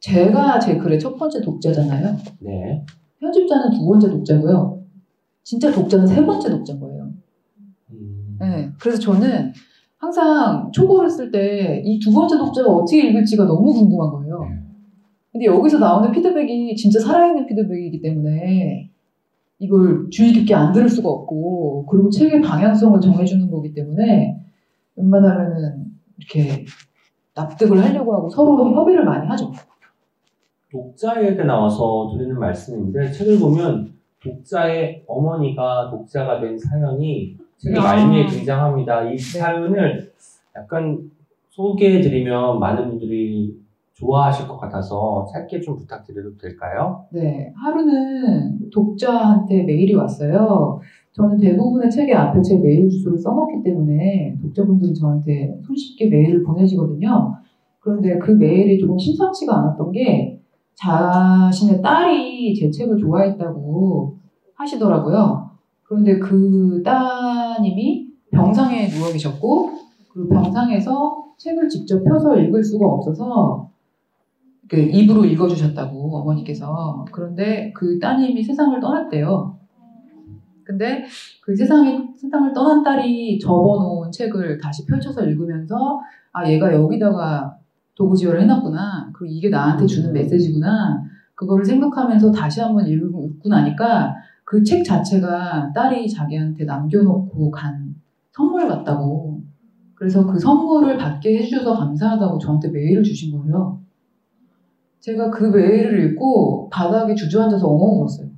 제가 0.00 0.58
제 0.58 0.78
글의 0.78 0.98
첫 0.98 1.16
번째 1.16 1.42
독자잖아요. 1.42 2.16
네. 2.40 2.84
편집자는 3.20 3.70
두 3.70 3.86
번째 3.86 4.08
독자고요. 4.08 4.82
진짜 5.44 5.70
독자는 5.70 6.06
세 6.06 6.24
번째 6.24 6.50
독자인 6.50 6.80
거예요. 6.80 7.01
음. 8.42 8.50
네, 8.50 8.70
그래서 8.80 8.98
저는 9.00 9.52
항상 9.98 10.70
초고를 10.72 11.08
쓸 11.08 11.30
때 11.30 11.82
이 11.84 11.98
두 12.00 12.12
번째 12.12 12.36
독자가 12.38 12.68
어떻게 12.70 13.08
읽을지가 13.08 13.44
너무 13.44 13.72
궁금한 13.72 14.10
거예요. 14.10 14.44
네. 14.44 14.58
근데 15.32 15.46
여기서 15.46 15.78
나오는 15.78 16.10
피드백이 16.12 16.74
진짜 16.76 17.00
살아있는 17.00 17.46
피드백이기 17.46 18.02
때문에 18.02 18.90
이걸 19.58 20.10
주의 20.10 20.32
깊게 20.32 20.54
안 20.54 20.72
들을 20.72 20.88
수가 20.88 21.08
없고 21.08 21.86
그리고 21.86 22.10
책의 22.10 22.42
방향성을 22.42 23.00
정해주는 23.00 23.50
거기 23.50 23.72
때문에 23.72 24.36
웬만하면은 24.96 25.86
이렇게 26.18 26.64
납득을 27.34 27.82
하려고 27.82 28.14
하고 28.14 28.28
서로 28.28 28.74
협의를 28.74 29.04
많이 29.04 29.26
하죠. 29.28 29.52
독자에게 30.70 31.44
나와서 31.44 32.10
드리는 32.12 32.38
말씀인데 32.38 33.10
책을 33.12 33.38
보면 33.38 33.92
독자의 34.22 35.04
어머니가 35.06 35.90
독자가 35.90 36.40
된 36.40 36.58
사연이 36.58 37.36
책의 37.62 37.78
아. 37.78 37.82
말미에 37.82 38.26
등장합니다. 38.26 39.10
이 39.10 39.16
사연을 39.16 40.12
약간 40.56 41.10
소개해드리면 41.50 42.58
많은 42.58 42.88
분들이 42.88 43.56
좋아하실 43.94 44.48
것 44.48 44.58
같아서 44.58 45.24
짧게 45.32 45.60
좀 45.60 45.76
부탁드려도 45.76 46.36
될까요? 46.36 47.04
네, 47.12 47.52
하루는 47.54 48.70
독자한테 48.70 49.62
메일이 49.62 49.94
왔어요. 49.94 50.80
저는 51.12 51.38
대부분의 51.38 51.90
책의 51.90 52.14
앞에 52.14 52.42
제 52.42 52.58
메일 52.58 52.88
주소를 52.88 53.18
써놨기 53.18 53.62
때문에 53.62 54.38
독자분들이 54.42 54.94
저한테 54.94 55.54
손쉽게 55.64 56.08
메일을 56.08 56.42
보내시거든요. 56.42 57.34
그런데 57.78 58.18
그 58.18 58.32
메일이 58.32 58.78
조금 58.78 58.98
심상치가 58.98 59.58
않았던 59.58 59.92
게 59.92 60.40
자신의 60.74 61.82
딸이 61.82 62.54
제 62.54 62.70
책을 62.70 62.96
좋아했다고 62.98 64.16
하시더라고요. 64.54 65.41
그런데 65.92 66.18
그 66.18 66.80
따님이 66.82 68.08
병상에 68.30 68.88
누워 68.88 69.12
계셨고, 69.12 69.72
그 70.10 70.26
병상에서 70.26 71.34
책을 71.36 71.68
직접 71.68 72.02
펴서 72.02 72.34
읽을 72.34 72.64
수가 72.64 72.86
없어서 72.86 73.68
그 74.70 74.78
입으로 74.78 75.26
읽어주셨다고 75.26 76.16
어머니께서 76.16 77.04
그런데 77.12 77.74
그 77.74 77.98
따님이 77.98 78.42
세상을 78.42 78.80
떠났대요. 78.80 79.58
근데 80.64 81.04
그 81.42 81.54
세상에 81.54 82.08
세상을 82.16 82.54
떠난 82.54 82.82
딸이 82.82 83.38
접어놓은 83.38 84.10
책을 84.10 84.58
다시 84.58 84.86
펼쳐서 84.86 85.26
읽으면서 85.26 86.00
아 86.32 86.48
얘가 86.48 86.72
여기다가 86.72 87.58
도구지혈을 87.96 88.40
해놨구나. 88.40 89.10
그리고 89.12 89.34
이게 89.34 89.50
나한테 89.50 89.84
주는 89.84 90.10
메시지구나. 90.10 91.02
그거를 91.34 91.62
생각하면서 91.66 92.32
다시 92.32 92.62
한번 92.62 92.86
읽고 92.86 93.30
나니까 93.44 94.14
그 94.52 94.62
책 94.62 94.84
자체가 94.84 95.72
딸이 95.72 96.06
자기한테 96.10 96.66
남겨놓고 96.66 97.50
간 97.50 97.94
선물 98.32 98.68
같다고. 98.68 99.40
그래서 99.94 100.26
그 100.26 100.38
선물을 100.38 100.98
받게 100.98 101.38
해주셔서 101.38 101.74
감사하다고 101.74 102.38
저한테 102.38 102.68
메일을 102.68 103.02
주신 103.02 103.34
거예요. 103.38 103.80
제가 105.00 105.30
그 105.30 105.44
메일을 105.44 106.04
읽고 106.04 106.68
바닥에 106.68 107.14
주저앉아서 107.14 107.66
엉엉 107.66 108.00
울었어요. 108.00 108.28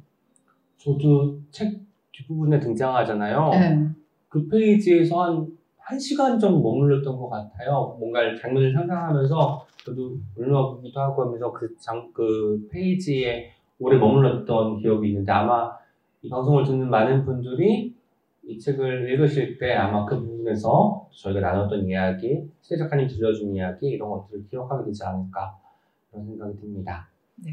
저도 0.77 1.41
책 1.51 1.81
뒷부분에 2.13 2.61
등장하잖아요. 2.61 3.51
네. 3.51 3.89
그 4.29 4.47
페이지에서 4.47 5.21
한, 5.21 5.49
한 5.79 5.99
시간 5.99 6.39
정도 6.39 6.63
머물렀던 6.63 7.17
것 7.17 7.29
같아요. 7.29 7.97
뭔가 7.99 8.21
장면을 8.41 8.73
상상하면서 8.73 9.67
저도 9.85 10.17
울먹기도 10.37 11.01
하고 11.01 11.25
하면서 11.25 11.51
그 11.51 11.75
장, 11.81 12.09
그 12.13 12.69
페이지에 12.71 13.51
오래 13.81 13.99
머물렀던 13.99 14.79
기억이 14.79 15.09
있는데 15.09 15.33
아마 15.33 15.83
이 16.25 16.29
방송을 16.31 16.65
듣는 16.65 16.89
많은 16.89 17.23
분들이 17.27 17.95
이 18.47 18.59
책을 18.59 19.11
읽으실 19.11 19.59
때 19.59 19.75
아마 19.75 20.07
그 20.07 20.19
부분에서 20.19 21.07
저희가 21.11 21.41
나눴던 21.41 21.87
이야기, 21.87 22.49
시 22.63 22.79
작가님 22.79 23.07
들려준 23.07 23.55
이야기 23.55 23.89
이런 23.89 24.09
것들을 24.09 24.47
기억하게 24.49 24.87
되지 24.87 25.05
않을까 25.05 25.55
그런 26.11 26.25
생각이 26.25 26.57
듭니다. 26.57 27.11
네. 27.37 27.51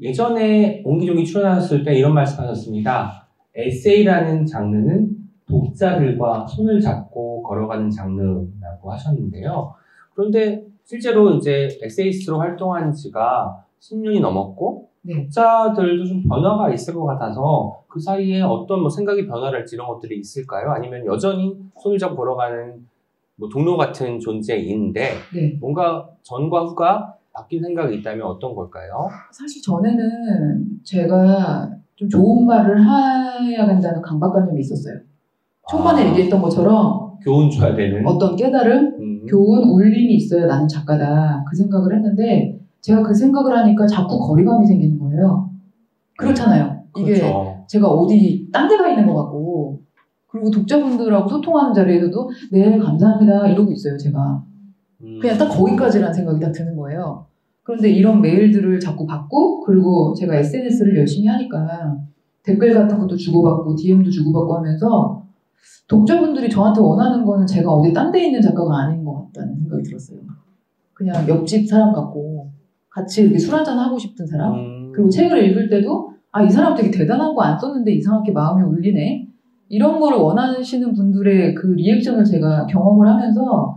예전에 0.00 0.82
옹기종기 0.82 1.26
출연하셨을 1.26 1.84
때 1.84 1.94
이런 1.94 2.14
말씀하셨습니다. 2.14 3.28
에세이라는 3.54 4.46
장르는 4.46 5.10
독자들과 5.46 6.46
손을 6.46 6.80
잡고 6.80 7.42
걸어가는 7.42 7.90
장르라고 7.90 8.92
하셨는데요. 8.92 9.74
그런데 10.14 10.64
실제로 10.84 11.34
이제 11.34 11.68
에세이스트로 11.82 12.38
활동한 12.38 12.94
지가 12.94 13.62
10년이 13.78 14.22
넘었고 14.22 14.88
네. 15.02 15.16
독자들도 15.16 16.06
좀 16.06 16.22
변화가 16.26 16.72
있을 16.72 16.94
것 16.94 17.04
같아서 17.04 17.79
그 17.90 18.00
사이에 18.00 18.40
어떤 18.40 18.80
뭐 18.80 18.88
생각이 18.88 19.26
변화랄지 19.26 19.74
이런 19.74 19.88
것들이 19.88 20.18
있을까요? 20.18 20.70
아니면 20.70 21.04
여전히 21.06 21.56
손을 21.82 21.98
잡고 21.98 22.16
걸어가는 22.16 22.86
뭐 23.36 23.48
동료 23.48 23.76
같은 23.76 24.20
존재인데 24.20 25.12
네. 25.34 25.58
뭔가 25.60 26.08
전과 26.22 26.66
후가 26.66 27.14
바뀐 27.32 27.62
생각이 27.62 27.96
있다면 27.96 28.26
어떤 28.26 28.54
걸까요? 28.54 29.08
사실 29.32 29.62
전에는 29.62 30.80
제가 30.84 31.70
좀 31.96 32.08
좋은 32.08 32.46
말을 32.46 32.80
해야 32.80 33.66
된다는 33.66 34.00
강박관념이 34.02 34.60
있었어요. 34.60 35.00
초반에 35.68 36.02
아, 36.02 36.08
얘기했던 36.10 36.40
것처럼 36.40 37.18
교훈 37.22 37.50
줘야 37.50 37.74
되는 37.74 38.06
어떤 38.06 38.36
깨달음, 38.36 38.96
음. 38.98 39.26
교훈, 39.26 39.68
울림이 39.68 40.14
있어야 40.14 40.46
나는 40.46 40.66
작가다. 40.66 41.44
그 41.48 41.56
생각을 41.56 41.94
했는데 41.94 42.58
제가 42.80 43.02
그 43.02 43.14
생각을 43.14 43.56
하니까 43.56 43.86
자꾸 43.86 44.18
거리감이 44.18 44.66
생기는 44.66 44.98
거예요. 44.98 45.50
그렇잖아요. 46.16 46.82
이게 46.96 47.14
그렇죠. 47.14 47.59
제가 47.70 47.88
어디 47.88 48.48
딴 48.52 48.68
데가 48.68 48.88
있는 48.88 49.06
것 49.06 49.14
같고 49.14 49.80
그리고 50.26 50.50
독자분들하고 50.50 51.28
소통하는 51.28 51.72
자리에서도 51.72 52.30
네 52.50 52.76
감사합니다 52.76 53.46
이러고 53.46 53.70
있어요 53.70 53.96
제가 53.96 54.42
음. 55.02 55.18
그냥 55.20 55.38
딱 55.38 55.48
거기까지라는 55.48 56.12
생각이 56.12 56.40
딱 56.40 56.50
드는 56.50 56.74
거예요 56.74 57.26
그런데 57.62 57.90
이런 57.90 58.20
메일들을 58.20 58.80
자꾸 58.80 59.06
받고 59.06 59.60
그리고 59.60 60.12
제가 60.14 60.34
SNS를 60.34 60.98
열심히 60.98 61.28
하니까 61.28 61.96
댓글 62.42 62.74
같은 62.74 62.98
것도 62.98 63.16
주고받고 63.16 63.76
DM도 63.76 64.10
주고받고 64.10 64.56
하면서 64.56 65.24
독자분들이 65.86 66.50
저한테 66.50 66.80
원하는 66.80 67.24
거는 67.24 67.46
제가 67.46 67.70
어디 67.70 67.92
딴 67.92 68.10
데 68.10 68.26
있는 68.26 68.42
작가가 68.42 68.80
아닌 68.80 69.04
것 69.04 69.26
같다는 69.26 69.56
생각이 69.56 69.84
들었어요 69.84 70.18
그냥 70.92 71.28
옆집 71.28 71.68
사람 71.68 71.92
같고 71.92 72.50
같이 72.88 73.22
이렇게 73.22 73.38
술 73.38 73.54
한잔 73.54 73.78
하고 73.78 73.96
싶은 73.96 74.26
사람 74.26 74.54
음. 74.54 74.92
그리고 74.92 75.08
책을 75.08 75.44
읽을 75.44 75.68
때도 75.68 76.10
아 76.32 76.42
이 76.44 76.48
사람 76.50 76.74
되게 76.74 76.90
대단한 76.90 77.34
거 77.34 77.42
안 77.42 77.58
썼는데 77.58 77.92
이상하게 77.92 78.32
마음이 78.32 78.62
울리네 78.62 79.26
이런 79.68 79.98
거를 80.00 80.18
원하시는 80.18 80.92
분들의 80.94 81.54
그 81.54 81.68
리액션을 81.68 82.24
제가 82.24 82.66
경험을 82.66 83.06
하면서 83.08 83.76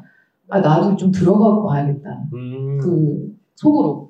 아 0.49 0.59
나도 0.59 0.95
좀 0.95 1.11
들어가 1.11 1.63
봐야겠다 1.67 2.09
음. 2.33 2.77
그 2.79 3.33
속으로 3.55 4.09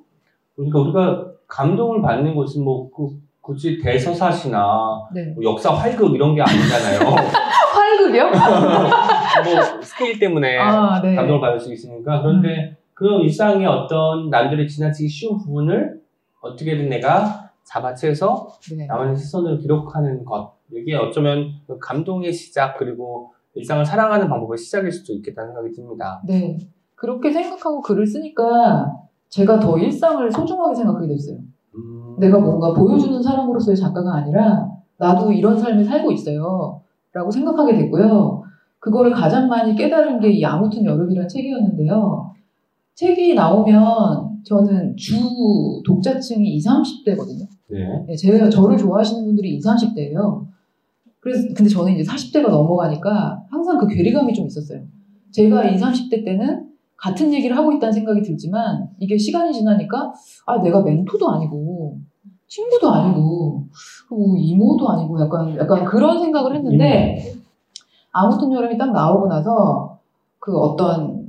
그러니까 0.55 0.79
우리가 0.79 1.25
감동을 1.47 2.01
받는 2.01 2.33
곳은 2.35 2.63
뭐 2.63 2.89
그, 2.91 3.09
굳이 3.41 3.77
대서사시나 3.79 5.07
네 5.13 5.33
뭐 5.35 5.43
역사 5.43 5.71
활극 5.73 6.13
이런 6.15 6.33
게 6.35 6.41
아니잖아요. 6.41 6.99
활극이요? 7.73 8.23
뭐 9.43 9.81
스케일 9.81 10.19
때문에 10.19 10.57
아네 10.57 11.11
음. 11.11 11.15
감동을 11.15 11.41
받을 11.41 11.59
수 11.59 11.71
있으니까 11.73 12.21
그런데 12.21 12.77
그런 12.93 13.21
일상의 13.21 13.65
어떤 13.67 14.29
남들이 14.29 14.67
지나치기 14.67 15.09
쉬운 15.09 15.37
부분을 15.37 15.99
어떻게든 16.41 16.89
내가 16.89 17.51
잡아채서 17.63 18.47
네. 18.77 18.85
나만의 18.87 19.15
시선으로 19.15 19.57
기록하는 19.57 20.23
것 20.25 20.53
이게 20.71 20.95
어쩌면 20.95 21.47
그 21.67 21.77
감동의 21.79 22.31
시작 22.33 22.77
그리고 22.77 23.33
일상을 23.55 23.85
사랑하는 23.85 24.27
방법의 24.29 24.57
시작일 24.57 24.91
수도 24.91 25.13
있겠다는 25.13 25.53
생각이 25.53 25.71
듭니다. 25.75 26.21
네 26.25 26.57
그렇게 26.95 27.31
생각하고 27.31 27.81
글을 27.81 28.05
쓰니까 28.07 28.91
제가 29.29 29.59
더 29.59 29.77
일상을 29.77 30.31
소중하게 30.31 30.75
생각하게 30.75 31.07
됐어요 31.07 31.37
음. 31.75 32.15
내가 32.19 32.39
뭔가 32.39 32.73
보여주는 32.73 33.21
사람으로서의 33.21 33.75
작가가 33.77 34.15
아니라 34.15 34.67
나도 34.97 35.31
이런 35.31 35.57
삶을 35.57 35.83
살고 35.83 36.11
있어요. 36.11 36.81
라고 37.11 37.29
생각하게 37.29 37.75
됐고요. 37.77 38.43
그거를 38.79 39.11
가장 39.13 39.47
많이 39.47 39.75
깨달은 39.75 40.19
게 40.19 40.29
이 40.31 40.43
아무튼 40.45 40.83
여름이라는 40.85 41.27
책이었는데요. 41.27 42.33
책이 42.95 43.33
나오면 43.35 44.32
저는 44.45 44.95
주 44.97 45.15
독자층이 45.85 46.55
20, 46.55 46.69
30대거든요. 46.69 47.47
네. 47.69 48.15
제가 48.15 48.49
저를 48.49 48.77
좋아하시는 48.77 49.25
분들이 49.25 49.55
20, 49.55 49.65
30대예요. 49.65 50.45
그래서 51.19 51.47
근데 51.55 51.69
저는 51.69 51.93
이제 51.93 52.03
40대가 52.03 52.49
넘어가니까 52.49 53.43
항상 53.49 53.77
그 53.77 53.87
괴리감이 53.87 54.33
좀 54.33 54.45
있었어요. 54.45 54.83
제가 55.31 55.69
20, 55.69 55.85
30대 55.85 56.25
때는 56.25 56.69
같은 56.97 57.33
얘기를 57.33 57.57
하고 57.57 57.71
있다는 57.71 57.91
생각이 57.91 58.21
들지만 58.21 58.87
이게 58.99 59.17
시간이 59.17 59.53
지나니까 59.53 60.13
아 60.45 60.61
내가 60.61 60.81
멘토도 60.81 61.29
아니고 61.29 61.97
친구도 62.47 62.89
아니고 62.89 63.65
뭐 64.09 64.37
이모도 64.37 64.87
아니고 64.89 65.19
약간 65.21 65.57
약간 65.57 65.85
그런 65.85 66.19
생각을 66.19 66.55
했는데 66.55 67.33
아무튼 68.11 68.53
여름이 68.53 68.77
딱 68.77 68.91
나오고 68.91 69.27
나서 69.27 69.99
그 70.39 70.55
어떤 70.57 71.22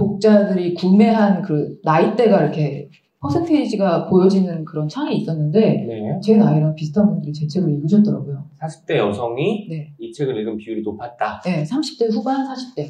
독자들이 0.00 0.72
구매한 0.72 1.42
그 1.42 1.78
나이대가 1.84 2.42
이렇게 2.42 2.88
퍼센테이지가 3.20 4.06
보여지는 4.06 4.64
그런 4.64 4.88
창이 4.88 5.14
있었는데 5.18 5.60
네. 5.60 6.20
제 6.22 6.36
나이랑 6.36 6.74
비슷한 6.74 7.06
분들이 7.06 7.34
제 7.34 7.46
책을 7.46 7.70
읽으셨더라고요. 7.70 8.46
40대 8.62 8.96
여성이 8.96 9.66
네. 9.68 9.92
이 9.98 10.10
책을 10.10 10.34
읽은 10.38 10.56
비율이 10.56 10.80
높았다. 10.82 11.42
네, 11.44 11.62
30대 11.64 12.10
후반, 12.10 12.46
40대. 12.46 12.88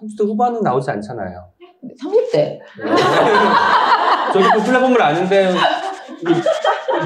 30대 0.00 0.28
후반은 0.28 0.62
나오지 0.62 0.88
않잖아요. 0.92 1.50
30대. 2.00 2.60
저도 4.32 4.48
그 4.54 4.64
플랫폼을 4.64 5.02
아는데 5.02 5.50
이 5.50 6.24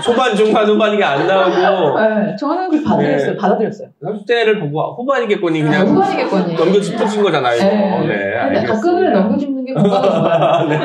초반, 0.01 0.34
중반, 0.34 0.66
후반 0.66 0.95
이게 0.95 1.03
안 1.05 1.26
나오고 1.26 1.99
네, 2.01 2.36
저는 2.36 2.70
그 2.70 2.82
받아들였어요. 2.82 3.32
네. 3.32 3.36
받아들였어요. 3.36 3.88
30대를 4.03 4.61
보고 4.61 4.95
후반이겠거니 4.97 5.62
그냥 5.62 5.86
후반이겠거니. 5.86 6.55
넘겨짚으신 6.55 7.22
거잖아요. 7.22 7.57
이거. 7.57 7.66
네. 7.66 8.07
네, 8.07 8.07
근데 8.07 8.38
알겠습니다. 8.38 8.74
가끔은 8.74 9.12
넘겨짚는 9.12 9.64
게 9.64 9.74
건강에 9.74 10.09
좋아요. 10.09 10.68
네. 10.68 10.78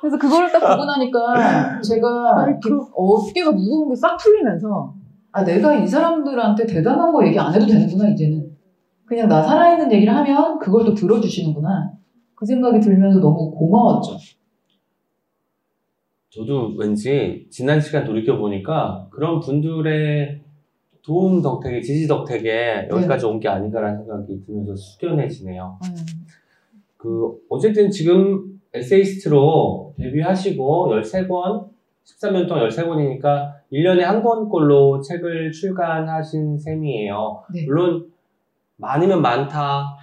그래서 0.00 0.18
그거를 0.18 0.50
딱 0.52 0.58
보고 0.60 0.84
나니까 0.84 1.80
제가 1.80 2.46
이렇게 2.48 2.68
어깨가 2.94 3.52
무거운 3.52 3.88
게 3.90 3.94
싹 3.96 4.16
풀리면서 4.16 4.94
아 5.32 5.44
내가 5.44 5.74
이 5.74 5.86
사람들한테 5.86 6.66
대단한 6.66 7.12
거 7.12 7.24
얘기 7.26 7.38
안 7.38 7.54
해도 7.54 7.64
되는구나 7.66 8.08
이제는 8.10 8.44
그냥 9.06 9.28
나 9.28 9.42
살아있는 9.42 9.90
얘기를 9.92 10.14
하면 10.14 10.58
그걸 10.58 10.84
또 10.84 10.92
들어주시는구나 10.94 11.90
그 12.34 12.44
생각이 12.44 12.80
들면서 12.80 13.20
너무 13.20 13.50
고마웠죠. 13.52 14.16
저도 16.32 16.74
왠지 16.78 17.46
지난 17.50 17.78
시간 17.78 18.04
돌이켜 18.06 18.38
보니까 18.38 19.06
그런 19.10 19.38
분들의 19.38 20.40
도움 21.02 21.42
덕택에, 21.42 21.82
지지 21.82 22.08
덕택에 22.08 22.88
여기까지 22.90 23.26
온 23.26 23.38
게 23.38 23.48
아닌가라는 23.48 23.98
생각이 23.98 24.42
들면서 24.46 24.74
숙연해지네요. 24.74 25.78
음, 25.84 25.94
그, 26.96 27.36
어쨌든 27.50 27.90
지금 27.90 28.60
에세이스트로 28.72 29.94
데뷔하시고 29.98 30.88
13권, 31.02 31.68
13년 32.06 32.48
동안 32.48 32.66
13권이니까 32.68 33.52
1년에 33.70 34.00
한 34.00 34.22
권꼴로 34.22 35.02
책을 35.02 35.52
출간하신 35.52 36.58
셈이에요. 36.58 37.42
네. 37.52 37.66
물론 37.66 38.10
많으면 38.76 39.20
많다. 39.20 40.01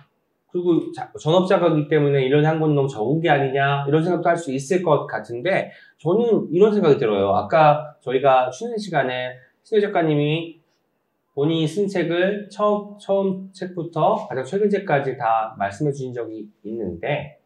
그리고 0.51 0.91
자- 0.91 1.11
전업자가기 1.19 1.87
때문에 1.87 2.27
1년에 2.27 2.43
한 2.43 2.59
권은 2.59 2.75
너무 2.75 2.87
적은 2.87 3.19
게 3.21 3.29
아니냐 3.29 3.85
이런 3.87 4.03
생각도 4.03 4.27
할 4.29 4.35
수 4.37 4.51
있을 4.51 4.81
것 4.81 5.05
같은데 5.05 5.71
저는 5.97 6.47
이런 6.51 6.73
생각이 6.73 6.97
들어요. 6.97 7.35
아까 7.35 7.95
저희가 8.01 8.49
쉬는 8.51 8.77
시간에 8.77 9.33
신혜 9.63 9.81
작가님이 9.81 10.59
본인이 11.35 11.67
쓴 11.67 11.87
책을 11.87 12.49
처음, 12.51 12.97
처음 12.99 13.49
책부터 13.53 14.27
가장 14.27 14.43
최근 14.43 14.69
책까지 14.69 15.17
다 15.17 15.55
말씀해 15.57 15.91
주신 15.91 16.11
적이 16.13 16.47
있는데 16.63 17.37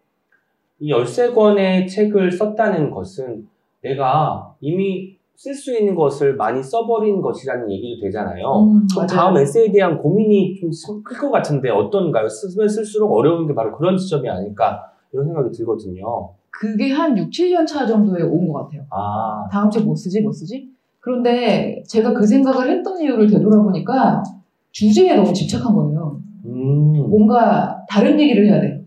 이 0.79 0.91
13권의 0.91 1.87
책을 1.87 2.31
썼다는 2.31 2.89
것은 2.89 3.47
내가 3.81 4.55
이미 4.61 5.17
쓸 5.35 5.53
수 5.53 5.77
있는 5.77 5.95
것을 5.95 6.35
많이 6.35 6.61
써버린 6.61 7.21
것이라는 7.21 7.69
얘기도 7.71 8.01
되잖아요. 8.05 8.45
음. 8.63 8.87
다음 9.09 9.35
에세이에 9.37 9.71
대한 9.71 9.97
고민이 9.97 10.55
좀 10.55 11.03
클 11.03 11.17
것 11.19 11.31
같은데 11.31 11.69
어떤가요? 11.69 12.27
쓰면 12.29 12.69
쓸수록 12.69 13.11
어려운 13.11 13.47
게 13.47 13.53
바로 13.55 13.75
그런 13.75 13.97
지점이 13.97 14.29
아닐까 14.29 14.79
이런 15.11 15.25
생각이 15.25 15.49
들거든요. 15.51 16.29
그게 16.51 16.91
한 16.91 17.17
6, 17.17 17.29
7년 17.31 17.65
차 17.67 17.85
정도에 17.85 18.21
온 18.21 18.47
것 18.47 18.63
같아요. 18.65 18.83
아, 18.91 19.47
다음 19.51 19.69
책뭐 19.69 19.95
쓰지, 19.95 20.21
뭐 20.21 20.31
쓰지? 20.31 20.69
그런데 20.99 21.83
제가 21.87 22.13
그 22.13 22.25
생각을 22.25 22.69
했던 22.69 23.01
이유를 23.01 23.27
되돌아보니까 23.27 24.23
주제에 24.71 25.15
너무 25.15 25.33
집착한 25.33 25.75
거예요. 25.75 26.19
음, 26.45 27.09
뭔가 27.09 27.83
다른 27.89 28.19
얘기를 28.19 28.45
해야 28.47 28.61
돼. 28.61 28.85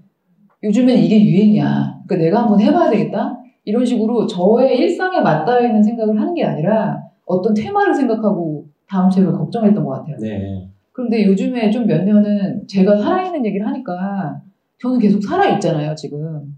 요즘엔 0.62 0.97
이게 0.99 1.22
유행이야. 1.22 2.03
그러니까 2.07 2.16
내가 2.24 2.42
한번 2.42 2.61
해봐야 2.61 2.88
되겠다. 2.90 3.36
이런 3.67 3.85
식으로 3.85 4.27
저의 4.27 4.79
일상에 4.79 5.21
맞닿아 5.21 5.61
있는 5.61 5.83
생각을 5.83 6.19
하는 6.21 6.33
게 6.35 6.45
아니라 6.45 6.99
어떤 7.27 7.53
테마를 7.53 7.93
생각하고 7.93 8.64
다음 8.89 9.11
책을 9.11 9.33
걱정했던 9.33 9.85
것 9.85 9.91
같아요. 9.91 10.17
네. 10.21 10.69
그런데 10.93 11.27
요즘에 11.27 11.71
좀 11.71 11.85
몇 11.87 12.05
년은 12.05 12.67
제가 12.69 12.97
살아있는 12.97 13.45
얘기를 13.45 13.67
하니까 13.67 14.41
저는 14.81 14.99
계속 15.01 15.21
살아있잖아요, 15.23 15.95
지금. 15.97 16.55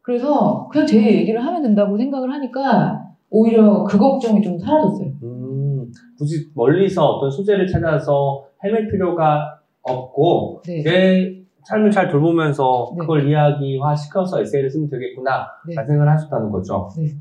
그래서 0.00 0.68
그냥 0.70 0.86
제 0.86 1.02
얘기를 1.04 1.44
하면 1.44 1.62
된다고 1.62 1.96
생각을 1.98 2.32
하니까 2.32 3.02
오히려 3.30 3.82
그 3.84 3.98
걱정이 3.98 4.40
좀 4.40 4.56
사라졌어요. 4.58 5.08
음, 5.24 5.90
굳이 6.16 6.50
멀리서 6.54 7.04
어떤 7.04 7.30
소재를 7.30 7.66
찾아서 7.66 8.44
헤맬 8.62 8.88
필요가 8.92 9.58
없고 9.82 10.62
네. 10.66 10.82
내 11.64 11.68
삶을 11.68 11.90
잘 11.90 12.08
돌보면서 12.08 12.92
네. 12.94 13.00
그걸 13.00 13.28
이야기화 13.28 13.96
시켜서 13.96 14.40
에세이를 14.40 14.68
쓰면 14.70 14.90
되겠구나 14.90 15.46
네. 15.66 15.74
라는 15.74 15.88
생각을 15.88 16.12
하셨다는 16.12 16.50
거죠. 16.50 16.90
네. 16.98 17.14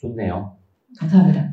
좋네요. 0.00 0.56
감사합니다. 0.98 1.52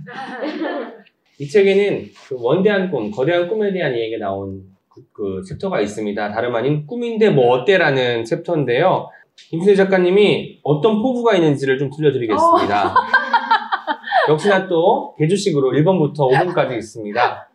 이 1.40 1.48
책에는 1.48 2.06
그 2.28 2.36
원대한 2.40 2.92
꿈, 2.92 3.10
거대한 3.10 3.48
꿈에 3.48 3.72
대한 3.72 3.96
이야기가 3.96 4.26
나온 4.26 4.64
그, 4.90 5.02
그 5.12 5.44
챕터가 5.48 5.82
있습니다. 5.82 6.32
다름 6.32 6.56
아닌 6.56 6.86
꿈인데 6.86 7.30
뭐 7.32 7.50
어때라는 7.50 8.26
챕터인데요. 8.26 9.10
김신회 9.50 9.76
작가님이 9.76 10.60
어떤 10.64 11.02
포부가 11.02 11.36
있는지를 11.36 11.78
좀 11.78 11.90
들려드리겠습니다. 11.90 12.94
역시나 14.30 14.68
또 14.68 15.16
개주식으로 15.18 15.72
1번부터 15.72 16.30
5번까지 16.30 16.76
있습니다. 16.78 17.50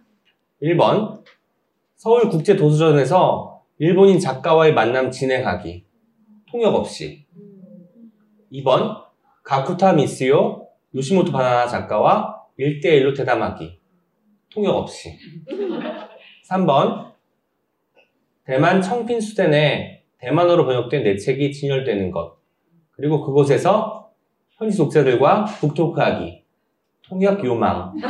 1번 0.63 1.23
서울국제도서전에서 1.97 3.54
일본인 3.79 4.21
작가와의 4.21 4.73
만남 4.73 5.11
진행하기 5.11 5.85
통역 6.49 6.77
없이. 6.77 7.27
2번 8.53 9.03
가쿠타 9.43 9.95
미스요 9.95 10.69
요시모토 10.95 11.33
바나나 11.33 11.67
작가와 11.67 12.41
1대1로 12.57 13.17
대담하기 13.17 13.81
통역 14.53 14.77
없이. 14.77 15.19
3번 16.49 17.15
대만 18.45 18.81
청핀 18.81 19.21
수덴에 19.21 20.05
대만어로 20.19 20.67
번역된 20.67 21.03
내 21.03 21.17
책이 21.17 21.51
진열되는 21.53 22.13
것. 22.13 22.37
그리고 22.93 23.23
그곳에서 23.23 24.13
현지 24.53 24.79
독자들과 24.79 25.47
북토크하기 25.47 26.45
통역 27.03 27.45
요망. 27.45 27.93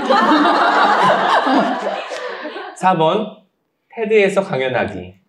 4번 2.76 3.44
테드에서 3.88 4.42
강연하기 4.42 5.23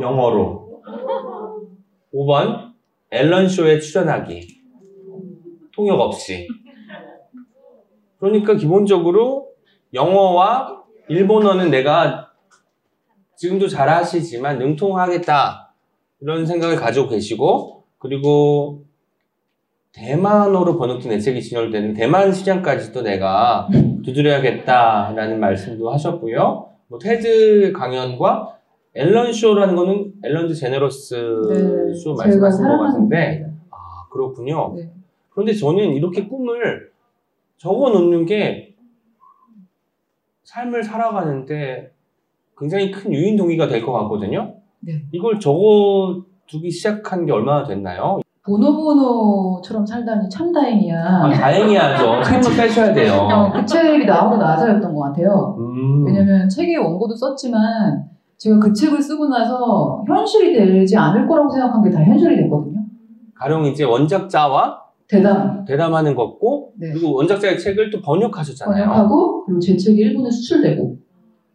영어로. 0.00 0.82
5번 2.14 2.72
앨런 3.10 3.48
쇼에 3.48 3.78
출연하기. 3.78 4.62
통역 5.74 6.00
없이. 6.00 6.48
그러니까 8.18 8.54
기본적으로 8.54 9.52
영어와 9.94 10.82
일본어는 11.08 11.70
내가 11.70 12.30
지금도 13.36 13.68
잘 13.68 13.88
하시지만 13.88 14.58
능통하겠다. 14.58 15.74
이런 16.20 16.46
생각을 16.46 16.76
가지고 16.76 17.08
계시고 17.08 17.84
그리고 17.98 18.84
대만어로 19.92 20.78
번역된 20.78 21.10
내 21.10 21.18
책이 21.18 21.42
진열되는 21.42 21.94
대만 21.94 22.32
시장까지도 22.32 23.02
내가 23.02 23.68
두드려야겠다라는 24.04 25.38
말씀도 25.38 25.90
하셨고요. 25.90 26.70
뭐 26.86 26.98
테드 26.98 27.72
강연과 27.72 28.58
앨런 28.94 29.32
쇼라는 29.32 29.74
거는 29.74 30.12
앨런드 30.22 30.54
제네러스 30.54 31.14
쇼 31.94 32.14
제가 32.14 32.24
말씀하신 32.24 32.66
것 32.68 32.78
같은데. 32.78 33.46
아 33.70 33.76
그렇군요. 34.10 34.74
네. 34.76 34.90
그런데 35.30 35.54
저는 35.54 35.92
이렇게 35.92 36.26
꿈을 36.28 36.90
적어 37.56 37.90
놓는 37.90 38.26
게 38.26 38.74
삶을 40.44 40.82
살아가는데 40.84 41.90
굉장히 42.58 42.90
큰 42.90 43.12
유인 43.14 43.36
동기가 43.36 43.66
될 43.66 43.82
것 43.84 43.92
같거든요. 43.92 44.54
네. 44.80 45.02
이걸 45.12 45.40
적어 45.40 46.22
두기 46.46 46.70
시작한 46.70 47.24
게 47.24 47.32
얼마나 47.32 47.66
됐나요? 47.66 48.20
보노보노처럼 48.44 49.86
살다니 49.86 50.28
참 50.28 50.52
다행이야. 50.52 50.98
아, 51.02 51.30
다행히 51.32 51.76
하죠. 51.76 52.20
책을 52.22 52.56
빼셔야 52.56 52.92
돼요. 52.92 53.12
어, 53.14 53.52
그 53.52 53.64
책이 53.64 54.04
나오고 54.04 54.36
나서였던 54.36 54.92
것 54.94 55.00
같아요. 55.04 55.56
음. 55.58 56.04
왜냐면 56.04 56.48
책의 56.48 56.76
원고도 56.76 57.14
썼지만 57.14 58.04
제가 58.42 58.58
그 58.58 58.72
책을 58.72 59.00
쓰고 59.00 59.28
나서 59.28 60.04
현실이 60.06 60.52
되지 60.52 60.96
않을 60.96 61.28
거라고 61.28 61.48
생각한 61.48 61.80
게 61.82 61.90
다 61.90 62.02
현실이 62.02 62.36
됐거든요. 62.36 62.80
가령 63.34 63.64
이제 63.66 63.84
원작자와 63.84 64.80
대담 65.08 65.64
대담하는 65.64 66.14
것고 66.16 66.72
네. 66.76 66.90
그리고 66.92 67.14
원작자의 67.14 67.58
책을 67.58 67.90
또 67.90 68.00
번역하셨잖아요. 68.02 68.84
번역하고 68.84 69.44
그리고 69.44 69.60
제 69.60 69.76
책이 69.76 70.00
일본에 70.00 70.28
수출되고 70.30 70.96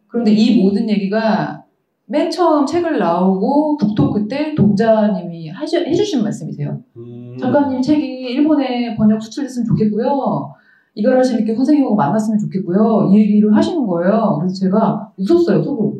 그런데 0.06 0.32
이 0.32 0.62
모든 0.62 0.88
얘기가 0.88 1.62
맨 2.06 2.30
처음 2.30 2.64
책을 2.64 2.98
나오고 2.98 3.76
북토크 3.76 4.26
때 4.26 4.54
독자님이 4.54 5.50
하시, 5.50 5.76
해주신 5.76 6.22
말씀이세요. 6.22 6.80
음. 6.96 7.36
작가님 7.38 7.82
책이 7.82 8.02
일본에 8.32 8.94
번역 8.96 9.20
수출됐으면 9.22 9.66
좋겠고요. 9.66 10.54
이가라시 10.94 11.36
믿기 11.36 11.54
선생님하고 11.54 11.94
만났으면 11.94 12.38
좋겠고요. 12.38 13.10
이 13.12 13.18
얘기를 13.18 13.54
하시는 13.54 13.86
거예요. 13.86 14.38
그래서 14.40 14.54
제가 14.54 15.12
웃었어요, 15.18 15.62
속으로. 15.62 15.97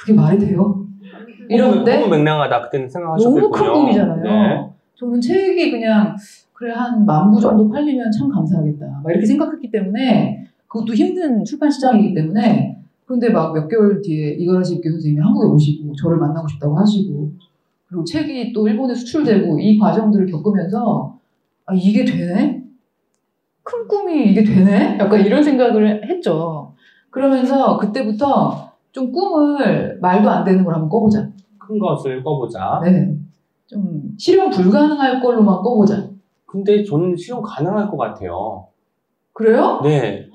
그게 0.00 0.12
말이 0.14 0.38
돼요? 0.38 0.86
이러는데 1.48 1.98
너무 1.98 2.08
맹랑하다 2.10 2.60
그때는 2.62 2.88
생각하셨겠군요. 2.88 3.40
너무 3.40 3.50
큰 3.52 3.72
꿈이잖아요. 3.72 4.22
네. 4.22 4.66
저는 4.94 5.20
책이 5.20 5.70
그냥 5.70 6.14
그래 6.52 6.72
한 6.72 7.04
만 7.04 7.30
부 7.30 7.40
정도 7.40 7.68
팔리면 7.68 8.10
참 8.12 8.28
감사하겠다. 8.28 9.00
막 9.02 9.10
이렇게 9.10 9.26
생각했기 9.26 9.70
때문에 9.70 10.46
그것도 10.68 10.94
힘든 10.94 11.44
출판 11.44 11.70
시장이기 11.70 12.14
때문에 12.14 12.78
그런데 13.06 13.30
막 13.30 13.52
몇 13.52 13.66
개월 13.68 14.00
뒤에 14.02 14.34
이가라시 14.38 14.76
입교 14.76 14.90
선생님이 14.90 15.20
한국에 15.22 15.46
오시고 15.48 15.94
저를 15.96 16.18
만나고 16.18 16.46
싶다고 16.48 16.78
하시고 16.78 17.32
그리고 17.88 18.04
책이 18.04 18.52
또 18.52 18.68
일본에 18.68 18.94
수출되고 18.94 19.58
이 19.58 19.78
과정들을 19.78 20.26
겪으면서 20.26 21.18
아 21.66 21.74
이게 21.74 22.04
되네? 22.04 22.62
큰 23.64 23.88
꿈이 23.88 24.30
이게 24.30 24.44
되네? 24.44 24.98
약간 25.00 25.20
이런 25.24 25.42
생각을 25.42 26.08
했죠. 26.08 26.74
그러면서 27.10 27.76
그때부터 27.78 28.69
좀 28.92 29.12
꿈을 29.12 29.98
말도 30.00 30.28
안 30.28 30.44
되는 30.44 30.64
걸 30.64 30.74
한번 30.74 30.88
꿔보자. 30.88 31.28
큰 31.58 31.78
것을 31.78 32.22
꺼보자. 32.22 32.80
네. 32.84 33.14
좀 33.66 34.02
실현 34.18 34.50
불가능할 34.50 35.20
걸로만 35.20 35.56
꿔보자. 35.62 36.02
근데 36.46 36.82
저는 36.82 37.14
실현 37.16 37.40
가능할 37.42 37.88
것 37.88 37.96
같아요. 37.96 38.66
그래요? 39.32 39.80
네. 39.82 40.26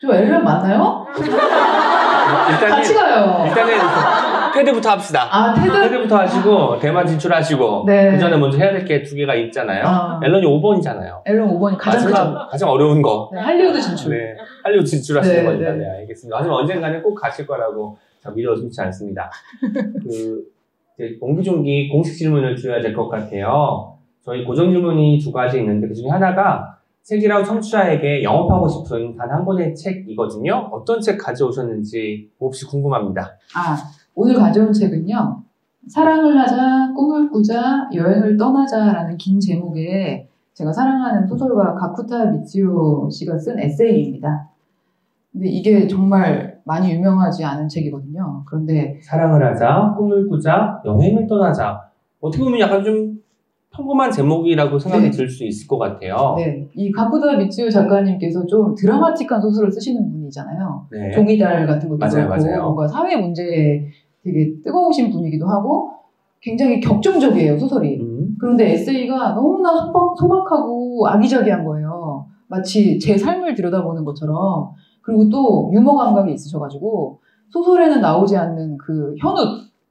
저 0.00 0.12
앨런 0.14 0.44
맞나요? 0.44 1.04
일단은 2.50 2.68
같이 2.76 2.94
가요. 2.94 3.44
일단은 3.46 3.72
테드부터 4.54 4.90
합시다. 4.90 5.28
아 5.30 5.54
테드. 5.54 5.72
테드 5.72 5.98
부터 6.02 6.18
하시고 6.18 6.78
대만 6.78 7.06
진출하시고 7.06 7.84
네. 7.86 8.12
그 8.12 8.18
전에 8.18 8.36
먼저 8.36 8.58
해야 8.58 8.70
될 8.72 8.84
게 8.84 9.02
두 9.02 9.16
개가 9.16 9.34
있잖아요. 9.34 9.84
아, 9.86 10.20
앨런이 10.22 10.44
5번이잖아요. 10.46 11.22
앨런 11.24 11.48
5번이 11.48 11.76
가장. 11.78 12.10
마지막 12.10 12.48
가장 12.50 12.68
어려운 12.70 13.00
거. 13.02 13.30
네, 13.32 13.40
할리우드 13.40 13.80
진출. 13.80 14.10
네. 14.16 14.36
할리우드 14.62 14.86
진출하시는 14.86 15.36
네, 15.36 15.44
거니까 15.44 15.72
네. 15.72 15.78
네, 15.78 15.90
알겠습니다. 16.00 16.36
하지만 16.38 16.56
언젠가는 16.58 17.02
꼭 17.02 17.14
가실 17.14 17.46
거라고 17.46 17.96
의심치 18.24 18.80
않습니다. 18.82 19.30
그 20.02 20.44
이제 20.98 21.16
옹기종기 21.20 21.88
공식 21.88 22.16
질문을 22.16 22.54
드려야 22.54 22.80
될 22.80 22.94
것 22.94 23.08
같아요. 23.08 23.96
저희 24.24 24.44
고정 24.44 24.70
질문이 24.70 25.18
두 25.18 25.32
가지 25.32 25.58
있는데 25.58 25.88
그 25.88 25.94
중에 25.94 26.08
하나가 26.08 26.78
책이라고 27.02 27.44
청취자에게 27.44 28.22
영업하고 28.22 28.68
싶은 28.68 29.16
단 29.16 29.28
한 29.30 29.44
권의 29.44 29.74
책이거든요. 29.74 30.68
어떤 30.70 31.00
책 31.00 31.18
가져오셨는지 31.18 32.30
몹시 32.38 32.64
궁금합니다. 32.66 33.36
아 33.56 33.76
오늘 34.14 34.34
가져온 34.36 34.72
책은요. 34.72 35.42
사랑을 35.88 36.38
하자, 36.38 36.92
꿈을 36.94 37.28
꾸자, 37.30 37.88
여행을 37.92 38.36
떠나자라는 38.36 39.16
긴 39.16 39.40
제목의 39.40 40.28
제가 40.54 40.72
사랑하는 40.72 41.26
소설가 41.26 41.74
가쿠타 41.74 42.26
미츠요 42.26 43.08
씨가 43.10 43.36
쓴 43.36 43.58
에세이입니다. 43.58 44.48
근데 45.32 45.48
이게 45.48 45.86
정말 45.86 46.60
많이 46.64 46.92
유명하지 46.92 47.44
않은 47.44 47.68
책이거든요. 47.68 48.44
그런데 48.46 48.98
사랑을 49.02 49.44
하자, 49.44 49.94
꿈을 49.96 50.28
꾸자, 50.28 50.80
여행을 50.84 51.26
떠나자. 51.26 51.80
어떻게 52.20 52.44
보면 52.44 52.60
약간 52.60 52.84
좀 52.84 53.18
평범한 53.74 54.10
제목이라고 54.10 54.78
생각이 54.78 55.04
네. 55.04 55.10
들수 55.10 55.44
있을 55.44 55.66
것 55.66 55.78
같아요. 55.78 56.34
네, 56.36 56.68
이 56.74 56.92
가쿠타 56.92 57.38
미츠요 57.38 57.70
작가님께서 57.70 58.44
좀 58.46 58.74
드라마틱한 58.74 59.40
소설을 59.40 59.72
쓰시는 59.72 60.12
분이잖아요. 60.12 60.86
네. 60.92 61.10
종이달 61.10 61.66
같은 61.66 61.88
것도 61.88 61.98
맞아요, 61.98 62.28
그렇고 62.28 62.44
맞아요. 62.44 62.62
뭔가 62.62 62.86
사회 62.86 63.16
문제에 63.16 63.86
되게 64.22 64.52
뜨거우신 64.62 65.10
분이기도 65.10 65.46
하고 65.46 65.90
굉장히 66.40 66.80
격정적이에요 66.80 67.58
소설이. 67.58 68.00
음. 68.00 68.36
그런데 68.38 68.72
에세이가 68.72 69.32
너무나 69.32 69.74
소박, 69.74 70.14
소박하고 70.18 71.08
아기자기한 71.08 71.64
거예요. 71.64 72.26
마치 72.48 72.98
제 72.98 73.16
삶을 73.16 73.54
들여다보는 73.54 74.04
것처럼. 74.04 74.72
그리고 75.02 75.28
또 75.28 75.70
유머 75.74 75.94
감각이 75.96 76.32
있으셔가지고 76.32 77.18
소설에는 77.50 78.00
나오지 78.00 78.36
않는 78.36 78.78
그 78.78 79.14
현우 79.18 79.36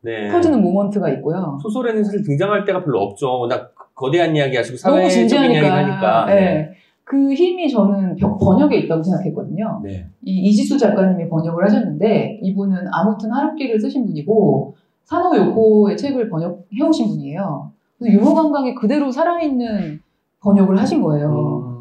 네. 0.02 0.30
터지는 0.32 0.62
모먼트가 0.62 1.10
있고요. 1.10 1.60
소설에는 1.62 2.04
사실 2.04 2.24
등장할 2.24 2.66
때가 2.66 2.84
별로 2.84 3.02
없죠. 3.02 3.28
워낙 3.40 3.74
거대한 3.94 4.36
이야기 4.36 4.58
하시고 4.58 4.78
사회적인 4.78 5.52
이야기. 5.52 5.68
하니까. 5.68 6.26
네. 6.26 6.72
그 7.04 7.34
힘이 7.34 7.70
저는 7.70 8.16
벽- 8.16 8.40
번역에 8.40 8.78
있다고 8.78 9.04
생각했거든요. 9.04 9.82
네. 9.84 10.08
이 10.24 10.32
이지수 10.50 10.78
작가님이 10.78 11.30
번역을 11.30 11.64
하셨는데 11.66 12.40
이분은 12.42 12.86
아무튼 12.92 13.32
하루키를 13.32 13.80
쓰신 13.80 14.06
분이고 14.06 14.76
산호 15.04 15.36
요코의 15.36 15.98
책을 15.98 16.30
번역해 16.30 16.82
오신 16.88 17.10
분이에요. 17.10 17.72
그래서 18.00 18.18
유머 18.18 18.34
감각이 18.34 18.74
그대로 18.76 19.12
살아있는 19.12 20.00
번역을 20.42 20.80
하신 20.80 21.04
거예요. 21.04 21.28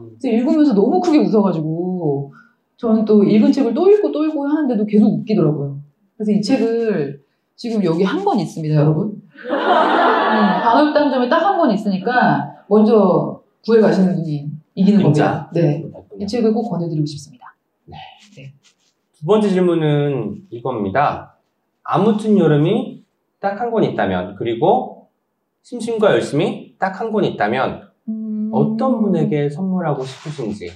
음. 0.03 0.11
그래서 0.21 0.37
읽으면서 0.37 0.75
너무 0.75 1.01
크게 1.01 1.19
웃어가지고 1.21 2.33
저는 2.81 3.05
또 3.05 3.23
읽은 3.23 3.53
책을 3.53 3.75
또 3.75 3.91
읽고 3.91 4.11
또 4.11 4.25
읽고 4.25 4.47
하는데도 4.49 4.87
계속 4.87 5.07
웃기더라고요. 5.13 5.79
그래서 6.17 6.33
이 6.33 6.41
책을 6.41 7.21
지금 7.57 7.85
여기 7.85 8.05
한 8.05 8.25
권 8.25 8.39
있습니다, 8.41 8.75
여러분. 8.75 9.09
음, 9.09 9.51
방울당점에 10.63 11.29
딱 11.29 11.43
한 11.45 11.59
권 11.59 11.71
있으니까 11.73 12.65
먼저 12.69 13.43
구해 13.65 13.81
가시는 13.83 14.15
분이 14.15 14.51
이기는? 14.75 15.03
겁니다. 15.03 15.51
네. 15.53 15.85
이 16.19 16.27
책을 16.27 16.55
꼭 16.55 16.71
권해드리고 16.71 17.05
싶습니다. 17.05 17.55
두 19.13 19.27
번째 19.27 19.51
질문은 19.51 20.47
이겁니다. 20.51 21.37
아무튼 21.83 22.39
여름이 22.39 23.05
딱 23.41 23.61
한 23.61 23.71
권 23.71 23.85
있다면, 23.85 24.37
그리고 24.37 25.09
심심과 25.63 26.13
열심히 26.13 26.77
딱한 26.79 27.13
권 27.13 27.25
있다면, 27.25 27.91
어떤 28.53 29.03
분에게 29.03 29.51
선물하고 29.51 30.03
싶으신지. 30.05 30.71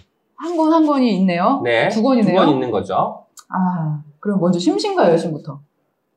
한 0.45 0.57
권 0.57 0.73
한 0.73 0.87
권이 0.87 1.17
있네요. 1.19 1.61
네. 1.65 1.89
두 1.89 2.03
권이네요? 2.03 2.37
권 2.39 2.49
있는 2.51 2.71
거죠. 2.71 3.25
아, 3.49 4.01
그럼 4.21 4.41
먼저 4.41 4.59
심신과 4.59 5.09
열심부터. 5.11 5.59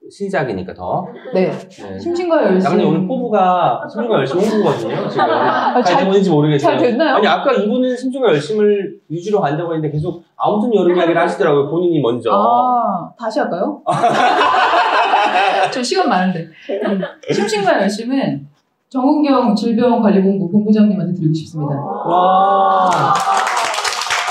시작이니까 0.10 0.74
더. 0.74 1.06
네. 1.34 1.52
네. 1.52 2.00
심신과 2.00 2.44
열심. 2.44 2.60
나근님 2.60 2.88
오늘 2.88 3.08
포부가 3.08 3.82
심심과 3.92 4.18
열심 4.20 4.40
홍보거든요, 4.40 5.10
지금. 5.10 5.24
아, 5.30 5.74
잘 5.74 5.84
잘, 5.84 6.04
되는지 6.06 6.30
모르겠어요. 6.30 6.78
잘 6.78 6.82
됐나요? 6.82 7.16
아니, 7.16 7.28
아까 7.28 7.52
이분은 7.54 7.96
심심과 7.98 8.30
열심을 8.30 9.00
위주로 9.10 9.42
간다고 9.42 9.74
했는데 9.74 9.92
계속 9.94 10.24
아무튼 10.38 10.74
여름 10.76 10.96
이야기를 10.96 11.22
하시더라고요, 11.22 11.70
본인이 11.70 12.00
먼저. 12.00 12.32
아, 12.32 13.10
다시 13.20 13.40
할까요? 13.40 13.82
저 15.74 15.84
시간 15.84 16.08
많은데. 16.08 16.40
음, 16.86 17.02
심신과 17.34 17.82
열심은 17.82 18.48
정은경 18.90 19.54
질병관리본부 19.56 20.50
본부장님한테 20.50 21.14
드리고 21.14 21.34
싶습니다. 21.34 21.76
와. 21.76 23.12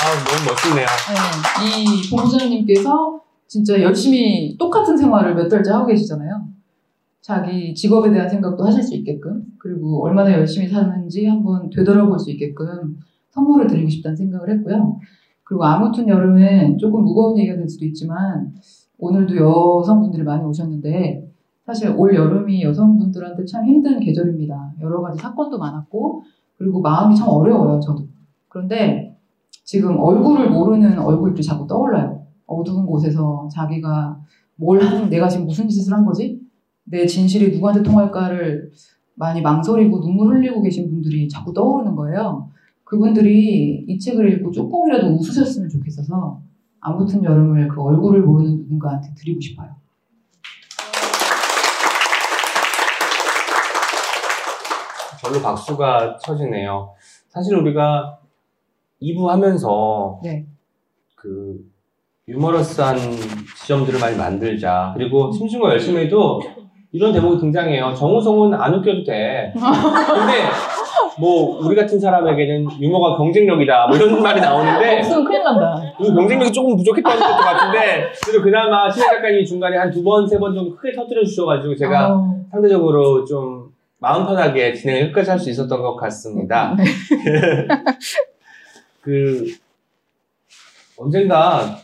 아, 0.07 0.11
너무 0.23 0.51
멋있네요. 0.51 0.87
네, 1.59 1.83
이 1.83 2.09
본부장님께서 2.09 3.21
진짜 3.49 3.83
열심히 3.83 4.57
똑같은 4.57 4.97
생활을 4.97 5.35
몇 5.35 5.49
달째 5.49 5.73
하고 5.73 5.87
계시잖아요. 5.87 6.43
자기 7.21 7.75
직업에 7.75 8.13
대한 8.13 8.29
생각도 8.29 8.65
하실 8.65 8.85
수 8.85 8.95
있게끔, 8.95 9.43
그리고 9.59 10.05
얼마나 10.05 10.33
열심히 10.33 10.69
사는지 10.69 11.27
한번 11.27 11.71
되돌아볼 11.71 12.21
수 12.21 12.31
있게끔 12.31 12.99
선물을 13.31 13.67
드리고 13.67 13.91
싶다는 13.91 14.17
생각을 14.17 14.49
했고요. 14.51 15.01
그리고 15.43 15.65
아무튼 15.65 16.09
여름은 16.09 16.79
조금 16.79 17.03
무거운 17.03 17.37
얘기가 17.39 17.57
될 17.57 17.69
수도 17.69 17.85
있지만, 17.87 18.55
오늘도 18.99 19.35
여성분들이 19.37 20.23
많이 20.23 20.45
오셨는데, 20.45 21.29
사실 21.67 21.91
올 21.91 22.15
여름이 22.15 22.63
여성분들한테 22.63 23.45
참 23.45 23.67
힘든 23.67 23.99
계절입니다. 23.99 24.75
여러 24.83 25.03
가지 25.03 25.19
사건도 25.19 25.59
많았고, 25.59 26.23
그리고 26.59 26.81
마음이 26.81 27.17
참 27.17 27.29
어려워요, 27.29 27.81
저도. 27.81 28.07
그런데 28.49 29.16
지금 29.67 29.99
얼굴을 29.99 30.49
모르는 30.49 30.97
얼굴들이 30.97 31.43
자꾸 31.45 31.67
떠올라요. 31.67 32.25
어두운 32.47 32.87
곳에서 32.87 33.49
자기가 33.53 34.21
뭘 34.55 34.81
한, 34.81 35.11
내가 35.11 35.29
지금 35.29 35.45
무슨 35.45 35.69
짓을 35.69 35.93
한 35.93 36.05
거지? 36.05 36.41
내 36.85 37.05
진실이 37.05 37.53
누구한테 37.53 37.83
통할까를 37.83 38.71
많이 39.17 39.43
망설이고 39.43 40.01
눈물 40.01 40.37
흘리고 40.37 40.63
계신 40.63 40.89
분들이 40.89 41.29
자꾸 41.29 41.53
떠오르는 41.53 41.97
거예요. 41.97 42.49
그분들이 42.85 43.85
이 43.89 43.99
책을 43.99 44.35
읽고 44.35 44.53
조금이라도 44.53 45.09
웃으셨으면 45.09 45.69
좋겠어서 45.69 46.41
아무튼 46.81 47.25
여름을 47.25 47.67
그 47.67 47.83
얼굴을 47.83 48.23
모르는 48.23 48.59
누군가한테 48.59 49.15
드리고 49.17 49.41
싶어요. 49.41 49.75
절로 55.21 55.43
박수가 55.43 56.19
쳐지네요. 56.19 56.91
사실 57.29 57.57
우리가 57.57 58.21
2부 59.03 59.27
하면서 59.27 60.21
네. 60.23 60.47
그 61.15 61.57
유머러스한 62.29 62.99
지점들을 63.61 64.01
많이 64.01 64.17
만들자. 64.17 64.93
그리고 64.97 65.31
심심과 65.33 65.71
열심히 65.71 66.05
해도 66.05 66.41
이런 66.93 67.13
대목이 67.13 67.39
등장해요. 67.39 67.95
정우성은 67.95 68.55
안 68.55 68.75
웃겨도 68.75 69.05
돼. 69.05 69.53
근데 69.55 70.33
뭐 71.19 71.59
우리 71.65 71.75
같은 71.77 71.99
사람에게는 72.01 72.67
유머가 72.81 73.17
경쟁력이다. 73.17 73.87
뭐 73.87 73.97
이런 73.97 74.23
말이 74.23 74.41
나오는데 74.41 74.99
없으면 74.99 75.25
큰일 75.25 75.43
난다. 75.45 75.81
그 75.99 76.13
경쟁력이 76.15 76.53
조금 76.53 76.77
부족했던 76.77 77.19
것 77.19 77.27
같은데 77.27 78.11
그래도 78.25 78.43
그나마 78.43 78.91
신혜 78.91 79.07
작가님이 79.07 79.45
중간에 79.47 79.77
한 79.77 79.91
두 79.91 80.03
번, 80.03 80.27
세번 80.27 80.55
정도 80.55 80.75
크게 80.77 80.93
터뜨려 80.95 81.25
주셔가지고 81.25 81.75
제가 81.77 82.13
어, 82.15 82.35
상대적으로 82.51 83.25
좀 83.25 83.67
마음 83.99 84.27
편하게 84.27 84.73
진행을 84.75 85.09
끝까지 85.13 85.31
할 85.31 85.39
수 85.39 85.49
있었던 85.51 85.81
것 85.81 85.97
같습니다. 85.97 86.77
네. 89.07 89.13
그 89.13 89.45
언젠가 90.99 91.79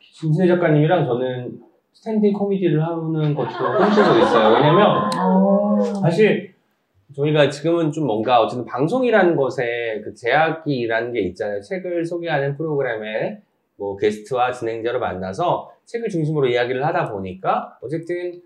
김신혜 0.00 0.48
작가님이랑 0.48 1.06
저는 1.06 1.60
스탠딩 1.92 2.32
코미디를 2.32 2.82
하는 2.82 3.34
것도 3.34 3.48
꿈꾸고 3.48 4.18
있어요. 4.18 4.54
왜냐면 4.54 5.10
어, 5.16 5.78
사실 6.02 6.54
저희가 7.14 7.48
지금은 7.48 7.92
좀 7.92 8.06
뭔가 8.06 8.40
어쨌든 8.40 8.64
방송이라는 8.64 9.36
것에 9.36 10.02
그 10.04 10.14
제약이라는 10.14 11.12
게 11.12 11.20
있잖아요. 11.28 11.60
책을 11.60 12.04
소개하는 12.04 12.56
프로그램에 12.56 13.40
뭐 13.76 13.96
게스트와 13.96 14.52
진행자를 14.52 15.00
만나서 15.00 15.72
책을 15.84 16.08
중심으로 16.08 16.48
이야기를 16.48 16.84
하다 16.84 17.12
보니까 17.12 17.78
어쨌든 17.80 18.42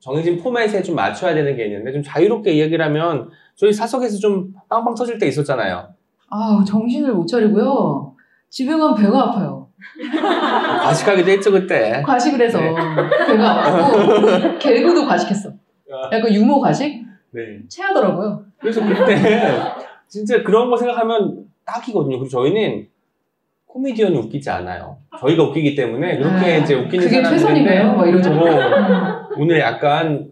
정해진 0.00 0.38
포맷에 0.42 0.82
좀 0.82 0.96
맞춰야 0.96 1.34
되는 1.34 1.54
게 1.56 1.66
있는데 1.66 1.92
좀 1.92 2.02
자유롭게 2.02 2.52
이야기를 2.52 2.84
하면 2.86 3.30
저희 3.54 3.72
사석에서 3.72 4.18
좀 4.18 4.54
빵빵 4.68 4.94
터질 4.94 5.18
때 5.18 5.26
있었잖아요. 5.26 5.94
아, 6.30 6.64
정신을 6.66 7.12
못 7.12 7.26
차리고요. 7.26 8.14
집에 8.48 8.70
가면 8.72 8.94
배가 8.94 9.24
아파요. 9.24 9.68
과식하기도 10.82 11.30
했죠 11.30 11.50
그때. 11.52 12.02
과식을 12.04 12.40
해서 12.40 12.60
네. 12.60 12.74
배가 13.26 13.50
아프고 13.66 14.58
개그도 14.58 15.06
과식했어. 15.06 15.50
약간 16.12 16.32
유머 16.32 16.60
과식? 16.60 17.04
네. 17.32 17.60
체하더라고요. 17.68 18.44
그래서 18.58 18.80
그때 18.84 19.16
진짜 20.08 20.42
그런 20.42 20.70
거 20.70 20.76
생각하면 20.76 21.44
딱이거든요. 21.64 22.18
그리고 22.18 22.28
저희는 22.28 22.88
코미디언이 23.66 24.16
웃기지 24.18 24.50
않아요. 24.50 24.98
저희가 25.20 25.44
웃기기 25.44 25.74
때문에 25.74 26.18
그렇게 26.18 26.54
아, 26.54 26.56
이제 26.56 26.74
웃기는 26.74 27.04
그게 27.04 27.22
최선인가요? 27.22 27.94
막 27.94 28.08
이러죠. 28.08 28.32
어, 28.32 29.28
오늘 29.36 29.60
약간 29.60 30.28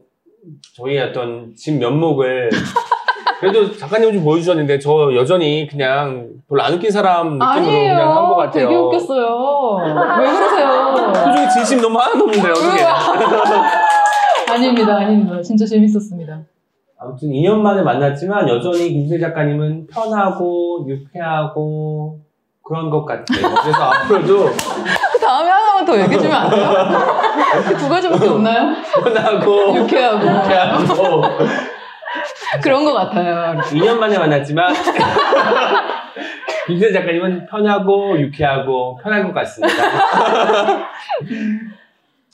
저희 0.76 0.98
어떤 0.98 1.54
진 1.54 1.78
면목을 1.78 2.50
그래도 3.40 3.76
작가님 3.76 4.12
좀 4.12 4.24
보여주셨는데 4.24 4.78
저 4.80 5.14
여전히 5.14 5.66
그냥 5.68 6.28
별로 6.48 6.62
안 6.62 6.74
웃긴 6.74 6.90
사람 6.90 7.38
느낌으로 7.38 7.70
그냥 7.70 8.16
한 8.16 8.28
것 8.28 8.36
같아요. 8.36 8.66
되게 8.68 8.74
웃겼어요. 8.76 9.76
왜 10.18 10.30
그러세요? 10.30 10.94
표정이 11.12 11.48
진심 11.50 11.80
너무 11.80 11.98
하나도 11.98 12.24
없는데 12.24 12.50
어떻게? 12.50 12.82
아닙니다, 14.52 14.96
아닙니다. 14.96 15.40
진짜 15.42 15.64
재밌었습니다. 15.66 16.40
아무튼 17.00 17.28
2년 17.28 17.58
만에 17.58 17.82
만났지만 17.82 18.48
여전히 18.48 18.88
김수희 18.90 19.20
작가님은 19.20 19.86
편하고 19.86 20.84
유쾌하고 20.88 22.18
그런 22.64 22.90
것 22.90 23.04
같아요. 23.04 23.54
그래서 23.62 23.82
앞으로도 23.82 24.44
그 25.12 25.18
다음에 25.20 25.48
하나만 25.48 25.84
더 25.84 25.96
얘기해주면 26.00 26.32
안 26.36 26.50
돼요? 26.50 26.70
그 27.68 27.76
두 27.78 27.88
가지밖에 27.88 28.26
없나요? 28.28 28.74
편하고 29.04 29.76
유쾌하고. 29.76 30.26
유쾌하고 30.26 31.22
그런 32.62 32.84
것 32.84 32.92
같아요. 32.94 33.60
2년 33.60 33.98
만에 33.98 34.18
만났지만 34.18 34.72
김수희 36.66 36.92
작가님은 36.92 37.46
편하고 37.46 38.20
유쾌하고 38.20 38.98
편한 39.02 39.26
것 39.26 39.32
같습니다. 39.32 39.74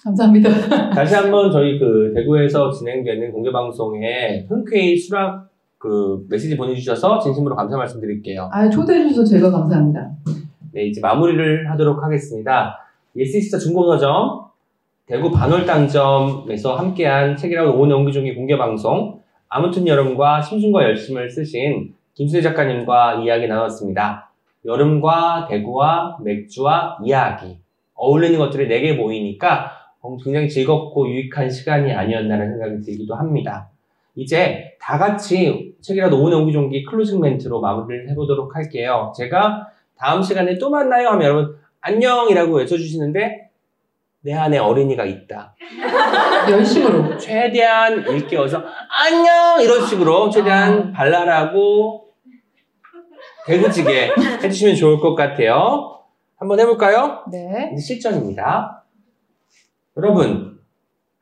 감사합니다. 0.04 0.90
다시 0.90 1.14
한번 1.14 1.50
저희 1.50 1.78
그 1.78 2.12
대구에서 2.14 2.70
진행되는 2.70 3.32
공개 3.32 3.50
방송에 3.50 4.44
흔쾌히 4.48 4.98
수락 4.98 5.48
그 5.78 6.24
메시지 6.28 6.56
보내주셔서 6.56 7.20
진심으로 7.20 7.56
감사 7.56 7.76
말씀드릴게요. 7.76 8.50
아, 8.52 8.68
초대해 8.68 9.08
주셔서 9.08 9.30
제가 9.30 9.50
감사합니다. 9.50 10.10
네, 10.72 10.86
이제 10.86 11.00
마무리를 11.00 11.70
하도록 11.70 12.02
하겠습니다. 12.02 12.78
예스24 13.16 13.58
중고서점, 13.58 14.44
대구 15.06 15.30
반월당점에서 15.30 16.74
함께한 16.74 17.36
책읽아웃 17.36 17.78
오은의 17.78 17.90
옹기종기 17.90 18.34
공개 18.34 18.58
방송, 18.58 19.20
아무튼 19.56 19.86
여름과 19.86 20.40
심심과 20.40 20.82
열심을 20.82 21.30
쓰신 21.30 21.94
김신회 22.14 22.42
작가님과 22.42 23.22
이야기 23.22 23.46
나눴습니다. 23.46 24.28
여름과 24.64 25.46
대구와 25.48 26.18
맥주와 26.24 26.98
이야기, 27.04 27.58
어울리는 27.94 28.36
것들이 28.36 28.66
네 28.66 28.80
개 28.80 28.94
모이니까 28.94 29.70
굉장히 30.24 30.48
즐겁고 30.48 31.08
유익한 31.08 31.48
시간이 31.48 31.92
아니었나라는 31.92 32.58
생각이 32.58 32.80
들기도 32.80 33.14
합니다. 33.14 33.70
이제 34.16 34.76
다 34.80 34.98
같이 34.98 35.76
책이라도 35.80 36.20
오은 36.20 36.32
연기종기 36.32 36.82
클로징 36.86 37.20
멘트로 37.20 37.60
마무리를 37.60 38.10
해보도록 38.10 38.56
할게요. 38.56 39.12
제가 39.16 39.68
다음 39.96 40.20
시간에 40.20 40.58
또 40.58 40.68
만나요 40.68 41.10
하면 41.10 41.22
여러분 41.22 41.56
안녕이라고 41.80 42.56
외쳐주시는데 42.56 43.50
내 44.24 44.32
안에 44.34 44.56
어린이가 44.56 45.04
있다. 45.04 45.54
열심으로. 46.50 47.18
최대한 47.18 48.06
일깨워서 48.06 48.62
안녕 48.88 49.60
이런 49.60 49.86
식으로 49.86 50.30
최대한 50.30 50.92
발랄하고 50.92 52.08
대구지게 53.46 54.12
해주시면 54.42 54.76
좋을 54.76 54.98
것 55.00 55.14
같아요. 55.14 56.00
한번 56.38 56.58
해볼까요? 56.60 57.24
네. 57.30 57.70
이제 57.74 57.82
실전입니다. 57.82 58.84
여러분 59.98 60.58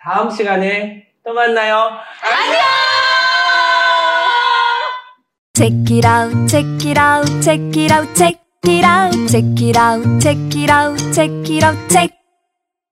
다음 0.00 0.30
시간에 0.30 1.08
또 1.24 1.32
만나요. 1.32 1.74
안녕! 1.76 2.62
Check 5.54 5.96
it 5.96 6.06
out, 6.06 6.48
check 6.48 6.88
it 6.88 6.98
out, 6.98 7.42
check 7.42 7.82
it 7.82 7.92
out, 7.92 8.14
check 8.14 8.38
it 8.66 8.86
out, 8.86 9.28
check 9.28 9.60
it 9.60 9.76
out, 9.78 10.20
check 10.20 10.56
it 10.56 10.70
out, 10.72 11.12
check 11.12 11.50
it 11.50 11.64
out, 11.64 11.88
check. 11.88 12.21